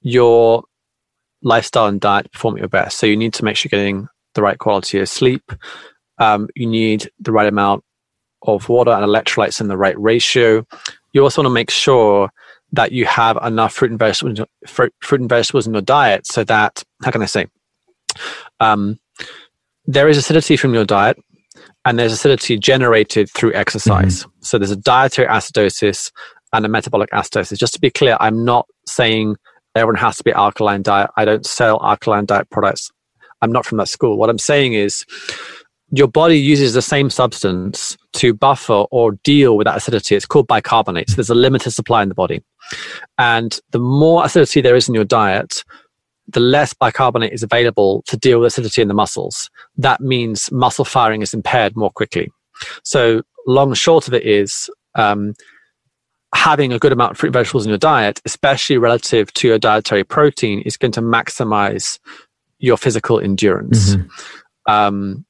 your 0.01 0.63
lifestyle 1.41 1.87
and 1.87 2.01
diet 2.01 2.25
to 2.25 2.29
perform 2.29 2.55
at 2.55 2.59
your 2.59 2.67
best. 2.67 2.99
So 2.99 3.07
you 3.07 3.15
need 3.15 3.33
to 3.35 3.45
make 3.45 3.55
sure 3.55 3.69
you're 3.71 3.79
getting 3.79 4.07
the 4.35 4.41
right 4.41 4.57
quality 4.57 4.99
of 4.99 5.07
sleep. 5.07 5.51
Um, 6.17 6.49
you 6.55 6.67
need 6.67 7.09
the 7.19 7.31
right 7.31 7.47
amount 7.47 7.83
of 8.43 8.67
water 8.67 8.91
and 8.91 9.03
electrolytes 9.03 9.61
in 9.61 9.69
the 9.69 9.77
right 9.77 9.99
ratio. 9.99 10.65
You 11.13 11.23
also 11.23 11.41
want 11.41 11.51
to 11.51 11.53
make 11.53 11.71
sure 11.71 12.29
that 12.73 12.91
you 12.91 13.05
have 13.05 13.37
enough 13.43 13.73
fruit 13.73 13.91
and 13.91 13.99
vegetables, 13.99 14.45
fruit, 14.67 14.93
fruit 15.01 15.21
and 15.21 15.29
vegetables 15.29 15.65
in 15.65 15.73
your 15.73 15.81
diet 15.81 16.27
so 16.27 16.43
that, 16.43 16.83
how 17.03 17.11
can 17.11 17.21
I 17.21 17.25
say, 17.25 17.47
um, 18.59 18.99
there 19.85 20.09
is 20.09 20.17
acidity 20.17 20.57
from 20.57 20.73
your 20.73 20.85
diet 20.85 21.17
and 21.89 21.97
there's 21.97 22.13
acidity 22.13 22.55
generated 22.55 23.31
through 23.31 23.51
exercise. 23.55 24.19
Mm-hmm. 24.19 24.29
So 24.41 24.59
there's 24.59 24.69
a 24.69 24.75
dietary 24.75 25.27
acidosis 25.27 26.11
and 26.53 26.63
a 26.63 26.69
metabolic 26.69 27.09
acidosis. 27.09 27.57
Just 27.57 27.73
to 27.73 27.79
be 27.79 27.89
clear, 27.89 28.15
I'm 28.19 28.45
not 28.45 28.67
saying 28.85 29.37
everyone 29.73 29.99
has 29.99 30.15
to 30.17 30.23
be 30.23 30.31
alkaline 30.31 30.83
diet. 30.83 31.09
I 31.17 31.25
don't 31.25 31.43
sell 31.47 31.83
alkaline 31.83 32.27
diet 32.27 32.47
products. 32.51 32.91
I'm 33.41 33.51
not 33.51 33.65
from 33.65 33.79
that 33.79 33.87
school. 33.87 34.19
What 34.19 34.29
I'm 34.29 34.37
saying 34.37 34.73
is 34.73 35.03
your 35.89 36.07
body 36.07 36.37
uses 36.37 36.75
the 36.75 36.83
same 36.83 37.09
substance 37.09 37.97
to 38.13 38.35
buffer 38.35 38.85
or 38.91 39.13
deal 39.23 39.57
with 39.57 39.65
that 39.65 39.77
acidity. 39.77 40.15
It's 40.15 40.27
called 40.27 40.45
bicarbonate. 40.45 41.09
So 41.09 41.15
there's 41.15 41.31
a 41.31 41.35
limited 41.35 41.71
supply 41.71 42.03
in 42.03 42.09
the 42.09 42.13
body. 42.13 42.43
And 43.17 43.59
the 43.71 43.79
more 43.79 44.23
acidity 44.23 44.61
there 44.61 44.75
is 44.75 44.87
in 44.87 44.93
your 44.93 45.05
diet, 45.05 45.63
the 46.31 46.39
less 46.39 46.73
bicarbonate 46.73 47.33
is 47.33 47.43
available 47.43 48.03
to 48.07 48.17
deal 48.17 48.39
with 48.39 48.47
acidity 48.47 48.81
in 48.81 48.87
the 48.87 48.93
muscles. 48.93 49.49
That 49.77 50.01
means 50.01 50.51
muscle 50.51 50.85
firing 50.85 51.21
is 51.21 51.33
impaired 51.33 51.75
more 51.75 51.91
quickly. 51.91 52.31
So, 52.83 53.23
long 53.47 53.69
and 53.69 53.77
short 53.77 54.07
of 54.07 54.13
it 54.13 54.25
is 54.25 54.69
um, 54.95 55.33
having 56.35 56.73
a 56.73 56.79
good 56.79 56.91
amount 56.91 57.11
of 57.11 57.17
fruit 57.17 57.29
and 57.29 57.33
vegetables 57.33 57.65
in 57.65 57.69
your 57.69 57.77
diet, 57.77 58.21
especially 58.25 58.77
relative 58.77 59.33
to 59.33 59.47
your 59.47 59.59
dietary 59.59 60.03
protein, 60.03 60.61
is 60.61 60.77
going 60.77 60.91
to 60.93 61.01
maximize 61.01 61.99
your 62.59 62.77
physical 62.77 63.19
endurance. 63.19 63.95
Mm-hmm. 63.95 64.71
Um, 64.71 65.25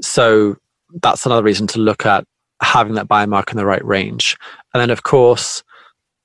so, 0.00 0.56
that's 1.02 1.26
another 1.26 1.42
reason 1.42 1.66
to 1.68 1.78
look 1.78 2.06
at 2.06 2.24
having 2.62 2.94
that 2.94 3.08
biomarker 3.08 3.52
in 3.52 3.56
the 3.56 3.66
right 3.66 3.84
range. 3.84 4.36
And 4.72 4.80
then, 4.80 4.90
of 4.90 5.02
course, 5.02 5.62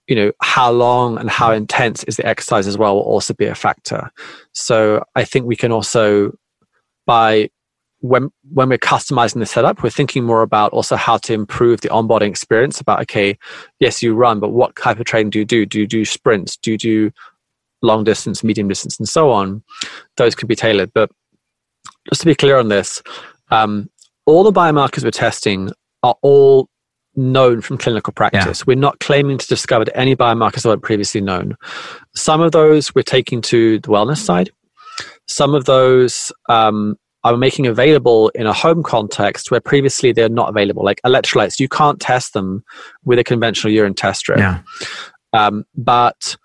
you 0.08 0.16
know 0.16 0.32
how 0.42 0.72
long 0.72 1.18
and 1.18 1.30
how 1.30 1.52
intense 1.52 2.04
is 2.06 2.18
the 2.18 2.26
exercise 2.26 2.68
as 2.68 2.78
well 2.78 2.96
will 2.96 3.04
also 3.04 3.34
be 3.34 3.46
a 3.46 3.56
factor. 3.56 4.10
So 4.54 5.04
i 5.16 5.24
think 5.24 5.46
we 5.46 5.56
can 5.56 5.72
also 5.72 6.36
by 7.06 7.50
when 8.00 8.30
when 8.52 8.68
we're 8.68 8.78
customizing 8.78 9.40
the 9.40 9.46
setup 9.46 9.82
we're 9.82 9.90
thinking 9.90 10.26
more 10.26 10.42
about 10.42 10.74
also 10.74 10.98
how 10.98 11.18
to 11.18 11.34
improve 11.34 11.80
the 11.82 11.88
onboarding 11.90 12.28
experience 12.28 12.82
about 12.82 13.00
okay 13.00 13.38
yes 13.80 14.04
you 14.04 14.14
run 14.14 14.42
but 14.42 14.50
what 14.50 14.76
type 14.76 15.00
of 15.00 15.06
training 15.06 15.30
do 15.30 15.40
you 15.40 15.46
do? 15.46 15.66
Do 15.66 15.80
you 15.80 15.88
do 15.88 16.04
sprints? 16.04 16.58
Do 16.58 16.72
you 16.72 16.78
do 16.78 17.12
long 17.82 18.04
distance 18.04 18.44
medium 18.44 18.68
distance 18.68 18.98
and 19.00 19.08
so 19.08 19.32
on? 19.32 19.64
Those 20.18 20.36
could 20.36 20.48
be 20.48 20.56
tailored. 20.56 20.92
But 20.94 21.12
just 22.10 22.22
to 22.22 22.28
be 22.28 22.36
clear 22.36 22.58
on 22.58 22.68
this 22.68 23.02
um, 23.52 23.90
all 24.26 24.44
the 24.44 24.52
biomarkers 24.52 25.04
we're 25.04 25.12
testing 25.12 25.72
are 26.02 26.16
all 26.22 26.70
known 27.16 27.62
from 27.62 27.78
clinical 27.78 28.14
practice. 28.14 28.60
Yeah. 28.60 28.64
We're 28.68 28.76
not 28.76 29.00
claiming 29.00 29.38
to 29.38 29.48
discover 29.48 29.86
any 29.94 30.16
biomarkers 30.16 30.64
that 30.64 30.70
weren't 30.70 30.84
previously 30.84 31.22
known. 31.22 31.56
Some 32.16 32.42
of 32.42 32.52
those 32.52 32.94
we're 32.96 33.04
taking 33.04 33.42
to 33.44 33.80
the 33.80 33.88
wellness 33.88 34.18
side. 34.18 34.50
Some 35.28 35.56
of 35.56 35.66
those 35.66 36.32
um, 36.50 36.98
are 37.24 37.38
making 37.38 37.68
available 37.68 38.30
in 38.30 38.46
a 38.46 38.54
home 38.54 38.84
context 38.84 39.52
where 39.52 39.62
previously 39.62 40.12
they're 40.12 40.30
not 40.30 40.50
available. 40.50 40.84
Like 40.84 41.02
electrolytes, 41.06 41.60
you 41.60 41.70
can't 41.70 42.00
test 42.00 42.34
them 42.34 42.64
with 43.06 43.20
a 43.20 43.24
conventional 43.24 43.74
urine 43.74 43.94
test 43.94 44.22
strip. 44.22 44.40
Yeah. 44.40 44.60
Um, 45.32 45.66
but 45.76 46.36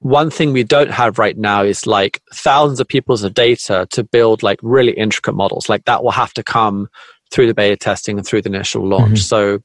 one 0.00 0.30
thing 0.30 0.52
we 0.52 0.62
don't 0.62 0.92
have 0.92 1.18
right 1.18 1.36
now 1.36 1.62
is 1.62 1.86
like 1.86 2.22
thousands 2.32 2.78
of 2.78 2.86
people's 2.86 3.24
of 3.24 3.34
data 3.34 3.88
to 3.90 4.04
build 4.04 4.42
like 4.42 4.60
really 4.62 4.92
intricate 4.92 5.34
models. 5.34 5.68
Like 5.68 5.84
that 5.86 6.04
will 6.04 6.12
have 6.12 6.32
to 6.34 6.42
come 6.44 6.88
through 7.32 7.48
the 7.48 7.54
beta 7.54 7.76
testing 7.76 8.16
and 8.16 8.26
through 8.26 8.42
the 8.42 8.48
initial 8.48 8.86
launch. 8.86 9.06
Mm-hmm. 9.06 9.16
So 9.16 9.58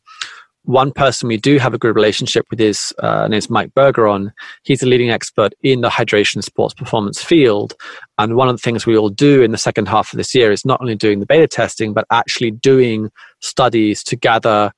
one 0.63 0.91
person 0.91 1.27
we 1.27 1.37
do 1.37 1.57
have 1.57 1.73
a 1.73 1.77
good 1.77 1.95
relationship 1.95 2.45
with 2.49 2.61
is 2.61 2.93
uh, 2.99 3.27
name's 3.27 3.49
Mike 3.49 3.73
Bergeron. 3.73 4.31
He's 4.63 4.81
a 4.81 4.85
leading 4.85 5.09
expert 5.09 5.53
in 5.61 5.81
the 5.81 5.89
hydration 5.89 6.43
sports 6.43 6.73
performance 6.73 7.21
field. 7.21 7.73
And 8.17 8.35
one 8.35 8.47
of 8.47 8.55
the 8.55 8.61
things 8.61 8.85
we 8.85 8.97
will 8.97 9.09
do 9.09 9.41
in 9.41 9.51
the 9.51 9.57
second 9.57 9.87
half 9.87 10.13
of 10.13 10.17
this 10.17 10.33
year 10.33 10.51
is 10.51 10.65
not 10.65 10.79
only 10.79 10.95
doing 10.95 11.19
the 11.19 11.25
beta 11.25 11.47
testing, 11.47 11.93
but 11.93 12.05
actually 12.11 12.51
doing 12.51 13.11
studies 13.41 14.03
to 14.03 14.15
gather, 14.15 14.71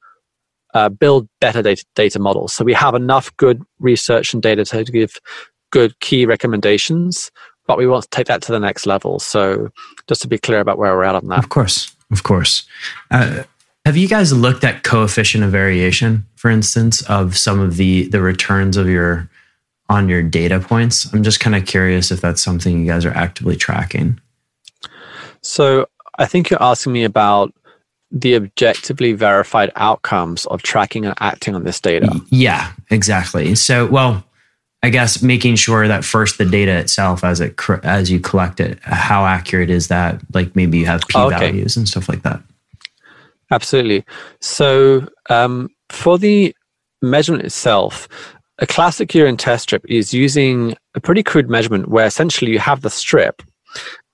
uh, 0.74 0.90
build 0.90 1.30
better 1.40 1.62
data, 1.62 1.86
data 1.96 2.20
models. 2.20 2.54
So 2.54 2.66
we 2.66 2.74
have 2.74 2.96
enough 2.96 3.36
good 3.38 3.62
research 3.80 4.34
and 4.34 4.42
data 4.42 4.66
to 4.66 4.84
give 4.92 5.20
good 5.72 6.00
key 6.00 6.26
recommendations 6.26 7.32
but 7.68 7.78
we 7.78 7.88
want 7.88 8.04
to 8.04 8.10
take 8.10 8.28
that 8.28 8.44
to 8.44 8.52
the 8.52 8.60
next 8.60 8.86
level. 8.86 9.20
So 9.20 9.70
just 10.08 10.22
to 10.22 10.28
be 10.28 10.38
clear 10.38 10.60
about 10.60 10.78
where 10.78 10.96
we're 10.96 11.04
at 11.04 11.16
on 11.16 11.28
that. 11.30 11.40
Of 11.40 11.50
course, 11.50 11.96
of 12.12 12.24
course. 12.24 12.64
Uh, 13.10 13.44
have 13.86 13.96
you 13.96 14.08
guys 14.08 14.34
looked 14.34 14.64
at 14.64 14.84
coefficient 14.84 15.44
of 15.44 15.52
variation, 15.52 16.26
for 16.36 16.50
instance, 16.50 17.02
of 17.04 17.38
some 17.38 17.60
of 17.60 17.78
the 17.78 18.08
the 18.10 18.22
returns 18.22 18.78
of 18.78 18.90
your 18.90 19.30
on 19.90 20.10
your 20.10 20.24
data 20.24 20.60
points? 20.60 21.12
I'm 21.14 21.24
just 21.24 21.40
kind 21.40 21.56
of 21.56 21.66
curious 21.66 22.12
if 22.12 22.20
that's 22.20 22.42
something 22.42 22.80
you 22.80 22.88
guys 22.88 23.06
are 23.06 23.14
actively 23.14 23.56
tracking. 23.56 24.20
So 25.42 25.88
I 26.18 26.26
think 26.26 26.50
you're 26.50 26.62
asking 26.62 26.94
me 26.94 27.04
about 27.04 27.54
the 28.12 28.36
objectively 28.36 29.14
verified 29.14 29.72
outcomes 29.76 30.46
of 30.48 30.64
tracking 30.64 31.06
and 31.06 31.14
acting 31.20 31.54
on 31.54 31.64
this 31.64 31.80
data. 31.80 32.10
Yeah, 32.30 32.72
exactly. 32.90 33.54
So, 33.56 33.88
well, 33.88 34.24
I 34.82 34.90
guess 34.90 35.22
making 35.22 35.58
sure 35.58 35.88
that 35.88 36.06
first 36.06 36.38
the 36.38 36.46
data 36.46 36.76
itself, 36.78 37.24
as 37.24 37.40
it 37.40 37.60
as 37.84 38.10
you 38.10 38.20
collect 38.20 38.60
it, 38.60 38.80
how 38.82 39.26
accurate 39.26 39.70
is 39.70 39.90
that? 39.90 40.22
Like 40.34 40.56
maybe 40.56 40.80
you 40.80 40.86
have 40.88 41.02
p 41.08 41.20
oh, 41.20 41.30
values 41.30 41.76
okay. 41.76 41.82
and 41.82 41.88
stuff 41.88 42.10
like 42.10 42.24
that. 42.24 42.42
Absolutely. 43.52 44.04
So 44.42 45.08
um, 45.30 45.70
for 45.90 46.18
the 46.18 46.56
measurement 47.02 47.44
itself, 47.44 48.08
a 48.60 48.68
classic 48.68 49.14
urine 49.14 49.38
test 49.38 49.64
strip 49.64 49.86
is 49.90 50.14
using 50.14 50.76
a 50.96 51.02
pretty 51.02 51.24
crude 51.24 51.50
measurement 51.50 51.90
where 51.90 52.06
essentially 52.06 52.52
you 52.52 52.60
have 52.60 52.82
the 52.82 52.90
strip 52.90 53.42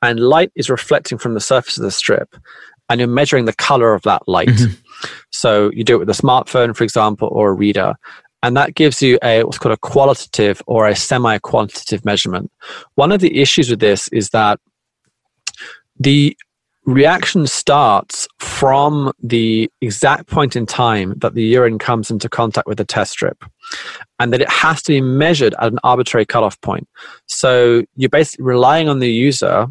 and 0.02 0.20
light 0.20 0.52
is 0.56 0.70
reflecting 0.70 1.18
from 1.18 1.36
the 1.36 1.40
surface 1.40 1.78
of 1.78 1.84
the 1.84 1.92
strip 1.92 2.36
and 2.90 3.00
you're 3.00 3.08
measuring 3.08 3.46
the 3.46 3.54
color 3.54 3.94
of 3.94 4.02
that 4.04 4.28
light. 4.28 4.50
Mm-hmm. 4.50 4.74
So 5.30 5.72
you 5.72 5.84
do 5.84 5.96
it 5.96 6.00
with 6.00 6.10
a 6.10 6.22
smartphone, 6.22 6.76
for 6.76 6.84
example, 6.84 7.30
or 7.32 7.50
a 7.50 7.54
reader. 7.54 7.94
And 8.44 8.58
that 8.58 8.74
gives 8.76 9.02
you 9.02 9.20
a 9.24 9.44
what's 9.44 9.60
called 9.60 9.74
a 9.74 9.78
qualitative 9.78 10.62
or 10.66 10.88
a 10.88 10.96
semi-quantitative 10.96 12.04
measurement. 12.04 12.52
One 12.96 13.12
of 13.12 13.22
the 13.22 13.40
issues 13.40 13.70
with 13.70 13.80
this 13.80 14.08
is 14.10 14.30
that 14.30 14.60
the 16.00 16.36
reaction 16.86 17.46
starts 17.46 18.28
from 18.40 19.12
the 19.22 19.70
exact 19.82 20.28
point 20.28 20.56
in 20.56 20.66
time 20.66 21.14
that 21.18 21.36
the 21.36 21.44
urine 21.44 21.78
comes 21.78 22.10
into 22.10 22.28
contact 22.28 22.68
with 22.68 22.78
the 22.78 22.86
test 22.86 23.12
strip 23.12 23.44
and 24.20 24.34
that 24.34 24.42
it 24.42 24.50
has 24.50 24.82
to 24.84 24.92
be 24.92 25.02
measured 25.02 25.54
at 25.60 25.72
an 25.72 25.80
arbitrary 25.84 26.26
cutoff 26.26 26.60
point. 26.62 26.88
So 27.28 27.84
you're 27.96 28.10
basically 28.10 28.46
relying 28.46 28.90
on 28.90 29.00
the 29.00 29.12
user, 29.12 29.68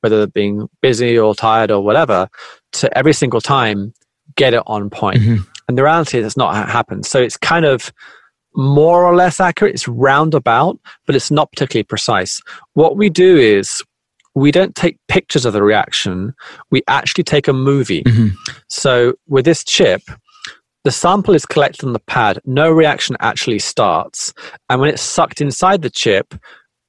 whether 0.00 0.18
they're 0.18 0.26
being 0.26 0.68
busy 0.82 1.18
or 1.18 1.34
tired 1.34 1.70
or 1.70 1.82
whatever, 1.82 2.28
to 2.72 2.98
every 2.98 3.14
single 3.14 3.40
time 3.40 3.94
get 4.36 4.54
it 4.54 4.62
on 4.66 4.90
point. 4.90 5.18
Mm-hmm. 5.18 5.42
And 5.68 5.78
the 5.78 5.84
reality 5.84 6.18
is 6.18 6.26
it's 6.26 6.36
not 6.36 6.68
happened. 6.68 7.06
So 7.06 7.20
it's 7.20 7.36
kind 7.36 7.64
of 7.64 7.92
more 8.54 9.04
or 9.04 9.14
less 9.14 9.40
accurate. 9.40 9.74
It's 9.74 9.88
roundabout, 9.88 10.78
but 11.06 11.14
it's 11.14 11.30
not 11.30 11.50
particularly 11.52 11.84
precise. 11.84 12.40
What 12.74 12.96
we 12.96 13.08
do 13.08 13.36
is 13.36 13.82
we 14.34 14.50
don't 14.50 14.74
take 14.74 14.98
pictures 15.08 15.44
of 15.44 15.52
the 15.52 15.62
reaction, 15.62 16.34
we 16.70 16.82
actually 16.88 17.24
take 17.24 17.48
a 17.48 17.52
movie. 17.52 18.02
Mm-hmm. 18.04 18.28
So 18.68 19.14
with 19.26 19.44
this 19.44 19.64
chip, 19.64 20.02
the 20.84 20.90
sample 20.90 21.34
is 21.34 21.44
collected 21.44 21.84
on 21.84 21.92
the 21.92 22.00
pad, 22.00 22.40
no 22.44 22.70
reaction 22.70 23.16
actually 23.20 23.58
starts. 23.58 24.32
And 24.68 24.80
when 24.80 24.90
it's 24.90 25.02
sucked 25.02 25.40
inside 25.40 25.82
the 25.82 25.90
chip, 25.90 26.34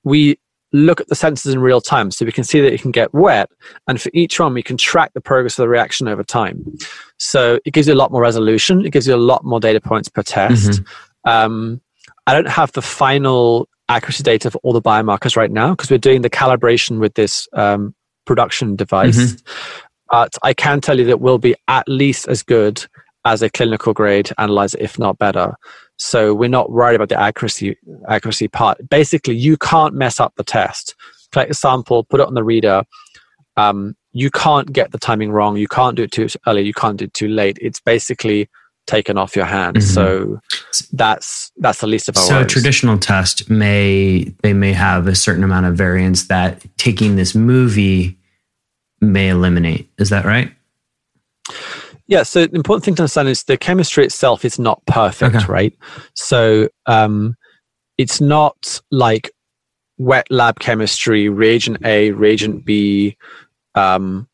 we 0.04 0.40
look 0.74 1.02
at 1.02 1.08
the 1.10 1.16
sensors 1.16 1.52
in 1.52 1.60
real 1.60 1.82
time 1.82 2.12
so 2.12 2.26
we 2.26 2.32
can 2.32 2.46
see 2.46 2.62
that 2.62 2.74
it 2.74 2.82
can 2.82 2.92
get 2.92 3.14
wet. 3.14 3.50
And 3.88 4.02
for 4.02 4.10
each 4.14 4.40
one, 4.40 4.54
we 4.54 4.64
can 4.64 4.78
track 4.78 5.12
the 5.14 5.20
progress 5.20 5.60
of 5.60 5.64
the 5.64 5.70
reaction 5.70 6.08
over 6.08 6.24
time. 6.24 6.64
So 7.18 7.60
it 7.66 7.74
gives 7.74 7.88
you 7.88 7.94
a 7.94 7.96
lot 7.96 8.12
more 8.12 8.22
resolution, 8.22 8.86
it 8.86 8.92
gives 8.92 9.08
you 9.08 9.16
a 9.16 9.18
lot 9.18 9.44
more 9.44 9.60
data 9.60 9.82
points 9.82 10.08
per 10.08 10.24
test. 10.24 10.72
Mm-hmm. 10.72 11.30
Um, 11.30 11.82
I 12.28 12.34
don't 12.34 12.48
have 12.48 12.72
the 12.72 12.82
final 12.82 13.68
accuracy 13.92 14.24
data 14.24 14.50
for 14.50 14.60
all 14.60 14.74
the 14.74 14.82
biomarkers 14.82 15.36
right 15.36 15.52
now 15.52 15.72
because 15.72 15.92
we're 15.92 15.98
doing 15.98 16.22
the 16.22 16.30
calibration 16.30 17.00
with 17.00 17.14
this 17.16 17.48
um, 17.54 17.94
production 18.26 18.76
device. 18.76 19.18
Mm-hmm. 19.18 19.82
But 20.10 20.38
I 20.44 20.54
can 20.54 20.82
tell 20.82 21.00
you 21.00 21.06
that 21.06 21.22
will 21.22 21.38
be 21.38 21.56
at 21.68 21.88
least 21.88 22.28
as 22.28 22.44
good 22.44 22.86
as 23.24 23.42
a 23.42 23.50
clinical 23.50 23.94
grade 23.94 24.32
analyzer, 24.38 24.78
if 24.80 24.98
not 24.98 25.18
better. 25.18 25.56
So 25.98 26.34
we're 26.34 26.50
not 26.50 26.72
worried 26.72 26.96
about 26.96 27.10
the 27.10 27.20
accuracy 27.20 27.78
accuracy 28.10 28.48
part. 28.48 28.90
Basically, 28.90 29.36
you 29.36 29.58
can't 29.58 29.94
mess 29.94 30.20
up 30.20 30.34
the 30.36 30.44
test. 30.44 30.96
Collect 31.32 31.52
a 31.52 31.54
sample, 31.54 32.04
put 32.04 32.20
it 32.20 32.28
on 32.28 32.34
the 32.34 32.44
reader. 32.44 32.84
Um, 33.58 33.96
you 34.12 34.32
can't 34.32 34.74
get 34.74 34.92
the 34.92 34.98
timing 34.98 35.32
wrong. 35.32 35.56
You 35.58 35.68
can't 35.68 35.96
do 35.96 36.04
it 36.04 36.12
too 36.12 36.28
early. 36.48 36.64
You 36.64 36.74
can't 36.74 36.98
do 36.98 37.06
it 37.06 37.14
too 37.14 37.28
late. 37.28 37.58
It's 37.62 37.80
basically 37.80 38.50
taken 38.92 39.18
off 39.18 39.36
your 39.36 39.46
hands. 39.46 39.86
Mm-hmm. 39.86 39.94
So 39.94 40.40
that's 40.94 41.52
that's 41.58 41.80
the 41.80 41.88
least 41.88 42.10
of 42.10 42.18
our 42.18 42.24
so 42.24 42.36
worries. 42.36 42.52
traditional 42.52 42.98
test 42.98 43.50
may 43.50 44.24
they 44.44 44.54
may 44.54 44.74
have 44.74 45.08
a 45.08 45.16
certain 45.16 45.44
amount 45.44 45.66
of 45.66 45.76
variance 45.76 46.28
that 46.28 46.64
taking 46.78 47.16
this 47.16 47.34
movie 47.34 48.18
may 49.00 49.30
eliminate. 49.30 49.90
Is 49.98 50.10
that 50.10 50.26
right? 50.26 50.52
Yeah. 52.08 52.24
So 52.24 52.46
the 52.46 52.56
important 52.56 52.84
thing 52.84 52.96
to 52.96 53.04
understand 53.04 53.30
is 53.30 53.44
the 53.44 53.58
chemistry 53.58 54.06
itself 54.06 54.44
is 54.44 54.60
not 54.60 54.86
perfect, 54.86 55.36
okay. 55.36 55.46
right? 55.46 55.74
So 56.14 56.68
um, 56.86 57.36
it's 57.98 58.20
not 58.20 58.82
like 58.92 59.32
wet 59.98 60.28
lab 60.30 60.60
chemistry, 60.60 61.30
reagent 61.30 61.78
A, 61.86 62.12
reagent 62.12 62.66
B. 62.66 63.16
Um, 63.76 64.28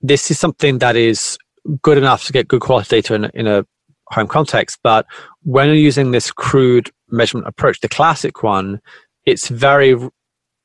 this 0.00 0.30
is 0.30 0.38
something 0.38 0.78
that 0.78 0.96
is 0.96 1.36
good 1.82 1.98
enough 1.98 2.24
to 2.24 2.32
get 2.32 2.48
good 2.48 2.62
quality 2.62 2.96
data 2.96 3.14
in, 3.14 3.24
in 3.34 3.46
a 3.46 3.66
home 4.10 4.26
context. 4.26 4.78
But 4.82 5.06
when 5.42 5.66
you're 5.66 5.76
using 5.76 6.10
this 6.10 6.30
crude 6.30 6.90
measurement 7.10 7.48
approach, 7.48 7.80
the 7.80 7.88
classic 7.88 8.42
one, 8.42 8.80
it's 9.26 9.48
very, 9.48 9.96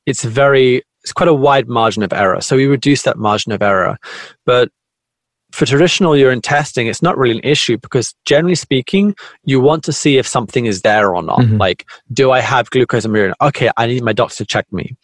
it's 0.06 0.24
very, 0.24 0.82
it's 1.02 1.12
quite 1.12 1.28
a 1.28 1.34
wide 1.34 1.68
margin 1.68 2.02
of 2.02 2.12
error. 2.12 2.40
So 2.40 2.56
we 2.56 2.66
reduce 2.66 3.02
that 3.02 3.18
margin 3.18 3.52
of 3.52 3.62
error. 3.62 3.96
But 4.44 4.70
for 5.52 5.64
traditional 5.64 6.16
urine 6.16 6.42
testing, 6.42 6.86
it's 6.86 7.02
not 7.02 7.16
really 7.16 7.36
an 7.38 7.44
issue 7.44 7.78
because 7.78 8.14
generally 8.24 8.56
speaking, 8.56 9.14
you 9.44 9.60
want 9.60 9.84
to 9.84 9.92
see 9.92 10.18
if 10.18 10.26
something 10.26 10.66
is 10.66 10.82
there 10.82 11.14
or 11.14 11.22
not. 11.22 11.38
Mm-hmm. 11.38 11.56
Like, 11.56 11.86
do 12.12 12.32
I 12.32 12.40
have 12.40 12.68
glucose 12.70 13.04
in 13.04 13.12
my 13.12 13.18
urine? 13.18 13.34
Okay, 13.40 13.70
I 13.76 13.86
need 13.86 14.02
my 14.02 14.12
doctor 14.12 14.38
to 14.38 14.44
check 14.44 14.70
me. 14.72 14.96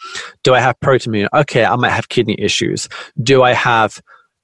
Do 0.43 0.53
I 0.55 0.61
have 0.61 0.79
protein? 0.81 1.29
Okay, 1.33 1.65
I 1.65 1.77
might 1.77 1.91
have 1.91 2.09
kidney 2.09 2.37
issues. 2.39 2.89
Do 3.23 3.45
I 3.45 3.53
have 3.53 4.03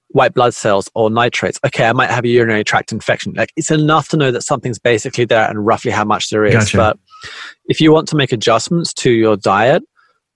white 0.08 0.34
blood 0.34 0.54
cells 0.54 0.90
or 0.94 1.10
nitrates. 1.10 1.60
Okay, 1.64 1.86
I 1.86 1.92
might 1.92 2.10
have 2.10 2.24
a 2.24 2.28
urinary 2.28 2.64
tract 2.64 2.92
infection. 2.92 3.34
Like 3.34 3.52
it's 3.56 3.70
enough 3.70 4.08
to 4.08 4.16
know 4.16 4.30
that 4.30 4.42
something's 4.42 4.78
basically 4.78 5.24
there 5.24 5.48
and 5.48 5.64
roughly 5.64 5.90
how 5.90 6.04
much 6.04 6.30
there 6.30 6.44
is. 6.44 6.54
Gotcha. 6.54 6.76
But 6.76 6.98
if 7.66 7.80
you 7.80 7.92
want 7.92 8.08
to 8.08 8.16
make 8.16 8.32
adjustments 8.32 8.92
to 8.94 9.10
your 9.10 9.36
diet 9.36 9.82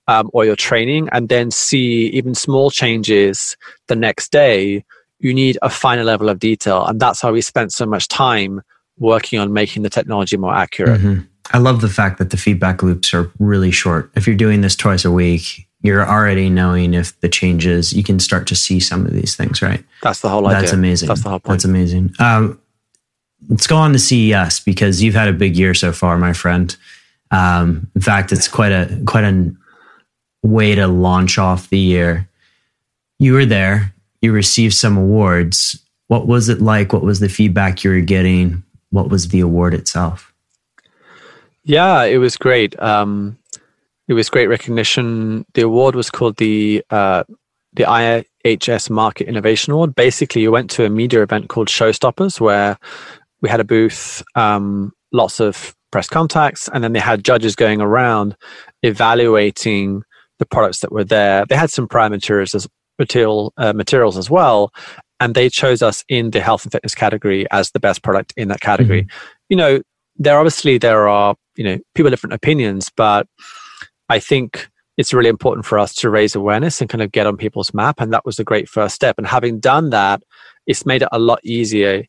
um, 0.08 0.30
or 0.32 0.44
your 0.44 0.56
training 0.56 1.08
and 1.12 1.28
then 1.28 1.50
see 1.50 2.08
even 2.08 2.34
small 2.34 2.70
changes 2.70 3.56
the 3.88 3.96
next 3.96 4.30
day, 4.30 4.84
you 5.20 5.32
need 5.32 5.56
a 5.62 5.70
finer 5.70 6.04
level 6.04 6.28
of 6.28 6.38
detail. 6.38 6.84
And 6.84 7.00
that's 7.00 7.22
how 7.22 7.32
we 7.32 7.40
spent 7.40 7.72
so 7.72 7.86
much 7.86 8.08
time 8.08 8.60
working 8.98 9.38
on 9.38 9.52
making 9.52 9.82
the 9.82 9.90
technology 9.90 10.36
more 10.36 10.54
accurate. 10.54 11.00
Mm-hmm. 11.00 11.22
I 11.52 11.58
love 11.58 11.80
the 11.80 11.88
fact 11.88 12.18
that 12.18 12.30
the 12.30 12.36
feedback 12.36 12.82
loops 12.82 13.12
are 13.14 13.30
really 13.38 13.70
short. 13.70 14.10
If 14.14 14.26
you're 14.26 14.36
doing 14.36 14.60
this 14.60 14.76
twice 14.76 15.04
a 15.04 15.10
week, 15.10 15.66
you're 15.82 16.08
already 16.08 16.48
knowing 16.48 16.94
if 16.94 17.18
the 17.20 17.28
changes 17.28 17.92
you 17.92 18.02
can 18.02 18.18
start 18.18 18.46
to 18.46 18.56
see 18.56 18.80
some 18.80 19.04
of 19.04 19.12
these 19.12 19.36
things 19.36 19.60
right? 19.60 19.84
That's 20.02 20.20
the 20.20 20.28
whole 20.28 20.46
idea. 20.46 20.60
That's 20.60 20.72
amazing. 20.72 21.08
That's 21.08 21.22
the 21.22 21.28
whole 21.28 21.40
point. 21.40 21.54
That's 21.54 21.64
amazing. 21.64 22.14
Um, 22.18 22.60
let's 23.48 23.66
go 23.66 23.76
on 23.76 23.92
to 23.92 23.98
CES 23.98 24.60
because 24.60 25.02
you've 25.02 25.14
had 25.14 25.28
a 25.28 25.32
big 25.32 25.56
year 25.56 25.74
so 25.74 25.92
far 25.92 26.16
my 26.18 26.32
friend. 26.32 26.74
Um, 27.30 27.90
in 27.94 28.00
fact 28.00 28.32
it's 28.32 28.48
quite 28.48 28.72
a 28.72 29.02
quite 29.06 29.24
a 29.24 29.54
way 30.42 30.74
to 30.74 30.86
launch 30.86 31.38
off 31.38 31.68
the 31.68 31.78
year. 31.78 32.28
You 33.18 33.34
were 33.34 33.46
there. 33.46 33.94
You 34.20 34.32
received 34.32 34.74
some 34.74 34.96
awards. 34.96 35.80
What 36.06 36.26
was 36.26 36.48
it 36.48 36.60
like? 36.60 36.92
What 36.92 37.02
was 37.02 37.20
the 37.20 37.28
feedback 37.28 37.82
you 37.82 37.90
were 37.90 38.00
getting? 38.00 38.62
What 38.90 39.08
was 39.08 39.28
the 39.28 39.40
award 39.40 39.74
itself? 39.74 40.32
Yeah 41.64 42.04
it 42.04 42.18
was 42.18 42.36
great. 42.36 42.80
Um, 42.80 43.38
it 44.12 44.14
was 44.14 44.28
great 44.28 44.48
recognition. 44.48 45.46
The 45.54 45.62
award 45.62 45.94
was 45.94 46.10
called 46.10 46.36
the 46.36 46.84
uh, 46.90 47.24
the 47.72 47.84
IHS 47.84 48.90
Markit 48.90 49.26
Innovation 49.26 49.72
Award. 49.72 49.94
Basically, 49.94 50.42
you 50.42 50.52
went 50.52 50.70
to 50.72 50.84
a 50.84 50.90
media 50.90 51.22
event 51.22 51.48
called 51.48 51.68
Showstoppers, 51.68 52.38
where 52.38 52.76
we 53.40 53.48
had 53.48 53.58
a 53.58 53.64
booth, 53.64 54.22
um, 54.34 54.92
lots 55.12 55.40
of 55.40 55.74
press 55.90 56.08
contacts, 56.08 56.68
and 56.74 56.84
then 56.84 56.92
they 56.92 57.00
had 57.00 57.24
judges 57.24 57.56
going 57.56 57.80
around 57.80 58.36
evaluating 58.82 60.02
the 60.38 60.44
products 60.44 60.80
that 60.80 60.92
were 60.92 61.04
there. 61.04 61.46
They 61.46 61.56
had 61.56 61.70
some 61.70 61.88
prior 61.88 62.10
materials 62.10 62.54
as 62.54 62.68
material 62.98 63.54
uh, 63.56 63.72
materials 63.72 64.18
as 64.18 64.28
well, 64.28 64.74
and 65.20 65.34
they 65.34 65.48
chose 65.48 65.80
us 65.80 66.04
in 66.10 66.32
the 66.32 66.40
health 66.40 66.64
and 66.64 66.72
fitness 66.72 66.94
category 66.94 67.46
as 67.50 67.70
the 67.70 67.80
best 67.80 68.02
product 68.02 68.34
in 68.36 68.48
that 68.48 68.60
category. 68.60 69.04
Mm-hmm. 69.04 69.16
You 69.48 69.56
know, 69.56 69.82
there 70.16 70.36
obviously 70.36 70.76
there 70.76 71.08
are 71.08 71.34
you 71.56 71.64
know 71.64 71.78
people 71.94 72.10
different 72.10 72.34
opinions, 72.34 72.90
but 72.94 73.26
I 74.12 74.18
think 74.18 74.68
it's 74.98 75.14
really 75.14 75.30
important 75.30 75.64
for 75.64 75.78
us 75.78 75.94
to 75.94 76.10
raise 76.10 76.34
awareness 76.34 76.82
and 76.82 76.90
kind 76.90 77.00
of 77.00 77.12
get 77.12 77.26
on 77.26 77.38
people's 77.38 77.72
map. 77.72 77.98
And 77.98 78.12
that 78.12 78.26
was 78.26 78.38
a 78.38 78.44
great 78.44 78.68
first 78.68 78.94
step. 78.94 79.16
And 79.16 79.26
having 79.26 79.58
done 79.58 79.88
that, 79.88 80.22
it's 80.66 80.84
made 80.84 81.00
it 81.00 81.08
a 81.12 81.18
lot 81.18 81.40
easier, 81.42 82.04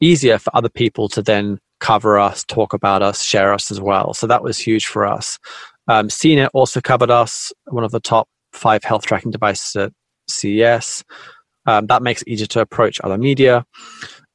easier 0.00 0.38
for 0.38 0.50
other 0.56 0.70
people 0.70 1.10
to 1.10 1.20
then 1.20 1.58
cover 1.78 2.18
us, 2.18 2.42
talk 2.42 2.72
about 2.72 3.02
us, 3.02 3.22
share 3.22 3.52
us 3.52 3.70
as 3.70 3.82
well. 3.82 4.14
So 4.14 4.26
that 4.28 4.42
was 4.42 4.58
huge 4.58 4.86
for 4.86 5.04
us. 5.04 5.38
Um, 5.88 6.08
CNET 6.08 6.48
also 6.54 6.80
covered 6.80 7.10
us, 7.10 7.52
one 7.66 7.84
of 7.84 7.90
the 7.90 8.00
top 8.00 8.28
five 8.54 8.82
health 8.82 9.04
tracking 9.04 9.30
devices 9.30 9.76
at 9.76 9.92
CES. 10.28 11.04
Um, 11.66 11.86
that 11.88 12.02
makes 12.02 12.22
it 12.22 12.28
easier 12.28 12.46
to 12.46 12.60
approach 12.60 12.98
other 13.04 13.18
media. 13.18 13.66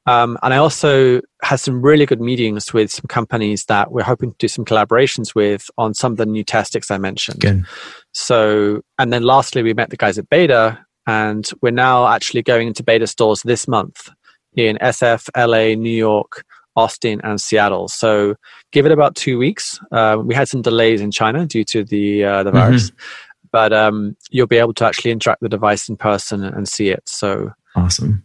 Um, 0.08 0.38
and 0.42 0.54
I 0.54 0.56
also 0.56 1.20
had 1.42 1.56
some 1.56 1.82
really 1.82 2.06
good 2.06 2.20
meetings 2.20 2.72
with 2.72 2.90
some 2.90 3.04
companies 3.08 3.66
that 3.66 3.92
we're 3.92 4.02
hoping 4.02 4.30
to 4.30 4.36
do 4.38 4.48
some 4.48 4.64
collaborations 4.64 5.34
with 5.34 5.68
on 5.76 5.92
some 5.92 6.12
of 6.12 6.18
the 6.18 6.24
new 6.24 6.42
tactics 6.42 6.90
I 6.90 6.96
mentioned. 6.96 7.40
Good. 7.40 7.66
So, 8.12 8.80
and 8.98 9.12
then 9.12 9.22
lastly, 9.22 9.62
we 9.62 9.74
met 9.74 9.90
the 9.90 9.98
guys 9.98 10.16
at 10.16 10.30
b8ta, 10.30 10.78
and 11.06 11.50
we're 11.60 11.72
now 11.72 12.08
actually 12.08 12.42
going 12.42 12.68
into 12.68 12.82
b8ta 12.82 13.06
stores 13.06 13.42
this 13.42 13.68
month 13.68 14.08
in 14.54 14.78
SF, 14.78 15.28
LA, 15.36 15.74
New 15.78 15.90
York, 15.90 16.42
Austin, 16.74 17.20
and 17.22 17.38
Seattle. 17.38 17.88
So, 17.88 18.34
give 18.72 18.86
it 18.86 18.92
about 18.92 19.14
two 19.14 19.36
weeks. 19.36 19.78
Uh, 19.92 20.16
we 20.24 20.34
had 20.34 20.48
some 20.48 20.62
delays 20.62 21.02
in 21.02 21.10
China 21.10 21.44
due 21.44 21.64
to 21.64 21.84
the 21.84 22.24
uh, 22.24 22.42
the 22.44 22.50
virus, 22.50 22.90
mm-hmm. 22.90 23.48
but 23.52 23.74
um, 23.74 24.16
you'll 24.30 24.46
be 24.46 24.56
able 24.56 24.74
to 24.74 24.86
actually 24.86 25.10
interact 25.10 25.42
with 25.42 25.50
the 25.50 25.56
device 25.56 25.86
in 25.86 25.98
person 25.98 26.44
and 26.44 26.66
see 26.66 26.88
it. 26.88 27.06
So 27.06 27.52
awesome. 27.76 28.24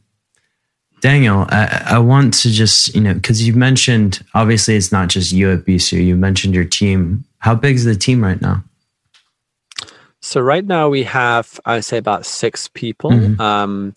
Daniel, 1.03 1.45
I, 1.49 1.83
I, 1.85 1.99
want 1.99 2.33
to 2.35 2.49
just, 2.49 2.95
you 2.95 3.01
know, 3.01 3.13
because 3.13 3.45
you 3.45 3.53
mentioned, 3.53 4.23
obviously 4.35 4.77
it's 4.77 4.89
not 4.89 5.09
just 5.09 5.33
you 5.33 5.51
at 5.51 5.65
Bisu, 5.65 6.01
you 6.01 6.15
mentioned 6.15 6.55
your 6.55 6.63
team. 6.63 7.25
How 7.39 7.55
big 7.55 7.75
is 7.75 7.83
the 7.83 7.93
team 7.93 8.23
right 8.23 8.39
now? 8.39 8.63
So 10.21 10.39
right 10.39 10.63
now 10.63 10.87
we 10.87 11.03
have, 11.03 11.59
I 11.65 11.75
would 11.75 11.83
say 11.83 11.97
about 11.97 12.25
six 12.25 12.69
people. 12.69 13.11
Mm-hmm. 13.11 13.41
Um, 13.41 13.93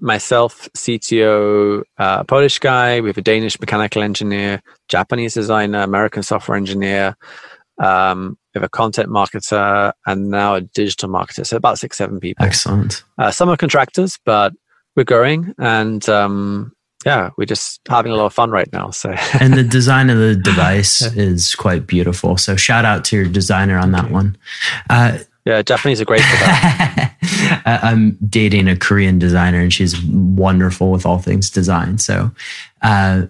myself, 0.00 0.68
CTO, 0.76 1.84
uh, 1.96 2.24
Polish 2.24 2.58
guy. 2.58 3.00
We 3.02 3.08
have 3.08 3.18
a 3.18 3.22
Danish 3.22 3.60
mechanical 3.60 4.02
engineer, 4.02 4.60
Japanese 4.88 5.34
designer, 5.34 5.82
American 5.82 6.24
software 6.24 6.58
engineer. 6.58 7.16
Um, 7.80 8.36
we 8.52 8.58
have 8.58 8.64
a 8.64 8.68
content 8.68 9.10
marketer 9.10 9.92
and 10.06 10.28
now 10.28 10.56
a 10.56 10.62
digital 10.62 11.08
marketer. 11.08 11.46
So 11.46 11.56
about 11.56 11.78
six, 11.78 11.96
seven 11.96 12.18
people. 12.18 12.44
Excellent. 12.44 13.04
Uh, 13.16 13.30
some 13.30 13.48
are 13.48 13.56
contractors, 13.56 14.18
but 14.24 14.52
we're 14.98 15.04
growing 15.04 15.54
and 15.58 16.08
um, 16.08 16.72
yeah, 17.06 17.30
we're 17.38 17.44
just 17.44 17.80
having 17.88 18.10
a 18.10 18.16
lot 18.16 18.26
of 18.26 18.34
fun 18.34 18.50
right 18.50 18.70
now. 18.72 18.90
So, 18.90 19.10
and 19.40 19.54
the 19.54 19.62
design 19.62 20.10
of 20.10 20.18
the 20.18 20.34
device 20.34 21.00
is 21.16 21.54
quite 21.54 21.86
beautiful. 21.86 22.36
So, 22.36 22.56
shout 22.56 22.84
out 22.84 23.04
to 23.06 23.16
your 23.16 23.26
designer 23.26 23.78
on 23.78 23.92
that 23.92 24.10
one. 24.10 24.36
Uh, 24.90 25.18
yeah, 25.44 25.62
Japanese 25.62 26.00
are 26.00 26.04
great 26.04 26.20
for 26.20 26.36
that. 26.36 27.62
I'm 27.84 28.18
dating 28.28 28.66
a 28.66 28.76
Korean 28.76 29.20
designer, 29.20 29.60
and 29.60 29.72
she's 29.72 30.02
wonderful 30.04 30.90
with 30.90 31.06
all 31.06 31.18
things 31.18 31.48
design. 31.48 31.98
So, 31.98 32.32
uh, 32.82 33.26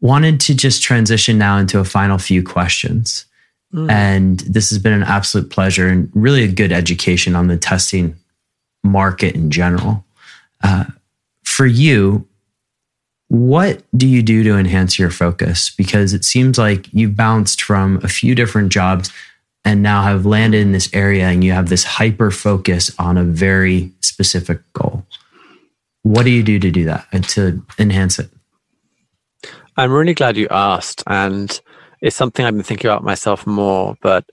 wanted 0.00 0.38
to 0.42 0.54
just 0.54 0.82
transition 0.82 1.36
now 1.36 1.58
into 1.58 1.80
a 1.80 1.84
final 1.84 2.18
few 2.18 2.44
questions. 2.44 3.26
Mm. 3.74 3.90
And 3.90 4.40
this 4.40 4.70
has 4.70 4.78
been 4.78 4.92
an 4.92 5.02
absolute 5.02 5.50
pleasure 5.50 5.88
and 5.88 6.08
really 6.14 6.44
a 6.44 6.48
good 6.48 6.70
education 6.70 7.34
on 7.34 7.48
the 7.48 7.58
testing 7.58 8.14
market 8.84 9.34
in 9.34 9.50
general. 9.50 10.04
Uh, 10.62 10.84
for 11.58 11.66
you, 11.66 12.24
what 13.26 13.82
do 13.96 14.06
you 14.06 14.22
do 14.22 14.44
to 14.44 14.56
enhance 14.56 14.96
your 14.96 15.10
focus? 15.10 15.70
Because 15.76 16.14
it 16.14 16.24
seems 16.24 16.56
like 16.56 16.86
you've 16.94 17.16
bounced 17.16 17.62
from 17.62 17.98
a 18.04 18.08
few 18.08 18.36
different 18.36 18.70
jobs 18.70 19.10
and 19.64 19.82
now 19.82 20.02
have 20.02 20.24
landed 20.24 20.60
in 20.60 20.70
this 20.70 20.88
area 20.94 21.26
and 21.26 21.42
you 21.42 21.50
have 21.50 21.68
this 21.68 21.82
hyper 21.82 22.30
focus 22.30 22.94
on 22.96 23.18
a 23.18 23.24
very 23.24 23.90
specific 23.98 24.60
goal. 24.72 25.04
What 26.04 26.22
do 26.22 26.30
you 26.30 26.44
do 26.44 26.60
to 26.60 26.70
do 26.70 26.84
that 26.84 27.08
and 27.10 27.28
to 27.30 27.60
enhance 27.76 28.20
it? 28.20 28.30
I'm 29.76 29.90
really 29.90 30.14
glad 30.14 30.36
you 30.36 30.46
asked. 30.52 31.02
And 31.08 31.60
it's 32.00 32.14
something 32.14 32.46
I've 32.46 32.54
been 32.54 32.62
thinking 32.62 32.88
about 32.88 33.02
myself 33.02 33.48
more. 33.48 33.96
But 34.00 34.30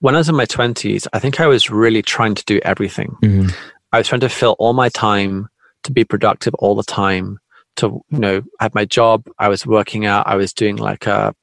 when 0.00 0.16
I 0.16 0.18
was 0.18 0.28
in 0.28 0.34
my 0.34 0.46
20s, 0.46 1.06
I 1.12 1.20
think 1.20 1.38
I 1.38 1.46
was 1.46 1.70
really 1.70 2.02
trying 2.02 2.34
to 2.34 2.44
do 2.46 2.58
everything. 2.64 3.16
Mm-hmm. 3.22 3.50
I 3.92 3.98
was 3.98 4.08
trying 4.08 4.22
to 4.22 4.28
fill 4.28 4.56
all 4.58 4.72
my 4.72 4.88
time 4.88 5.48
to 5.84 5.92
be 5.92 6.04
productive 6.04 6.54
all 6.54 6.74
the 6.74 6.82
time 6.82 7.38
to 7.76 8.00
you 8.10 8.18
know 8.18 8.42
have 8.60 8.74
my 8.74 8.84
job 8.84 9.26
i 9.38 9.48
was 9.48 9.66
working 9.66 10.06
out 10.06 10.26
i 10.26 10.36
was 10.36 10.52
doing 10.52 10.76
like 10.76 11.06
a 11.06 11.34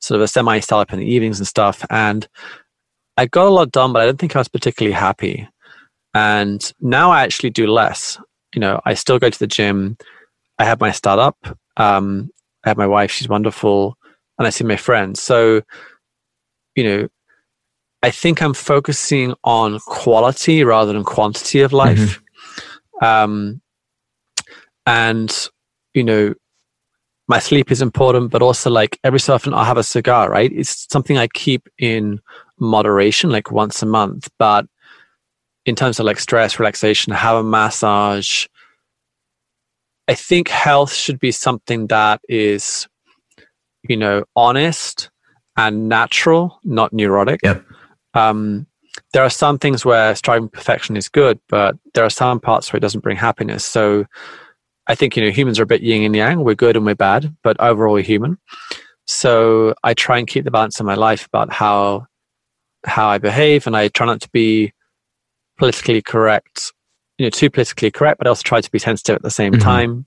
sort 0.00 0.16
of 0.16 0.22
a 0.22 0.28
semi 0.28 0.60
startup 0.60 0.92
in 0.92 1.00
the 1.00 1.06
evenings 1.06 1.38
and 1.38 1.46
stuff 1.46 1.84
and 1.90 2.28
i 3.16 3.26
got 3.26 3.46
a 3.46 3.50
lot 3.50 3.70
done 3.70 3.92
but 3.92 4.02
i 4.02 4.06
don't 4.06 4.18
think 4.18 4.34
i 4.36 4.38
was 4.38 4.48
particularly 4.48 4.94
happy. 4.94 5.48
And 6.14 6.72
now 6.80 7.10
i 7.10 7.22
actually 7.22 7.50
do 7.50 7.66
less. 7.66 8.18
You 8.54 8.60
know 8.60 8.80
i 8.84 8.94
still 8.94 9.18
go 9.18 9.30
to 9.30 9.38
the 9.38 9.46
gym. 9.46 9.96
I 10.58 10.64
have 10.64 10.80
my 10.80 10.90
startup 10.90 11.36
um, 11.76 12.30
i 12.64 12.70
have 12.70 12.78
my 12.78 12.86
wife 12.86 13.10
she's 13.10 13.28
wonderful 13.28 13.96
and 14.38 14.46
i 14.46 14.50
see 14.50 14.64
my 14.64 14.76
friends. 14.76 15.22
So 15.22 15.62
you 16.74 16.84
know 16.84 17.08
i 18.02 18.10
think 18.10 18.40
i'm 18.40 18.54
focusing 18.54 19.34
on 19.44 19.78
quality 19.80 20.64
rather 20.64 20.92
than 20.92 21.04
quantity 21.04 21.60
of 21.60 21.72
life. 21.72 22.20
Mm-hmm. 23.02 23.04
um, 23.04 23.60
and 24.88 25.48
you 25.92 26.02
know 26.02 26.34
my 27.28 27.38
sleep 27.38 27.70
is 27.70 27.82
important 27.82 28.30
but 28.30 28.40
also 28.40 28.70
like 28.70 28.98
every 29.04 29.20
so 29.20 29.34
often 29.34 29.52
i'll 29.52 29.64
have 29.64 29.76
a 29.76 29.82
cigar 29.82 30.30
right? 30.30 30.50
It's 30.52 30.90
something 30.90 31.18
i 31.18 31.28
keep 31.28 31.68
in 31.78 32.20
moderation 32.58 33.30
like 33.30 33.52
once 33.52 33.82
a 33.82 33.86
month. 33.86 34.28
But 34.38 34.66
in 35.66 35.76
terms 35.76 36.00
of 36.00 36.06
like 36.06 36.18
stress 36.18 36.58
relaxation 36.58 37.12
have 37.12 37.36
a 37.36 37.42
massage 37.42 38.46
i 40.08 40.14
think 40.14 40.48
health 40.48 40.92
should 40.92 41.20
be 41.20 41.30
something 41.30 41.88
that 41.88 42.20
is 42.28 42.88
you 43.86 43.96
know 43.96 44.24
honest 44.34 45.10
and 45.58 45.88
natural 45.88 46.58
not 46.64 46.92
neurotic. 46.92 47.40
Yep. 47.42 47.62
um, 48.14 48.66
there 49.12 49.22
are 49.22 49.30
some 49.30 49.58
things 49.58 49.84
where 49.84 50.14
striving 50.14 50.48
perfection 50.48 50.96
is 50.96 51.10
good 51.10 51.38
but 51.48 51.76
there 51.92 52.04
are 52.04 52.10
some 52.10 52.40
parts 52.40 52.72
where 52.72 52.78
it 52.78 52.86
doesn't 52.86 53.02
bring 53.02 53.18
happiness. 53.18 53.64
So 53.64 54.06
I 54.88 54.94
think, 54.94 55.16
you 55.16 55.22
know, 55.22 55.30
humans 55.30 55.60
are 55.60 55.64
a 55.64 55.66
bit 55.66 55.82
yin 55.82 56.02
and 56.02 56.16
yang. 56.16 56.42
We're 56.42 56.54
good 56.54 56.76
and 56.76 56.84
we're 56.84 56.94
bad, 56.94 57.34
but 57.42 57.60
overall 57.60 57.94
we're 57.94 58.02
human. 58.02 58.38
So 59.06 59.74
I 59.84 59.94
try 59.94 60.18
and 60.18 60.26
keep 60.26 60.44
the 60.44 60.50
balance 60.50 60.80
in 60.80 60.86
my 60.86 60.94
life 60.94 61.26
about 61.26 61.52
how 61.52 62.06
how 62.86 63.08
I 63.08 63.18
behave 63.18 63.66
and 63.66 63.76
I 63.76 63.88
try 63.88 64.06
not 64.06 64.20
to 64.22 64.30
be 64.30 64.72
politically 65.58 66.00
correct, 66.00 66.72
you 67.18 67.26
know, 67.26 67.30
too 67.30 67.50
politically 67.50 67.90
correct, 67.90 68.18
but 68.18 68.26
I 68.26 68.30
also 68.30 68.42
try 68.42 68.60
to 68.60 68.70
be 68.70 68.78
sensitive 68.78 69.16
at 69.16 69.22
the 69.22 69.30
same 69.30 69.52
mm-hmm. 69.52 69.62
time. 69.62 70.06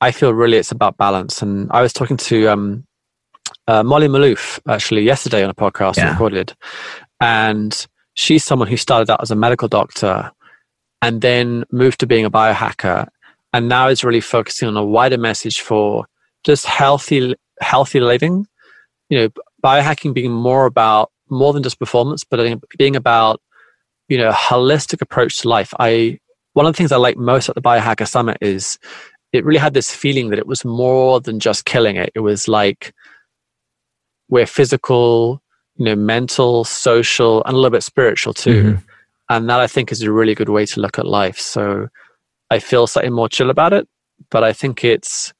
I 0.00 0.12
feel 0.12 0.34
really 0.34 0.58
it's 0.58 0.72
about 0.72 0.98
balance. 0.98 1.42
And 1.42 1.70
I 1.72 1.80
was 1.80 1.92
talking 1.92 2.18
to 2.18 2.48
um, 2.48 2.86
uh, 3.66 3.82
Molly 3.82 4.08
Maloof 4.08 4.60
actually 4.68 5.02
yesterday 5.02 5.42
on 5.42 5.50
a 5.50 5.54
podcast 5.54 5.96
yeah. 5.96 6.10
Recorded. 6.12 6.52
And 7.20 7.86
she's 8.14 8.44
someone 8.44 8.68
who 8.68 8.76
started 8.76 9.10
out 9.10 9.22
as 9.22 9.30
a 9.30 9.36
medical 9.36 9.68
doctor 9.68 10.30
and 11.02 11.22
then 11.22 11.64
moved 11.70 12.00
to 12.00 12.06
being 12.06 12.24
a 12.24 12.30
biohacker 12.30 13.08
and 13.52 13.68
now 13.68 13.88
it's 13.88 14.04
really 14.04 14.20
focusing 14.20 14.68
on 14.68 14.76
a 14.76 14.84
wider 14.84 15.18
message 15.18 15.60
for 15.60 16.06
just 16.44 16.66
healthy 16.66 17.34
healthy 17.60 18.00
living. 18.00 18.46
You 19.08 19.18
know 19.18 19.28
biohacking 19.64 20.14
being 20.14 20.32
more 20.32 20.66
about 20.66 21.10
more 21.28 21.52
than 21.52 21.62
just 21.62 21.78
performance 21.78 22.22
but 22.22 22.60
being 22.78 22.94
about 22.94 23.40
you 24.08 24.18
know 24.18 24.30
holistic 24.30 25.00
approach 25.02 25.38
to 25.38 25.48
life. 25.48 25.72
I 25.78 26.18
one 26.52 26.66
of 26.66 26.72
the 26.72 26.76
things 26.76 26.92
i 26.92 26.96
like 26.96 27.16
most 27.16 27.48
at 27.48 27.54
the 27.54 27.62
biohacker 27.62 28.08
summit 28.08 28.38
is 28.40 28.78
it 29.32 29.44
really 29.44 29.58
had 29.58 29.74
this 29.74 29.94
feeling 29.94 30.30
that 30.30 30.38
it 30.38 30.46
was 30.46 30.64
more 30.64 31.20
than 31.20 31.38
just 31.38 31.66
killing 31.66 31.96
it. 31.96 32.10
It 32.14 32.20
was 32.20 32.48
like 32.48 32.94
we're 34.28 34.46
physical 34.46 35.42
you 35.76 35.84
know 35.84 35.96
mental 35.96 36.64
social 36.64 37.44
and 37.44 37.52
a 37.52 37.56
little 37.56 37.70
bit 37.70 37.82
spiritual 37.82 38.34
too. 38.34 38.62
Mm-hmm. 38.62 38.84
and 39.28 39.50
that 39.50 39.60
i 39.60 39.66
think 39.66 39.92
is 39.92 40.02
a 40.02 40.12
really 40.12 40.34
good 40.34 40.48
way 40.48 40.66
to 40.66 40.80
look 40.80 40.98
at 40.98 41.06
life. 41.06 41.38
So 41.38 41.88
I 42.50 42.58
feel 42.58 42.86
slightly 42.86 43.10
more 43.10 43.28
chill 43.28 43.50
about 43.50 43.72
it, 43.72 43.88
but 44.30 44.44
I 44.44 44.52
think 44.52 44.84
it's 44.84 45.32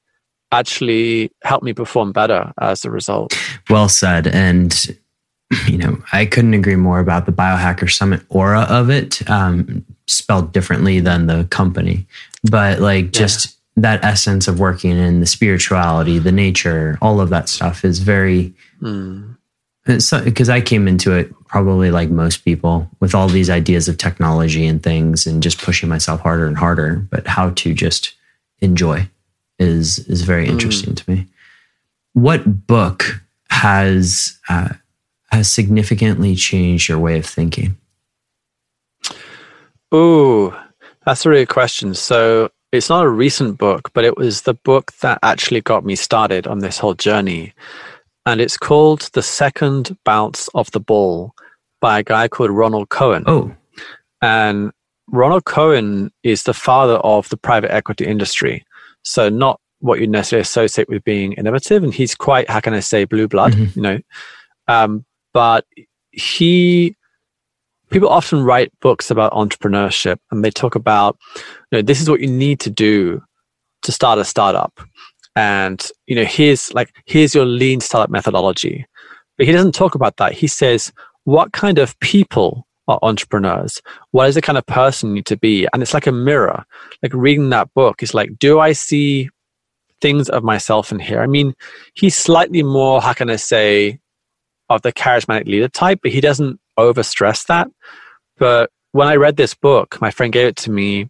actually 0.51 1.31
helped 1.43 1.63
me 1.63 1.73
perform 1.73 2.11
better 2.11 2.53
as 2.61 2.85
a 2.85 2.91
result. 2.91 3.37
Well 3.69 3.89
said. 3.89 4.27
And, 4.27 4.97
you 5.67 5.77
know, 5.77 6.01
I 6.13 6.25
couldn't 6.25 6.53
agree 6.53 6.75
more 6.75 6.99
about 6.99 7.25
the 7.25 7.31
Biohacker 7.31 7.91
Summit 7.91 8.21
aura 8.29 8.61
of 8.69 8.89
it, 8.89 9.29
um, 9.29 9.85
spelled 10.07 10.53
differently 10.53 10.99
than 10.99 11.27
the 11.27 11.45
company. 11.45 12.05
But 12.49 12.79
like 12.79 13.11
just 13.11 13.57
yeah. 13.75 13.81
that 13.81 14.03
essence 14.03 14.47
of 14.47 14.59
working 14.59 14.91
in 14.91 15.19
the 15.19 15.25
spirituality, 15.25 16.19
the 16.19 16.31
nature, 16.31 16.97
all 17.01 17.19
of 17.19 17.29
that 17.29 17.49
stuff 17.49 17.83
is 17.83 17.99
very. 17.99 18.53
Mm 18.81 19.36
because 19.87 20.49
I 20.49 20.61
came 20.61 20.87
into 20.87 21.13
it 21.13 21.33
probably 21.47 21.91
like 21.91 22.09
most 22.09 22.43
people 22.43 22.89
with 22.99 23.15
all 23.15 23.27
these 23.27 23.49
ideas 23.49 23.87
of 23.87 23.97
technology 23.97 24.65
and 24.67 24.83
things 24.83 25.25
and 25.25 25.41
just 25.41 25.61
pushing 25.61 25.87
myself 25.87 26.21
harder 26.21 26.45
and 26.45 26.57
harder. 26.57 26.97
But 27.09 27.25
how 27.25 27.51
to 27.51 27.73
just 27.73 28.13
enjoy 28.59 29.09
is 29.59 29.99
is 29.99 30.23
very 30.23 30.45
mm. 30.45 30.49
interesting 30.49 30.93
mm. 30.93 30.97
to 30.97 31.11
me. 31.11 31.27
What 32.13 32.67
book 32.67 33.21
has 33.49 34.37
uh, 34.49 34.69
has 35.31 35.51
significantly 35.51 36.35
changed 36.35 36.89
your 36.89 36.99
way 36.99 37.17
of 37.17 37.25
thinking? 37.25 37.77
Oh, 39.91 40.59
that's 41.05 41.25
a 41.25 41.29
really 41.29 41.45
good 41.45 41.53
question. 41.53 41.93
So 41.93 42.51
it's 42.71 42.89
not 42.89 43.05
a 43.05 43.09
recent 43.09 43.57
book, 43.57 43.91
but 43.93 44.03
it 44.03 44.17
was 44.17 44.41
the 44.41 44.53
book 44.53 44.91
that 44.99 45.19
actually 45.23 45.61
got 45.61 45.85
me 45.85 45.95
started 45.95 46.47
on 46.47 46.59
this 46.59 46.77
whole 46.77 46.93
journey 46.93 47.53
and 48.27 48.41
it's 48.41 48.57
called 48.57 49.09
The 49.13 49.23
Second 49.23 49.97
Bounce 50.03 50.49
of 50.49 50.69
the 50.71 50.81
Ball 50.81 51.33
by 51.79 51.99
a 51.99 52.03
guy 52.03 52.27
called 52.27 52.51
Ronald 52.51 52.89
Cohen. 52.89 53.23
Oh. 53.25 53.55
And 54.21 54.71
Ronald 55.07 55.45
Cohen 55.45 56.11
is 56.23 56.43
the 56.43 56.53
father 56.53 56.95
of 56.95 57.29
the 57.29 57.37
private 57.37 57.71
equity 57.71 58.05
industry. 58.05 58.65
So 59.03 59.29
not 59.29 59.61
what 59.79 60.01
you 60.01 60.07
necessarily 60.07 60.41
associate 60.41 60.89
with 60.89 61.05
being 61.05 61.33
innovative. 61.33 61.85
And 61.85 61.93
he's 61.93 62.15
quite, 62.15 62.49
how 62.49 62.59
can 62.59 62.73
I 62.73 62.81
say, 62.81 63.05
blue 63.05 63.29
blood, 63.29 63.53
mm-hmm. 63.53 63.79
you 63.79 63.81
know. 63.81 63.99
Um, 64.67 65.05
but 65.33 65.65
he 66.11 66.97
people 67.89 68.09
often 68.09 68.43
write 68.43 68.73
books 68.81 69.09
about 69.09 69.31
entrepreneurship 69.31 70.17
and 70.31 70.43
they 70.43 70.51
talk 70.51 70.75
about 70.75 71.17
you 71.35 71.77
know 71.77 71.81
this 71.81 72.01
is 72.01 72.09
what 72.09 72.19
you 72.19 72.27
need 72.27 72.59
to 72.59 72.69
do 72.69 73.21
to 73.83 73.91
start 73.93 74.19
a 74.19 74.25
startup 74.25 74.81
and 75.37 75.91
you 76.07 76.15
know 76.15 76.25
here's 76.25 76.73
like 76.73 76.91
here's 77.05 77.35
your 77.35 77.45
lean 77.45 77.79
startup 77.79 78.09
methodology. 78.09 78.85
But 79.37 79.45
he 79.45 79.53
doesn't 79.53 79.75
talk 79.75 79.93
about 79.93 80.17
that. 80.17 80.33
He 80.33 80.47
says 80.47 80.91
what 81.25 81.53
kind 81.53 81.77
of 81.77 81.97
people 81.99 82.65
are 82.87 82.97
entrepreneurs? 83.03 83.79
What 84.11 84.29
is 84.29 84.35
the 84.35 84.41
kind 84.41 84.57
of 84.57 84.65
person 84.65 85.09
you 85.09 85.15
need 85.15 85.27
to 85.27 85.37
be? 85.37 85.67
And 85.71 85.83
it's 85.83 85.93
like 85.93 86.07
a 86.07 86.11
mirror. 86.11 86.65
Like 87.03 87.13
reading 87.13 87.49
that 87.51 87.71
book 87.75 88.01
is 88.01 88.15
like 88.15 88.39
do 88.39 88.59
i 88.59 88.71
see 88.71 89.29
things 90.01 90.27
of 90.29 90.43
myself 90.43 90.91
in 90.91 90.97
here? 90.99 91.21
I 91.21 91.27
mean 91.27 91.53
he's 91.93 92.15
slightly 92.15 92.63
more 92.63 92.99
how 92.99 93.13
can 93.13 93.29
i 93.29 93.35
say 93.35 93.99
of 94.69 94.81
the 94.81 94.91
charismatic 94.91 95.45
leader 95.45 95.69
type 95.69 95.99
but 96.01 96.11
he 96.11 96.19
doesn't 96.19 96.59
over 96.77 97.03
stress 97.03 97.43
that. 97.43 97.67
But 98.39 98.71
when 98.91 99.07
i 99.07 99.15
read 99.15 99.37
this 99.37 99.53
book 99.53 100.01
my 100.01 100.09
friend 100.09 100.33
gave 100.33 100.47
it 100.47 100.55
to 100.65 100.71
me. 100.71 101.09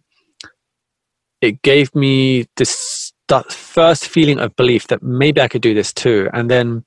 It 1.40 1.62
gave 1.62 1.94
me 1.94 2.46
this 2.56 3.12
first 3.50 4.08
feeling 4.08 4.38
of 4.38 4.56
belief 4.56 4.86
that 4.88 5.02
maybe 5.02 5.40
I 5.40 5.48
could 5.48 5.62
do 5.62 5.74
this 5.74 5.92
too. 5.92 6.28
And 6.32 6.50
then, 6.50 6.84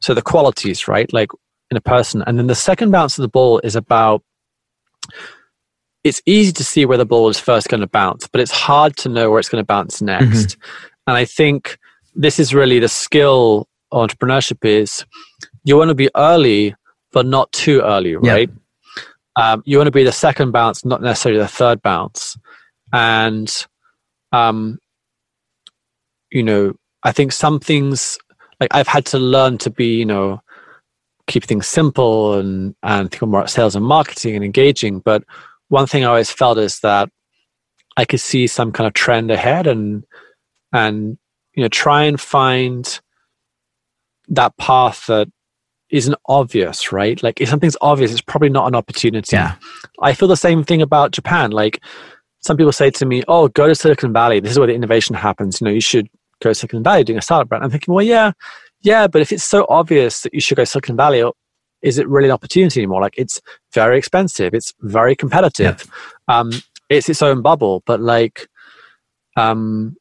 so 0.00 0.14
the 0.14 0.22
qualities, 0.22 0.86
right? 0.88 1.12
Like 1.12 1.30
in 1.70 1.76
a 1.76 1.80
person. 1.80 2.22
And 2.26 2.38
then 2.38 2.46
the 2.46 2.54
second 2.54 2.90
bounce 2.90 3.18
of 3.18 3.22
the 3.22 3.28
ball 3.28 3.60
is 3.64 3.76
about 3.76 4.22
it's 6.04 6.22
easy 6.26 6.52
to 6.52 6.64
see 6.64 6.86
where 6.86 6.98
the 6.98 7.04
ball 7.04 7.28
is 7.28 7.38
first 7.38 7.68
going 7.68 7.80
to 7.80 7.86
bounce, 7.86 8.28
but 8.28 8.40
it's 8.40 8.52
hard 8.52 8.96
to 8.98 9.08
know 9.08 9.30
where 9.30 9.40
it's 9.40 9.48
going 9.48 9.62
to 9.62 9.66
bounce 9.66 10.00
next. 10.00 10.26
Mm-hmm. 10.26 10.60
And 11.08 11.16
I 11.16 11.24
think 11.24 11.78
this 12.14 12.38
is 12.38 12.54
really 12.54 12.78
the 12.78 12.88
skill 12.88 13.68
entrepreneurship 13.92 14.64
is 14.64 15.04
you 15.64 15.76
want 15.76 15.88
to 15.88 15.94
be 15.94 16.10
early, 16.16 16.74
but 17.12 17.26
not 17.26 17.50
too 17.52 17.80
early, 17.80 18.16
right? 18.16 18.50
Um, 19.36 19.62
you 19.66 19.76
want 19.76 19.86
to 19.86 19.92
be 19.92 20.04
the 20.04 20.12
second 20.12 20.52
bounce, 20.52 20.84
not 20.84 21.02
necessarily 21.02 21.40
the 21.40 21.48
third 21.48 21.82
bounce. 21.82 22.36
And 22.92 23.52
um, 24.32 24.78
you 26.30 26.42
know, 26.42 26.74
I 27.02 27.12
think 27.12 27.32
some 27.32 27.60
things 27.60 28.18
like 28.60 28.74
I've 28.74 28.88
had 28.88 29.06
to 29.06 29.18
learn 29.18 29.58
to 29.58 29.70
be, 29.70 29.96
you 29.96 30.04
know, 30.04 30.40
keep 31.26 31.44
things 31.44 31.66
simple 31.66 32.34
and 32.34 32.74
and 32.82 33.10
think 33.10 33.22
more 33.22 33.40
about 33.40 33.50
sales 33.50 33.76
and 33.76 33.84
marketing 33.84 34.34
and 34.34 34.44
engaging. 34.44 34.98
But 35.00 35.22
one 35.68 35.86
thing 35.86 36.04
I 36.04 36.08
always 36.08 36.30
felt 36.30 36.58
is 36.58 36.80
that 36.80 37.10
I 37.96 38.04
could 38.04 38.20
see 38.20 38.46
some 38.46 38.72
kind 38.72 38.86
of 38.86 38.94
trend 38.94 39.30
ahead 39.30 39.66
and 39.66 40.04
and 40.72 41.18
you 41.54 41.62
know 41.62 41.68
try 41.68 42.04
and 42.04 42.20
find 42.20 43.00
that 44.28 44.56
path 44.56 45.06
that 45.06 45.28
isn't 45.90 46.16
obvious, 46.26 46.92
right? 46.92 47.22
Like 47.22 47.40
if 47.40 47.48
something's 47.48 47.76
obvious, 47.80 48.12
it's 48.12 48.20
probably 48.20 48.50
not 48.50 48.66
an 48.66 48.74
opportunity. 48.74 49.36
Yeah. 49.36 49.54
I 50.02 50.12
feel 50.12 50.28
the 50.28 50.36
same 50.36 50.64
thing 50.64 50.82
about 50.82 51.12
Japan. 51.12 51.50
Like 51.50 51.80
some 52.40 52.56
people 52.56 52.72
say 52.72 52.90
to 52.90 53.06
me, 53.06 53.22
"Oh, 53.28 53.48
go 53.48 53.68
to 53.68 53.74
Silicon 53.74 54.12
Valley. 54.12 54.40
This 54.40 54.52
is 54.52 54.58
where 54.58 54.68
the 54.68 54.74
innovation 54.74 55.14
happens. 55.14 55.60
You 55.60 55.66
know, 55.66 55.70
you 55.70 55.80
should 55.80 56.08
go 56.40 56.50
to 56.50 56.54
Silicon 56.54 56.82
Valley 56.82 57.04
doing 57.04 57.18
a 57.18 57.22
startup 57.22 57.48
brand." 57.48 57.64
I'm 57.64 57.70
thinking, 57.70 57.94
well, 57.94 58.04
yeah, 58.04 58.32
yeah, 58.82 59.06
but 59.06 59.22
if 59.22 59.32
it's 59.32 59.44
so 59.44 59.66
obvious 59.68 60.22
that 60.22 60.34
you 60.34 60.40
should 60.40 60.56
go 60.56 60.62
to 60.62 60.66
Silicon 60.66 60.96
Valley, 60.96 61.24
is 61.82 61.98
it 61.98 62.08
really 62.08 62.28
an 62.28 62.32
opportunity 62.32 62.80
anymore? 62.80 63.00
Like, 63.00 63.14
it's 63.16 63.40
very 63.72 63.98
expensive. 63.98 64.54
It's 64.54 64.74
very 64.80 65.14
competitive. 65.14 65.84
Yeah. 66.28 66.38
Um, 66.38 66.50
it's 66.88 67.08
its 67.08 67.22
own 67.22 67.42
bubble. 67.42 67.82
But 67.86 68.00
like, 68.00 68.48
um, 69.36 69.96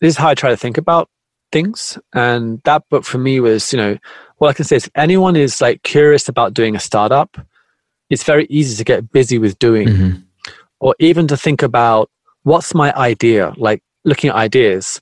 this 0.00 0.10
is 0.14 0.16
how 0.16 0.28
I 0.28 0.34
try 0.34 0.50
to 0.50 0.56
think 0.56 0.78
about 0.78 1.08
things. 1.52 1.98
And 2.14 2.60
that 2.64 2.88
book 2.88 3.04
for 3.04 3.18
me 3.18 3.40
was, 3.40 3.72
you 3.72 3.76
know, 3.76 3.98
what 4.38 4.48
I 4.48 4.52
can 4.52 4.64
say 4.64 4.76
is, 4.76 4.86
if 4.86 4.92
anyone 4.94 5.36
is 5.36 5.60
like 5.60 5.82
curious 5.82 6.28
about 6.28 6.54
doing 6.54 6.76
a 6.76 6.80
startup, 6.80 7.36
it's 8.08 8.22
very 8.24 8.46
easy 8.48 8.76
to 8.76 8.84
get 8.84 9.10
busy 9.10 9.38
with 9.38 9.58
doing. 9.58 9.88
Mm-hmm 9.88 10.20
or 10.80 10.94
even 10.98 11.26
to 11.28 11.36
think 11.36 11.62
about 11.62 12.10
what's 12.42 12.74
my 12.74 12.94
idea, 12.94 13.52
like 13.56 13.82
looking 14.04 14.30
at 14.30 14.36
ideas. 14.36 15.00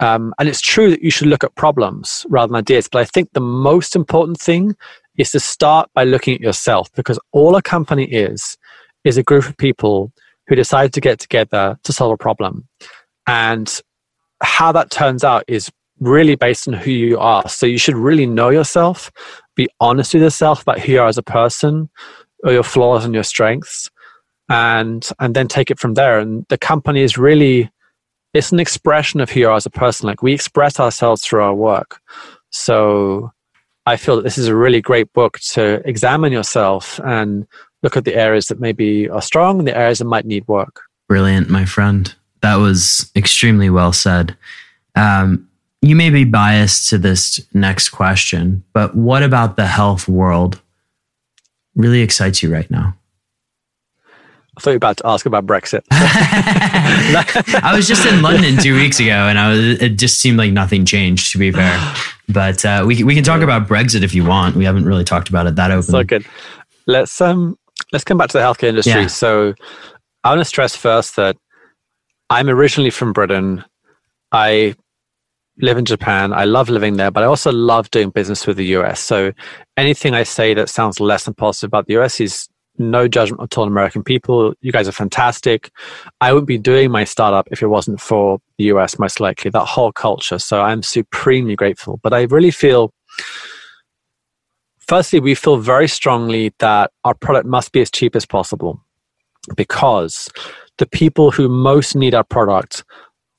Um, 0.00 0.34
and 0.38 0.48
it's 0.48 0.60
true 0.60 0.90
that 0.90 1.02
you 1.02 1.10
should 1.10 1.28
look 1.28 1.44
at 1.44 1.54
problems 1.54 2.26
rather 2.28 2.48
than 2.48 2.56
ideas, 2.56 2.88
but 2.90 3.00
I 3.00 3.04
think 3.04 3.30
the 3.32 3.40
most 3.40 3.96
important 3.96 4.38
thing 4.38 4.76
is 5.16 5.30
to 5.30 5.40
start 5.40 5.88
by 5.94 6.04
looking 6.04 6.34
at 6.34 6.40
yourself 6.40 6.92
because 6.94 7.18
all 7.32 7.56
a 7.56 7.62
company 7.62 8.04
is, 8.04 8.58
is 9.04 9.16
a 9.16 9.22
group 9.22 9.46
of 9.48 9.56
people 9.56 10.12
who 10.48 10.54
decide 10.54 10.92
to 10.92 11.00
get 11.00 11.18
together 11.18 11.78
to 11.84 11.92
solve 11.92 12.12
a 12.12 12.16
problem. 12.16 12.68
And 13.26 13.80
how 14.42 14.70
that 14.72 14.90
turns 14.90 15.24
out 15.24 15.44
is 15.48 15.70
really 16.00 16.36
based 16.36 16.68
on 16.68 16.74
who 16.74 16.90
you 16.90 17.18
are. 17.18 17.48
So 17.48 17.66
you 17.66 17.78
should 17.78 17.96
really 17.96 18.26
know 18.26 18.50
yourself, 18.50 19.10
be 19.54 19.68
honest 19.80 20.14
with 20.14 20.22
yourself 20.22 20.62
about 20.62 20.80
who 20.80 20.92
you 20.92 21.00
are 21.00 21.08
as 21.08 21.18
a 21.18 21.22
person, 21.22 21.88
or 22.44 22.52
your 22.52 22.62
flaws 22.62 23.04
and 23.04 23.14
your 23.14 23.22
strengths, 23.22 23.90
and 24.48 25.08
and 25.18 25.34
then 25.34 25.48
take 25.48 25.70
it 25.70 25.78
from 25.78 25.94
there. 25.94 26.18
And 26.18 26.44
the 26.48 26.58
company 26.58 27.00
is 27.00 27.16
really 27.16 27.70
it's 28.36 28.52
an 28.52 28.60
expression 28.60 29.20
of 29.20 29.30
who 29.30 29.40
you 29.40 29.48
are 29.48 29.56
as 29.56 29.66
a 29.66 29.70
person. 29.70 30.06
Like 30.06 30.22
we 30.22 30.32
express 30.32 30.78
ourselves 30.78 31.24
through 31.24 31.42
our 31.42 31.54
work. 31.54 32.00
So 32.50 33.32
I 33.86 33.96
feel 33.96 34.16
that 34.16 34.22
this 34.22 34.38
is 34.38 34.48
a 34.48 34.54
really 34.54 34.80
great 34.80 35.12
book 35.12 35.38
to 35.52 35.80
examine 35.88 36.32
yourself 36.32 37.00
and 37.04 37.46
look 37.82 37.96
at 37.96 38.04
the 38.04 38.14
areas 38.14 38.46
that 38.46 38.60
maybe 38.60 39.08
are 39.08 39.22
strong 39.22 39.58
and 39.58 39.68
the 39.68 39.76
areas 39.76 39.98
that 39.98 40.04
might 40.06 40.26
need 40.26 40.46
work. 40.48 40.82
Brilliant, 41.08 41.48
my 41.48 41.64
friend. 41.64 42.14
That 42.42 42.56
was 42.56 43.10
extremely 43.16 43.70
well 43.70 43.92
said. 43.92 44.36
Um, 44.96 45.48
you 45.82 45.94
may 45.94 46.10
be 46.10 46.24
biased 46.24 46.90
to 46.90 46.98
this 46.98 47.40
next 47.54 47.90
question, 47.90 48.64
but 48.72 48.94
what 48.94 49.22
about 49.22 49.56
the 49.56 49.66
health 49.66 50.08
world 50.08 50.60
really 51.74 52.02
excites 52.02 52.42
you 52.42 52.52
right 52.52 52.70
now? 52.70 52.94
I 54.56 54.60
thought 54.60 54.70
you 54.70 54.74
were 54.74 54.76
about 54.76 54.96
to 54.98 55.06
ask 55.06 55.26
about 55.26 55.44
Brexit. 55.44 55.82
I 55.90 57.72
was 57.74 57.86
just 57.86 58.06
in 58.06 58.22
London 58.22 58.56
two 58.56 58.74
weeks 58.74 58.98
ago, 58.98 59.10
and 59.10 59.38
I 59.38 59.50
was. 59.50 59.58
It 59.82 59.98
just 59.98 60.20
seemed 60.20 60.38
like 60.38 60.52
nothing 60.52 60.86
changed. 60.86 61.32
To 61.32 61.38
be 61.38 61.52
fair, 61.52 61.94
but 62.28 62.64
uh, 62.64 62.84
we 62.86 63.04
we 63.04 63.14
can 63.14 63.24
talk 63.24 63.42
about 63.42 63.68
Brexit 63.68 64.02
if 64.02 64.14
you 64.14 64.24
want. 64.24 64.56
We 64.56 64.64
haven't 64.64 64.86
really 64.86 65.04
talked 65.04 65.28
about 65.28 65.46
it 65.46 65.56
that 65.56 65.70
openly. 65.70 66.00
So 66.00 66.04
good. 66.04 66.26
Let's 66.86 67.20
um 67.20 67.58
let's 67.92 68.04
come 68.04 68.16
back 68.16 68.30
to 68.30 68.38
the 68.38 68.44
healthcare 68.44 68.68
industry. 68.68 69.02
Yeah. 69.02 69.06
So 69.08 69.54
I 70.24 70.30
want 70.30 70.40
to 70.40 70.44
stress 70.44 70.74
first 70.74 71.16
that 71.16 71.36
I'm 72.30 72.48
originally 72.48 72.90
from 72.90 73.12
Britain. 73.12 73.64
I 74.32 74.74
live 75.58 75.78
in 75.78 75.84
Japan. 75.84 76.32
I 76.32 76.44
love 76.44 76.68
living 76.68 76.96
there, 76.96 77.10
but 77.10 77.22
I 77.22 77.26
also 77.26 77.52
love 77.52 77.90
doing 77.90 78.10
business 78.10 78.46
with 78.46 78.56
the 78.56 78.66
US. 78.76 79.00
So 79.00 79.32
anything 79.76 80.14
I 80.14 80.22
say 80.22 80.54
that 80.54 80.68
sounds 80.68 81.00
less 81.00 81.24
than 81.24 81.34
positive 81.34 81.68
about 81.68 81.86
the 81.86 81.98
US 81.98 82.20
is 82.20 82.48
no 82.78 83.08
judgment 83.08 83.42
at 83.42 83.56
all 83.56 83.64
on 83.64 83.68
American 83.68 84.02
people. 84.02 84.54
You 84.60 84.72
guys 84.72 84.88
are 84.88 84.92
fantastic. 84.92 85.70
I 86.20 86.32
wouldn't 86.32 86.48
be 86.48 86.58
doing 86.58 86.90
my 86.90 87.04
startup 87.04 87.48
if 87.50 87.62
it 87.62 87.68
wasn't 87.68 88.00
for 88.00 88.38
the 88.58 88.64
US, 88.64 88.98
most 88.98 89.20
likely, 89.20 89.50
that 89.50 89.64
whole 89.64 89.92
culture. 89.92 90.38
So 90.38 90.62
I'm 90.62 90.82
supremely 90.82 91.56
grateful. 91.56 91.98
But 92.02 92.12
I 92.12 92.22
really 92.22 92.50
feel, 92.50 92.92
firstly, 94.78 95.20
we 95.20 95.34
feel 95.34 95.56
very 95.56 95.88
strongly 95.88 96.52
that 96.58 96.90
our 97.04 97.14
product 97.14 97.46
must 97.46 97.72
be 97.72 97.80
as 97.80 97.90
cheap 97.90 98.16
as 98.16 98.26
possible 98.26 98.80
because 99.56 100.28
the 100.78 100.86
people 100.86 101.30
who 101.30 101.48
most 101.48 101.94
need 101.94 102.14
our 102.14 102.24
product 102.24 102.84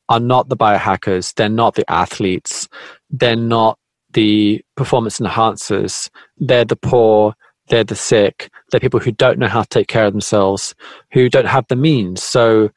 are 0.10 0.20
not 0.20 0.50
the 0.50 0.58
biohackers, 0.58 1.34
they're 1.36 1.50
not 1.50 1.76
the 1.76 1.90
athletes, 1.92 2.68
they're 3.10 3.36
not 3.36 3.78
the 4.14 4.64
performance 4.76 5.20
enhancers, 5.20 6.10
they're 6.38 6.66
the 6.66 6.78
poor 6.78 7.34
they're 7.68 7.84
the 7.84 7.96
sick, 7.96 8.50
they're 8.72 8.80
people 8.80 9.00
who 9.00 9.12
don't 9.12 9.40
know 9.40 9.48
how 9.48 9.62
to 9.62 9.70
take 9.70 9.88
care 9.88 10.06
of 10.06 10.14
themselves, 10.14 10.74
who 11.12 11.30
don't 11.30 11.48
have 11.48 11.68
the 11.68 11.76
means. 11.76 12.24
So 12.24 12.70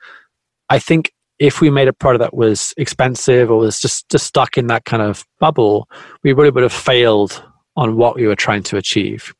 I 0.68 0.78
think 0.78 1.12
if 1.38 1.60
we 1.60 1.70
made 1.70 1.88
a 1.88 1.92
product 1.92 2.20
that 2.20 2.34
was 2.34 2.74
expensive 2.76 3.50
or 3.50 3.58
was 3.58 3.80
just, 3.80 4.08
just 4.10 4.26
stuck 4.26 4.58
in 4.58 4.66
that 4.66 4.84
kind 4.84 5.02
of 5.02 5.26
bubble, 5.38 5.88
we 6.22 6.32
really 6.32 6.50
would 6.50 6.62
have 6.62 6.72
failed 6.72 7.42
on 7.76 7.96
what 7.96 8.16
we 8.16 8.26
were 8.26 8.36
trying 8.36 8.62
to 8.64 8.76
achieve. 8.76 9.34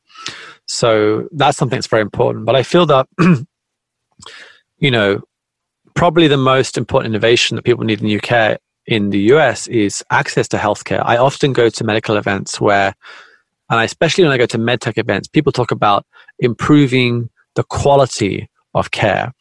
So 0.65 1.27
that's 1.31 1.57
something 1.57 1.77
that's 1.77 1.87
very 1.87 2.01
important. 2.01 2.45
But 2.45 2.55
I 2.55 2.63
feel 2.63 2.85
that, 2.87 3.07
you 4.79 4.91
know, 4.91 5.21
probably 5.93 6.27
the 6.27 6.37
most 6.37 6.77
important 6.77 7.13
innovation 7.13 7.55
that 7.55 7.63
people 7.63 7.83
need 7.83 8.01
in 8.01 8.07
the 8.07 8.19
UK, 8.19 8.57
in 8.87 9.09
the 9.09 9.19
US, 9.33 9.67
is 9.67 10.03
access 10.09 10.47
to 10.49 10.57
healthcare. 10.57 11.03
I 11.05 11.17
often 11.17 11.53
go 11.53 11.69
to 11.69 11.83
medical 11.83 12.17
events 12.17 12.59
where 12.59 12.95
and 13.71 13.79
I, 13.79 13.85
especially 13.85 14.25
when 14.25 14.33
I 14.33 14.37
go 14.37 14.45
to 14.45 14.57
medtech 14.57 14.97
events, 14.97 15.27
people 15.27 15.51
talk 15.51 15.71
about 15.71 16.05
improving 16.39 17.29
the 17.55 17.63
quality 17.63 18.49
of 18.75 18.91
care, 18.91 19.33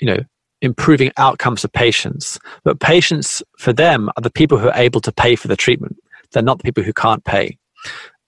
you 0.00 0.06
know, 0.06 0.18
improving 0.60 1.12
outcomes 1.18 1.62
for 1.62 1.68
patients. 1.68 2.38
But 2.64 2.80
patients, 2.80 3.42
for 3.58 3.72
them, 3.72 4.08
are 4.16 4.22
the 4.22 4.30
people 4.30 4.58
who 4.58 4.68
are 4.68 4.76
able 4.76 5.00
to 5.02 5.12
pay 5.12 5.36
for 5.36 5.48
the 5.48 5.56
treatment. 5.56 5.96
They're 6.32 6.42
not 6.42 6.58
the 6.58 6.64
people 6.64 6.82
who 6.82 6.92
can't 6.92 7.24
pay. 7.24 7.58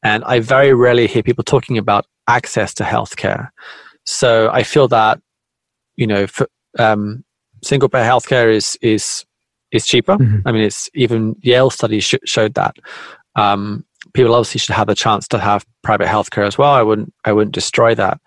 And 0.02 0.22
I 0.24 0.40
very 0.40 0.72
rarely 0.72 1.06
hear 1.06 1.22
people 1.22 1.44
talking 1.44 1.78
about 1.78 2.06
access 2.28 2.72
to 2.74 2.84
healthcare. 2.84 3.48
So 4.06 4.50
I 4.52 4.62
feel 4.62 4.88
that, 4.88 5.20
you 5.96 6.06
know, 6.06 6.26
for, 6.26 6.48
um, 6.78 7.24
single 7.62 7.88
payer 7.88 8.04
healthcare 8.04 8.52
is 8.52 8.78
is 8.80 9.24
is 9.72 9.86
cheaper. 9.86 10.16
Mm-hmm. 10.16 10.48
I 10.48 10.52
mean, 10.52 10.62
it's 10.62 10.88
even 10.94 11.36
Yale 11.40 11.70
studies 11.70 12.04
sh- 12.04 12.14
showed 12.24 12.54
that. 12.54 12.76
Um, 13.36 13.84
people 14.14 14.34
obviously 14.34 14.58
should 14.58 14.74
have 14.74 14.86
the 14.86 14.94
chance 14.94 15.28
to 15.28 15.38
have 15.38 15.64
private 15.82 16.06
healthcare 16.06 16.46
as 16.46 16.58
well. 16.58 16.72
I 16.72 16.82
wouldn't 16.82 17.12
I 17.24 17.32
wouldn't 17.32 17.54
destroy 17.54 17.94
that, 17.94 18.20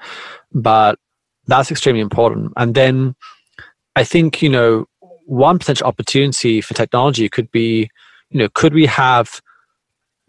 but 0.52 1.00
that's 1.48 1.72
extremely 1.72 2.02
important. 2.02 2.54
And 2.58 2.76
then 2.76 3.16
I 3.96 4.04
think 4.04 4.42
you 4.42 4.50
know 4.50 4.86
one 5.26 5.60
potential 5.60 5.88
opportunity 5.88 6.62
for 6.62 6.74
technology 6.74 7.30
could 7.30 7.50
be 7.52 7.90
you 8.30 8.40
know 8.40 8.50
could 8.54 8.74
we 8.74 8.86
have 8.86 9.42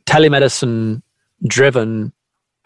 telemedicine 0.07 1.03
driven 1.47 2.13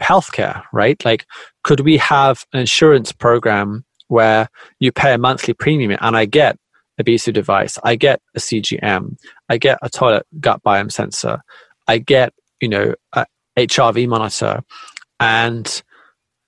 healthcare, 0.01 0.63
right? 0.73 1.03
Like, 1.05 1.27
could 1.65 1.81
we 1.81 1.97
have 1.99 2.45
an 2.53 2.61
insurance 2.61 3.13
program 3.13 3.85
where 4.09 4.49
you 4.79 4.93
pay 4.93 5.13
a 5.13 5.19
monthly 5.19 5.55
premium 5.55 5.97
and 6.01 6.17
I 6.17 6.25
get 6.25 6.57
a 6.99 7.05
Bisu 7.05 7.33
device, 7.33 7.79
I 7.85 7.97
get 7.97 8.21
a 8.35 8.41
CGM, 8.41 9.17
I 9.49 9.59
get 9.59 9.79
a 9.83 9.91
toilet 9.91 10.27
gut 10.41 10.63
biome 10.63 10.91
sensor, 10.91 11.41
I 11.87 11.99
get, 11.99 12.33
you 12.61 12.69
know, 12.69 12.95
HRV 13.57 14.09
monitor, 14.09 14.63
and, 15.21 15.83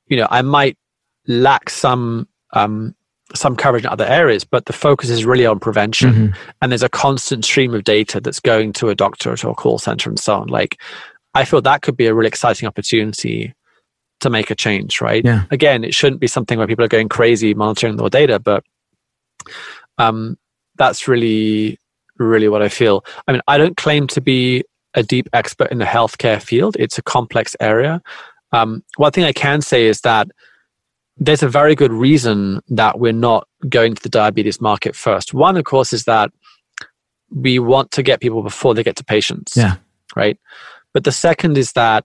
you 0.06 0.16
know, 0.16 0.28
I 0.30 0.42
might 0.42 0.78
lack 1.26 1.70
some 1.70 2.28
um, 2.52 2.94
some 3.34 3.56
coverage 3.56 3.84
in 3.84 3.90
other 3.90 4.06
areas, 4.06 4.44
but 4.44 4.66
the 4.66 4.72
focus 4.72 5.10
is 5.10 5.24
really 5.24 5.46
on 5.46 5.60
prevention. 5.60 6.12
Mm-hmm. 6.12 6.52
And 6.60 6.72
there's 6.72 6.82
a 6.82 6.88
constant 6.88 7.44
stream 7.44 7.74
of 7.74 7.84
data 7.84 8.20
that's 8.20 8.40
going 8.40 8.72
to 8.74 8.88
a 8.88 8.94
doctor 8.94 9.32
or 9.32 9.36
to 9.36 9.50
a 9.50 9.54
call 9.54 9.78
center 9.78 10.10
and 10.10 10.18
so 10.18 10.34
on. 10.34 10.48
Like, 10.48 10.80
I 11.34 11.44
feel 11.44 11.62
that 11.62 11.82
could 11.82 11.96
be 11.96 12.06
a 12.06 12.14
really 12.14 12.28
exciting 12.28 12.66
opportunity 12.66 13.54
to 14.20 14.30
make 14.30 14.50
a 14.50 14.54
change, 14.54 15.00
right? 15.00 15.24
Yeah. 15.24 15.44
Again, 15.50 15.84
it 15.84 15.94
shouldn't 15.94 16.20
be 16.20 16.26
something 16.26 16.58
where 16.58 16.66
people 16.66 16.84
are 16.84 16.88
going 16.88 17.08
crazy 17.08 17.54
monitoring 17.54 17.96
their 17.96 18.08
data, 18.08 18.38
but 18.38 18.64
um, 19.98 20.36
that's 20.76 21.08
really, 21.08 21.78
really 22.18 22.48
what 22.48 22.62
I 22.62 22.68
feel. 22.68 23.04
I 23.26 23.32
mean, 23.32 23.42
I 23.46 23.58
don't 23.58 23.76
claim 23.76 24.06
to 24.08 24.20
be 24.20 24.64
a 24.94 25.02
deep 25.02 25.28
expert 25.32 25.70
in 25.70 25.78
the 25.78 25.84
healthcare 25.84 26.42
field. 26.42 26.76
It's 26.78 26.98
a 26.98 27.02
complex 27.02 27.54
area. 27.60 28.02
Um, 28.52 28.82
one 28.96 29.12
thing 29.12 29.24
I 29.24 29.32
can 29.32 29.60
say 29.60 29.86
is 29.86 30.00
that 30.00 30.28
there's 31.16 31.42
a 31.42 31.48
very 31.48 31.74
good 31.74 31.92
reason 31.92 32.60
that 32.68 32.98
we're 32.98 33.12
not 33.12 33.46
going 33.68 33.94
to 33.94 34.02
the 34.02 34.08
diabetes 34.08 34.60
market 34.60 34.96
first. 34.96 35.34
One, 35.34 35.56
of 35.56 35.64
course, 35.64 35.92
is 35.92 36.04
that 36.04 36.32
we 37.30 37.58
want 37.58 37.90
to 37.92 38.02
get 38.02 38.20
people 38.20 38.42
before 38.42 38.74
they 38.74 38.82
get 38.82 38.96
to 38.96 39.04
patients. 39.04 39.56
Yeah. 39.56 39.76
Right. 40.16 40.38
But 40.92 41.04
the 41.04 41.12
second 41.12 41.56
is 41.56 41.72
that 41.72 42.04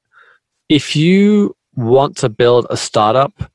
if 0.69 0.95
you 0.95 1.55
want 1.75 2.17
to 2.17 2.29
build 2.29 2.67
a 2.69 2.77
startup 2.77 3.51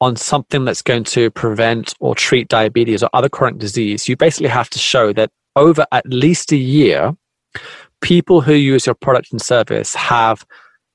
on 0.00 0.16
something 0.16 0.64
that's 0.64 0.82
going 0.82 1.04
to 1.04 1.30
prevent 1.30 1.94
or 2.00 2.14
treat 2.14 2.48
diabetes 2.48 3.02
or 3.02 3.10
other 3.12 3.28
chronic 3.28 3.58
disease, 3.58 4.08
you 4.08 4.16
basically 4.16 4.48
have 4.48 4.68
to 4.70 4.78
show 4.78 5.12
that 5.12 5.30
over 5.54 5.86
at 5.92 6.04
least 6.06 6.52
a 6.52 6.56
year, 6.56 7.16
people 8.02 8.40
who 8.40 8.52
use 8.52 8.86
your 8.86 8.94
product 8.94 9.32
and 9.32 9.40
service 9.40 9.94
have 9.94 10.44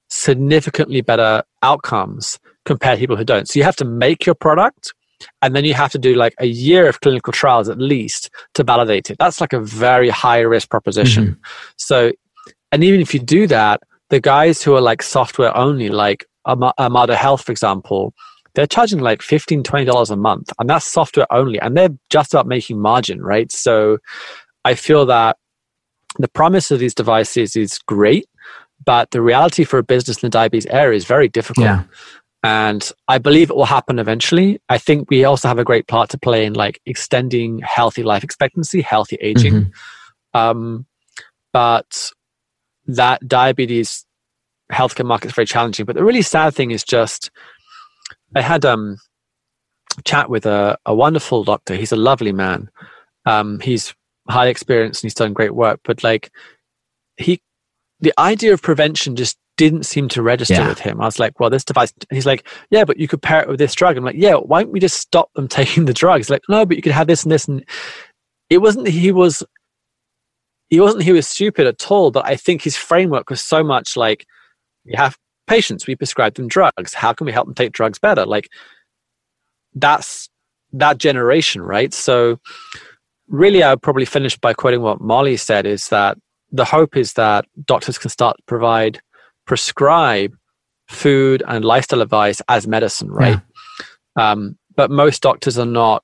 significantly 0.10 1.02
better 1.02 1.44
outcomes 1.64 2.40
compared 2.66 2.98
to 2.98 3.00
people 3.00 3.16
who 3.16 3.24
don't. 3.24 3.48
So 3.48 3.58
you 3.58 3.64
have 3.64 3.76
to 3.78 3.86
make 3.86 4.26
your 4.26 4.36
product 4.36 4.94
and 5.42 5.56
then 5.56 5.66
you 5.66 5.74
have 5.74 5.92
to 5.94 5.98
do 5.98 6.14
like 6.14 6.36
a 6.40 6.46
year 6.46 6.88
of 6.88 7.02
clinical 7.02 7.34
trials 7.34 7.70
at 7.70 7.80
least 7.80 8.30
to 8.54 8.64
validate 8.64 9.10
it. 9.10 9.18
That's 9.18 9.42
like 9.42 9.54
a 9.54 9.60
very 9.60 10.10
high 10.10 10.42
risk 10.42 10.70
proposition. 10.70 11.26
Mm-hmm. 11.26 11.42
So, 11.78 12.12
and 12.72 12.84
even 12.84 13.02
if 13.02 13.14
you 13.14 13.20
do 13.20 13.48
that, 13.48 13.82
the 14.10 14.20
guys 14.20 14.62
who 14.62 14.76
are 14.76 14.82
like 14.82 15.02
software 15.02 15.56
only, 15.58 15.90
like 15.90 16.26
Omada 16.48 17.16
Health, 17.16 17.44
for 17.44 17.52
example, 17.52 18.14
they're 18.54 18.68
charging 18.68 19.00
like 19.00 19.20
$15, 19.20 19.64
$20 19.64 20.10
a 20.10 20.16
month, 20.16 20.52
and 20.60 20.70
that's 20.70 20.86
software 20.86 21.32
only, 21.32 21.60
and 21.60 21.76
they're 21.76 21.96
just 22.10 22.34
about 22.34 22.48
making 22.48 22.80
margin, 22.80 23.22
right? 23.22 23.52
So 23.52 23.98
I 24.66 24.76
feel 24.76 25.06
that 25.08 25.38
the 26.20 26.28
promise 26.28 26.72
of 26.72 26.80
these 26.80 26.96
devices 26.96 27.56
is 27.56 27.80
great, 27.80 28.28
but 28.86 29.12
the 29.12 29.22
reality 29.22 29.64
for 29.64 29.80
a 29.80 29.84
business 29.84 30.18
in 30.18 30.28
the 30.28 30.32
diabetes 30.32 30.66
area 30.68 30.98
is 30.98 31.06
very 31.06 31.28
difficult. 31.28 31.66
Yeah. 31.66 31.84
And 32.44 32.92
I 33.08 33.18
believe 33.18 33.50
it 33.50 33.56
will 33.56 33.66
happen 33.66 34.00
eventually. 34.00 34.62
I 34.70 34.78
think 34.78 35.10
we 35.10 35.26
also 35.26 35.48
have 35.48 35.60
a 35.60 35.64
great 35.64 35.88
part 35.88 36.10
to 36.12 36.20
play 36.20 36.46
in 36.46 36.54
like 36.54 36.80
extending 36.86 37.60
healthy 37.60 38.04
life 38.04 38.24
expectancy, 38.24 38.82
healthy 38.82 39.18
aging. 39.22 39.54
Mm-hmm. 39.54 40.40
Um, 40.40 40.86
but 41.52 42.12
that 42.86 43.28
diabetes 43.28 44.06
healthcare 44.72 45.06
market 45.06 45.28
is 45.28 45.34
very 45.34 45.48
challenging. 45.48 45.86
But 45.86 45.96
the 45.96 46.04
really 46.04 46.22
sad 46.22 46.54
thing 46.54 46.72
is 46.72 46.84
just 46.84 47.32
I 48.36 48.42
had 48.42 48.66
um 48.66 48.98
chat 50.06 50.30
with 50.30 50.46
a, 50.46 50.78
a 50.86 50.94
wonderful 50.94 51.44
doctor. 51.44 51.76
He's 51.76 51.92
a 51.92 51.98
lovely 51.98 52.32
man. 52.32 52.70
Um, 53.26 53.60
he's 53.60 53.94
highly 54.30 54.52
experienced 54.52 55.04
and 55.04 55.08
he's 55.08 55.14
done 55.14 55.34
great 55.34 55.56
work. 55.56 55.80
But 55.84 56.04
like 56.04 56.32
he, 57.18 57.42
the 58.00 58.14
idea 58.20 58.54
of 58.54 58.62
prevention 58.62 59.16
just 59.16 59.38
didn't 59.58 59.84
seem 59.84 60.08
to 60.10 60.22
register 60.22 60.54
yeah. 60.54 60.68
with 60.68 60.80
him. 60.80 61.02
I 61.02 61.06
was 61.06 61.20
like, 61.20 61.40
well, 61.40 61.50
this 61.50 61.66
device. 61.66 61.92
He's 62.12 62.26
like, 62.28 62.48
yeah, 62.70 62.86
but 62.86 62.98
you 62.98 63.08
could 63.08 63.22
pair 63.22 63.42
it 63.42 63.48
with 63.48 63.58
this 63.58 63.74
drug. 63.74 63.98
I'm 63.98 64.04
like, 64.04 64.16
yeah, 64.18 64.36
why 64.36 64.62
don't 64.62 64.72
we 64.72 64.80
just 64.80 64.98
stop 64.98 65.34
them 65.34 65.48
taking 65.60 65.86
the 65.86 65.94
drugs? 65.94 66.30
Like, 66.30 66.44
no, 66.48 66.66
but 66.66 66.78
you 66.78 66.84
could 66.84 66.92
have 66.92 67.08
this 67.08 67.24
and 67.24 67.32
this. 67.32 67.48
And 67.48 67.66
it 68.50 68.60
wasn't 68.60 68.88
he 68.88 69.12
was, 69.12 69.44
he 70.70 70.80
wasn't 70.80 71.04
he 71.04 71.12
was 71.12 71.28
stupid 71.28 71.66
at 71.66 71.92
all. 71.92 72.12
But 72.12 72.26
I 72.26 72.36
think 72.36 72.62
his 72.62 72.78
framework 72.78 73.30
was 73.30 73.42
so 73.42 73.64
much 73.64 73.98
like, 73.98 74.26
we 74.86 74.94
have 74.96 75.18
patients, 75.48 75.88
we 75.88 75.96
prescribe 75.96 76.36
them 76.36 76.48
drugs. 76.48 76.94
How 76.94 77.14
can 77.14 77.26
we 77.26 77.32
help 77.32 77.48
them 77.48 77.56
take 77.56 77.72
drugs 77.72 78.00
better? 78.00 78.26
Like 78.26 78.50
that's 79.74 80.30
that 80.74 80.98
generation, 80.98 81.62
right? 81.62 81.94
So 81.94 82.40
really 83.28 83.64
I 83.64 83.72
would 83.72 83.82
probably 83.82 84.06
finish 84.06 84.38
by 84.38 84.54
quoting 84.54 84.82
what 84.82 85.02
Molly 85.02 85.38
said 85.38 85.66
is 85.66 85.90
that 85.90 86.18
the 86.52 86.66
hope 86.66 86.96
is 86.96 87.14
that 87.14 87.46
doctors 87.66 87.98
can 87.98 88.10
start 88.10 88.38
to 88.38 88.44
provide 88.46 89.00
prescribe 89.46 90.36
food 90.88 91.44
and 91.48 91.66
lifestyle 91.66 92.02
advice 92.02 92.42
as 92.48 92.68
medicine, 92.68 93.12
right? 93.12 93.40
Yeah. 94.18 94.32
Um, 94.32 94.58
but 94.76 94.92
most 94.92 95.22
doctors 95.22 95.58
are 95.58 95.66
not 95.66 96.04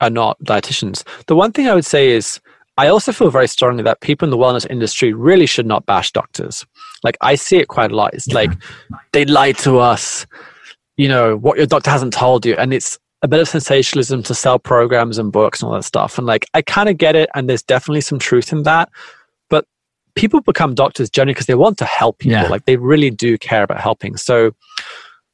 are 0.00 0.10
not 0.10 0.38
dietitians. 0.40 1.04
The 1.26 1.36
one 1.36 1.52
thing 1.52 1.68
I 1.68 1.74
would 1.74 1.84
say 1.84 2.10
is 2.10 2.40
I 2.76 2.88
also 2.88 3.12
feel 3.12 3.30
very 3.30 3.46
strongly 3.46 3.82
that 3.82 4.00
people 4.00 4.26
in 4.26 4.30
the 4.30 4.38
wellness 4.38 4.68
industry 4.68 5.12
really 5.12 5.46
should 5.46 5.66
not 5.66 5.86
bash 5.86 6.10
doctors. 6.10 6.66
Like 7.04 7.16
I 7.20 7.34
see 7.34 7.58
it 7.58 7.68
quite 7.68 7.92
a 7.92 7.96
lot. 7.96 8.14
It's 8.14 8.28
yeah. 8.28 8.34
like 8.34 8.50
they 9.12 9.24
lied 9.24 9.58
to 9.58 9.78
us. 9.78 10.26
You 10.96 11.08
know 11.08 11.36
what 11.36 11.56
your 11.56 11.66
doctor 11.66 11.90
hasn't 11.90 12.12
told 12.12 12.44
you, 12.46 12.54
and 12.54 12.72
it's 12.72 12.98
a 13.22 13.28
bit 13.28 13.40
of 13.40 13.48
sensationalism 13.48 14.22
to 14.24 14.34
sell 14.34 14.58
programs 14.58 15.18
and 15.18 15.32
books 15.32 15.62
and 15.62 15.68
all 15.68 15.74
that 15.74 15.84
stuff. 15.84 16.18
And 16.18 16.26
like 16.26 16.46
I 16.54 16.62
kind 16.62 16.88
of 16.88 16.98
get 16.98 17.16
it, 17.16 17.30
and 17.34 17.48
there's 17.48 17.62
definitely 17.62 18.00
some 18.00 18.18
truth 18.18 18.52
in 18.52 18.64
that. 18.64 18.88
But 19.48 19.66
people 20.14 20.40
become 20.40 20.74
doctors 20.74 21.10
generally 21.10 21.34
because 21.34 21.46
they 21.46 21.54
want 21.54 21.78
to 21.78 21.84
help 21.84 22.18
people. 22.18 22.38
Yeah. 22.38 22.48
Like 22.48 22.64
they 22.64 22.76
really 22.76 23.10
do 23.10 23.38
care 23.38 23.62
about 23.62 23.80
helping. 23.80 24.16
So 24.16 24.52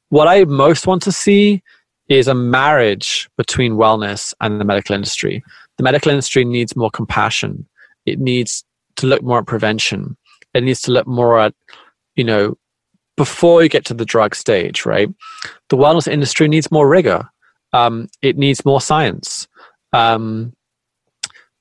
what 0.09 0.27
I 0.27 0.45
most 0.45 0.87
want 0.87 1.01
to 1.03 1.11
see 1.11 1.61
is 2.07 2.27
a 2.27 2.33
marriage 2.33 3.29
between 3.37 3.73
wellness 3.73 4.33
and 4.41 4.59
the 4.59 4.65
medical 4.65 4.95
industry 4.95 5.43
the 5.79 5.83
medical 5.83 6.11
industry 6.11 6.43
needs 6.43 6.75
more 6.75 6.91
compassion. 6.91 7.65
It 8.05 8.19
needs 8.19 8.65
to 8.97 9.07
look 9.07 9.23
more 9.23 9.39
at 9.39 9.47
prevention. 9.47 10.17
It 10.53 10.61
needs 10.61 10.81
to 10.81 10.91
look 10.91 11.07
more 11.07 11.39
at, 11.39 11.53
you 12.17 12.25
know, 12.25 12.57
before 13.15 13.63
you 13.63 13.69
get 13.69 13.85
to 13.85 13.93
the 13.93 14.03
drug 14.03 14.35
stage, 14.35 14.85
right? 14.85 15.07
The 15.69 15.77
wellness 15.77 16.05
industry 16.05 16.49
needs 16.49 16.69
more 16.69 16.89
rigor. 16.89 17.29
Um, 17.73 18.07
it 18.21 18.37
needs 18.37 18.65
more 18.65 18.81
science. 18.81 19.47
Um, 19.93 20.53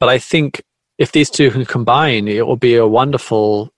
but 0.01 0.09
I 0.09 0.19
think 0.19 0.63
if 0.99 1.13
these 1.13 1.31
two 1.31 1.51
can 1.51 1.65
combine, 1.65 2.29
it 2.29 2.47
will 2.47 2.57
be 2.57 2.77
a 2.77 2.87
wonderful 2.87 3.73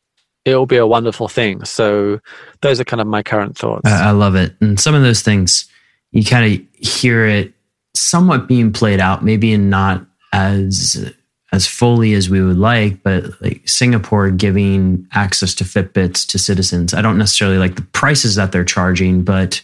it 0.46 0.56
will 0.56 0.66
be 0.66 0.78
a 0.78 0.86
wonderful 0.86 1.28
thing. 1.28 1.62
So 1.64 2.18
those 2.62 2.80
are 2.80 2.84
kind 2.84 3.00
of 3.00 3.06
my 3.06 3.22
current 3.22 3.58
thoughts. 3.58 3.82
I 3.84 4.10
love 4.12 4.36
it. 4.36 4.54
And 4.62 4.80
some 4.80 4.94
of 4.94 5.02
those 5.02 5.20
things 5.20 5.68
you 6.12 6.24
kind 6.24 6.52
of 6.52 6.84
hear 6.86 7.26
it 7.26 7.52
somewhat 7.94 8.48
being 8.48 8.72
played 8.72 9.00
out, 9.00 9.24
maybe 9.24 9.56
not 9.56 10.04
as 10.32 11.12
as 11.52 11.66
fully 11.66 12.14
as 12.14 12.30
we 12.30 12.40
would 12.40 12.58
like, 12.58 13.02
but 13.02 13.24
like 13.42 13.68
Singapore 13.68 14.30
giving 14.30 15.04
access 15.12 15.52
to 15.56 15.64
Fitbits 15.64 16.24
to 16.28 16.38
citizens. 16.38 16.94
I 16.94 17.02
don't 17.02 17.18
necessarily 17.18 17.58
like 17.58 17.74
the 17.74 17.82
prices 17.82 18.36
that 18.36 18.52
they're 18.52 18.64
charging, 18.64 19.24
but 19.24 19.60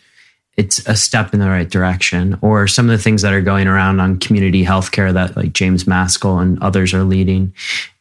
it's 0.56 0.78
a 0.86 0.96
step 0.96 1.34
in 1.34 1.40
the 1.40 1.48
right 1.48 1.68
direction. 1.68 2.38
Or 2.40 2.66
some 2.66 2.88
of 2.88 2.96
the 2.96 3.02
things 3.02 3.22
that 3.22 3.32
are 3.32 3.42
going 3.42 3.66
around 3.66 4.00
on 4.00 4.18
community 4.18 4.64
healthcare 4.64 5.12
that 5.12 5.36
like 5.36 5.52
James 5.52 5.86
Maskell 5.86 6.38
and 6.38 6.62
others 6.62 6.94
are 6.94 7.04
leading 7.04 7.54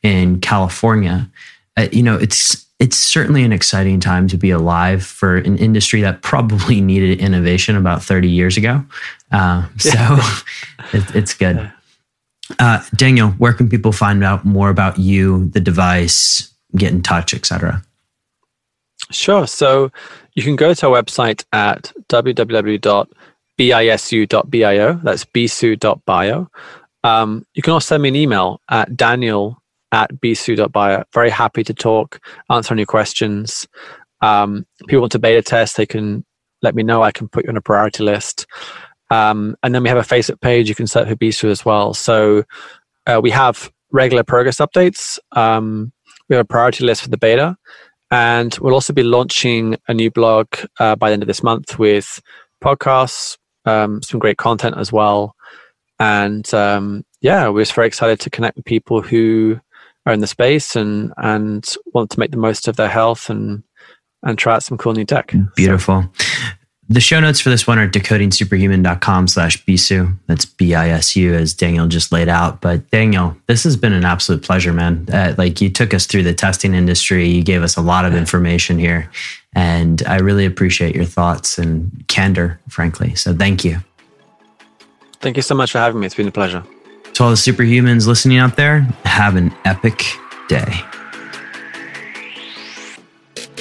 in 0.03 0.39
California. 0.39 1.29
Uh, 1.77 1.87
you 1.91 2.03
know, 2.03 2.15
it's 2.15 2.65
it's 2.79 2.97
certainly 2.97 3.43
an 3.43 3.53
exciting 3.53 3.99
time 3.99 4.27
to 4.27 4.37
be 4.37 4.49
alive 4.49 5.03
for 5.03 5.37
an 5.37 5.57
industry 5.57 6.01
that 6.01 6.21
probably 6.21 6.81
needed 6.91 7.19
innovation 7.19 7.75
about 7.75 8.03
30 8.03 8.29
years 8.29 8.57
ago. 8.57 8.83
Uh, 9.31 9.65
so 9.77 9.89
it, 10.93 11.15
it's 11.15 11.33
good. 11.33 11.71
Uh, 12.59 12.83
Daniel, 12.95 13.29
where 13.31 13.53
can 13.53 13.69
people 13.69 13.91
find 13.91 14.23
out 14.23 14.45
more 14.45 14.69
about 14.69 14.99
you, 14.99 15.49
the 15.49 15.59
device, 15.59 16.53
get 16.75 16.91
in 16.91 17.01
touch, 17.01 17.33
etc.? 17.33 17.83
Sure. 19.11 19.45
So 19.47 19.91
you 20.33 20.43
can 20.43 20.55
go 20.55 20.73
to 20.73 20.87
our 20.87 21.01
website 21.01 21.43
at 21.51 21.91
www.bisu.bio. 22.09 23.13
That's 25.03 25.25
bisu.bio. 25.25 26.49
Um, 27.03 27.45
you 27.53 27.61
can 27.61 27.73
also 27.73 27.85
send 27.85 28.03
me 28.03 28.09
an 28.09 28.15
email 28.15 28.61
at 28.69 28.97
daniel 28.97 29.61
at 29.91 30.11
bisu.bio. 30.15 31.03
Very 31.13 31.29
happy 31.29 31.63
to 31.63 31.73
talk, 31.73 32.19
answer 32.49 32.73
any 32.73 32.85
questions. 32.85 33.67
Um, 34.21 34.65
people 34.87 35.01
want 35.01 35.11
to 35.11 35.19
beta 35.19 35.43
test, 35.43 35.77
they 35.77 35.85
can 35.85 36.25
let 36.61 36.75
me 36.75 36.83
know. 36.83 37.03
I 37.03 37.11
can 37.11 37.27
put 37.27 37.45
you 37.45 37.49
on 37.49 37.57
a 37.57 37.61
priority 37.61 38.03
list. 38.03 38.47
Um, 39.11 39.55
and 39.61 39.73
then 39.73 39.83
we 39.83 39.89
have 39.89 39.99
a 39.99 40.01
Facebook 40.01 40.41
page 40.41 40.67
you 40.67 40.75
can 40.75 40.87
set 40.87 41.07
for 41.07 41.15
Bisu 41.15 41.49
as 41.49 41.63
well. 41.63 41.93
So 41.93 42.43
uh, 43.05 43.19
we 43.21 43.29
have 43.29 43.71
regular 43.91 44.23
progress 44.23 44.57
updates. 44.57 45.19
Um, 45.31 45.91
we 46.27 46.35
have 46.35 46.43
a 46.43 46.47
priority 46.47 46.83
list 46.83 47.03
for 47.03 47.09
the 47.09 47.17
beta. 47.17 47.55
And 48.16 48.57
we'll 48.61 48.74
also 48.74 48.93
be 48.93 49.03
launching 49.03 49.76
a 49.89 49.93
new 49.93 50.09
blog 50.09 50.47
uh, 50.80 50.95
by 50.95 51.09
the 51.09 51.13
end 51.16 51.22
of 51.22 51.28
this 51.28 51.43
month 51.43 51.78
with 51.78 52.22
podcasts, 52.63 53.38
um, 53.66 54.01
some 54.01 54.22
great 54.22 54.38
content 54.38 54.78
as 54.78 54.89
well. 54.89 55.36
And 55.99 56.51
um, 56.53 57.03
yeah, 57.20 57.49
we're 57.49 57.63
just 57.63 57.74
very 57.74 57.88
excited 57.88 58.22
to 58.22 58.30
connect 58.30 58.55
with 58.55 58.63
people 58.63 59.01
who 59.01 59.59
are 60.05 60.13
in 60.13 60.22
the 60.22 60.28
space 60.28 60.78
and 60.78 61.11
and 61.18 61.68
want 61.93 62.09
to 62.11 62.20
make 62.20 62.32
the 62.32 62.38
most 62.38 62.70
of 62.70 62.78
their 62.78 62.88
health 62.88 63.30
and 63.30 63.63
and 64.24 64.38
try 64.38 64.55
out 64.55 64.63
some 64.63 64.78
cool 64.78 64.93
new 64.93 65.03
tech. 65.03 65.34
Beautiful. 65.57 66.09
So. 66.18 66.26
The 66.88 67.01
show 67.01 67.19
notes 67.19 67.39
for 67.39 67.49
this 67.49 67.65
one 67.65 67.79
are 67.79 67.89
decodingsuperhuman.com 67.89 69.27
slash 69.27 69.63
bisu. 69.65 70.15
That's 70.27 70.45
B-I-S-U 70.45 71.33
as 71.33 71.53
Daniel 71.53 71.88
just 71.88 72.11
laid 72.11 72.29
out. 72.29 72.61
But 72.61 72.89
Daniel, 72.91 73.36
this 73.47 73.63
has 73.63 73.75
been 73.75 73.91
an 73.91 74.05
absolute 74.05 74.43
pleasure, 74.43 74.71
man. 74.71 75.07
Uh, 75.11 75.33
like 75.36 75.61
you 75.61 75.71
took 75.71 75.95
us 75.95 76.05
through 76.05 76.23
the 76.23 76.33
testing 76.33 76.75
industry. 76.75 77.27
You 77.27 77.43
gave 77.43 77.63
us 77.63 77.75
a 77.75 77.81
lot 77.81 78.05
of 78.05 78.13
information 78.13 78.77
here. 78.77 79.09
And 79.55 80.03
I 80.05 80.17
really 80.17 80.45
appreciate 80.45 80.95
your 80.95 81.05
thoughts 81.05 81.57
and 81.57 82.05
candor, 82.07 82.59
frankly. 82.69 83.15
So 83.15 83.33
thank 83.33 83.65
you. 83.65 83.79
Thank 85.21 85.38
you 85.38 85.43
so 85.43 85.55
much 85.55 85.71
for 85.71 85.79
having 85.79 85.99
me. 86.01 86.05
It's 86.05 86.13
been 86.13 86.27
a 86.27 86.31
pleasure. 86.31 86.63
To 87.13 87.23
all 87.23 87.29
the 87.31 87.36
superhumans 87.36 88.05
listening 88.05 88.38
out 88.38 88.57
there, 88.57 88.81
have 89.05 89.38
an 89.38 89.55
epic 89.65 90.03
day. 90.49 90.81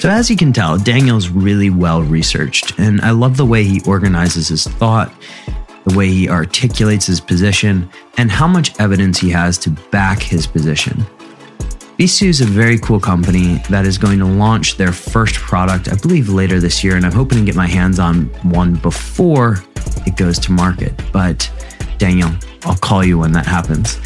So, 0.04 0.10
as 0.10 0.28
you 0.28 0.36
can 0.36 0.52
tell, 0.52 0.76
Daniel's 0.76 1.30
really 1.30 1.70
well 1.70 2.02
researched, 2.02 2.78
and 2.78 3.00
I 3.00 3.12
love 3.12 3.38
the 3.38 3.46
way 3.46 3.64
he 3.64 3.80
organizes 3.86 4.48
his 4.48 4.66
thought, 4.66 5.10
the 5.86 5.96
way 5.96 6.08
he 6.08 6.28
articulates 6.28 7.06
his 7.06 7.22
position, 7.22 7.88
and 8.18 8.30
how 8.30 8.46
much 8.46 8.78
evidence 8.78 9.18
he 9.18 9.30
has 9.30 9.56
to 9.60 9.70
back 9.70 10.20
his 10.20 10.46
position. 10.46 11.06
Bisu 11.98 12.26
is 12.26 12.42
a 12.42 12.44
very 12.44 12.78
cool 12.80 13.00
company 13.00 13.62
that 13.70 13.86
is 13.86 13.96
going 13.96 14.18
to 14.18 14.26
launch 14.26 14.76
their 14.76 14.92
first 14.92 15.36
product, 15.36 15.90
I 15.90 15.96
believe, 15.96 16.28
later 16.28 16.60
this 16.60 16.84
year, 16.84 16.96
and 16.96 17.06
I'm 17.06 17.12
hoping 17.12 17.38
to 17.38 17.44
get 17.46 17.54
my 17.54 17.66
hands 17.66 17.98
on 17.98 18.26
one 18.42 18.74
before 18.74 19.64
it 20.04 20.18
goes 20.18 20.38
to 20.40 20.52
market. 20.52 20.92
But 21.14 21.50
Daniel, 21.96 22.30
I'll 22.66 22.76
call 22.76 23.02
you 23.02 23.20
when 23.20 23.32
that 23.32 23.46
happens. 23.46 23.98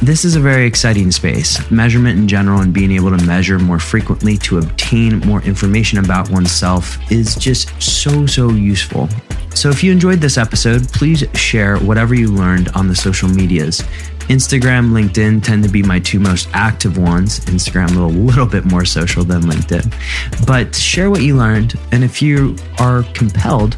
This 0.00 0.24
is 0.24 0.36
a 0.36 0.40
very 0.40 0.64
exciting 0.64 1.10
space. 1.10 1.68
Measurement 1.72 2.20
in 2.20 2.28
general 2.28 2.60
and 2.60 2.72
being 2.72 2.92
able 2.92 3.10
to 3.16 3.24
measure 3.26 3.58
more 3.58 3.80
frequently 3.80 4.36
to 4.38 4.58
obtain 4.58 5.18
more 5.20 5.42
information 5.42 5.98
about 5.98 6.30
oneself 6.30 6.98
is 7.10 7.34
just 7.34 7.82
so, 7.82 8.24
so 8.24 8.50
useful. 8.50 9.08
So, 9.56 9.70
if 9.70 9.82
you 9.82 9.90
enjoyed 9.90 10.20
this 10.20 10.38
episode, 10.38 10.86
please 10.92 11.24
share 11.34 11.78
whatever 11.78 12.14
you 12.14 12.28
learned 12.28 12.68
on 12.76 12.86
the 12.86 12.94
social 12.94 13.28
medias. 13.28 13.80
Instagram, 14.28 14.92
LinkedIn 14.92 15.42
tend 15.42 15.64
to 15.64 15.68
be 15.68 15.82
my 15.82 15.98
two 15.98 16.20
most 16.20 16.48
active 16.52 16.96
ones. 16.96 17.40
Instagram 17.46 17.96
a 17.96 18.00
little, 18.00 18.46
bit 18.46 18.64
more 18.66 18.84
social 18.84 19.24
than 19.24 19.42
LinkedIn. 19.42 20.46
But 20.46 20.76
share 20.76 21.10
what 21.10 21.22
you 21.22 21.36
learned. 21.36 21.74
And 21.90 22.04
if 22.04 22.22
you 22.22 22.54
are 22.78 23.02
compelled, 23.14 23.74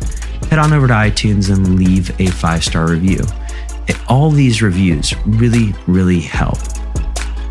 head 0.51 0.59
on 0.59 0.75
over 0.75 0.87
to 0.87 0.93
iTunes 0.93 1.49
and 1.49 1.77
leave 1.77 2.11
a 2.21 2.27
five 2.27 2.63
star 2.63 2.91
review 2.91 3.25
all 4.09 4.31
these 4.31 4.63
reviews 4.63 5.15
really, 5.27 5.75
really 5.87 6.21
help. 6.21 6.59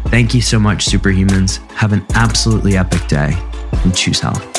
Thank 0.08 0.34
you 0.34 0.42
so 0.42 0.60
much, 0.60 0.86
superhumans. 0.86 1.58
Have 1.72 1.94
an 1.94 2.06
absolutely 2.16 2.78
epic 2.78 3.08
day 3.08 3.34
and 3.84 3.96
choose 3.96 4.20
health. 4.20 4.59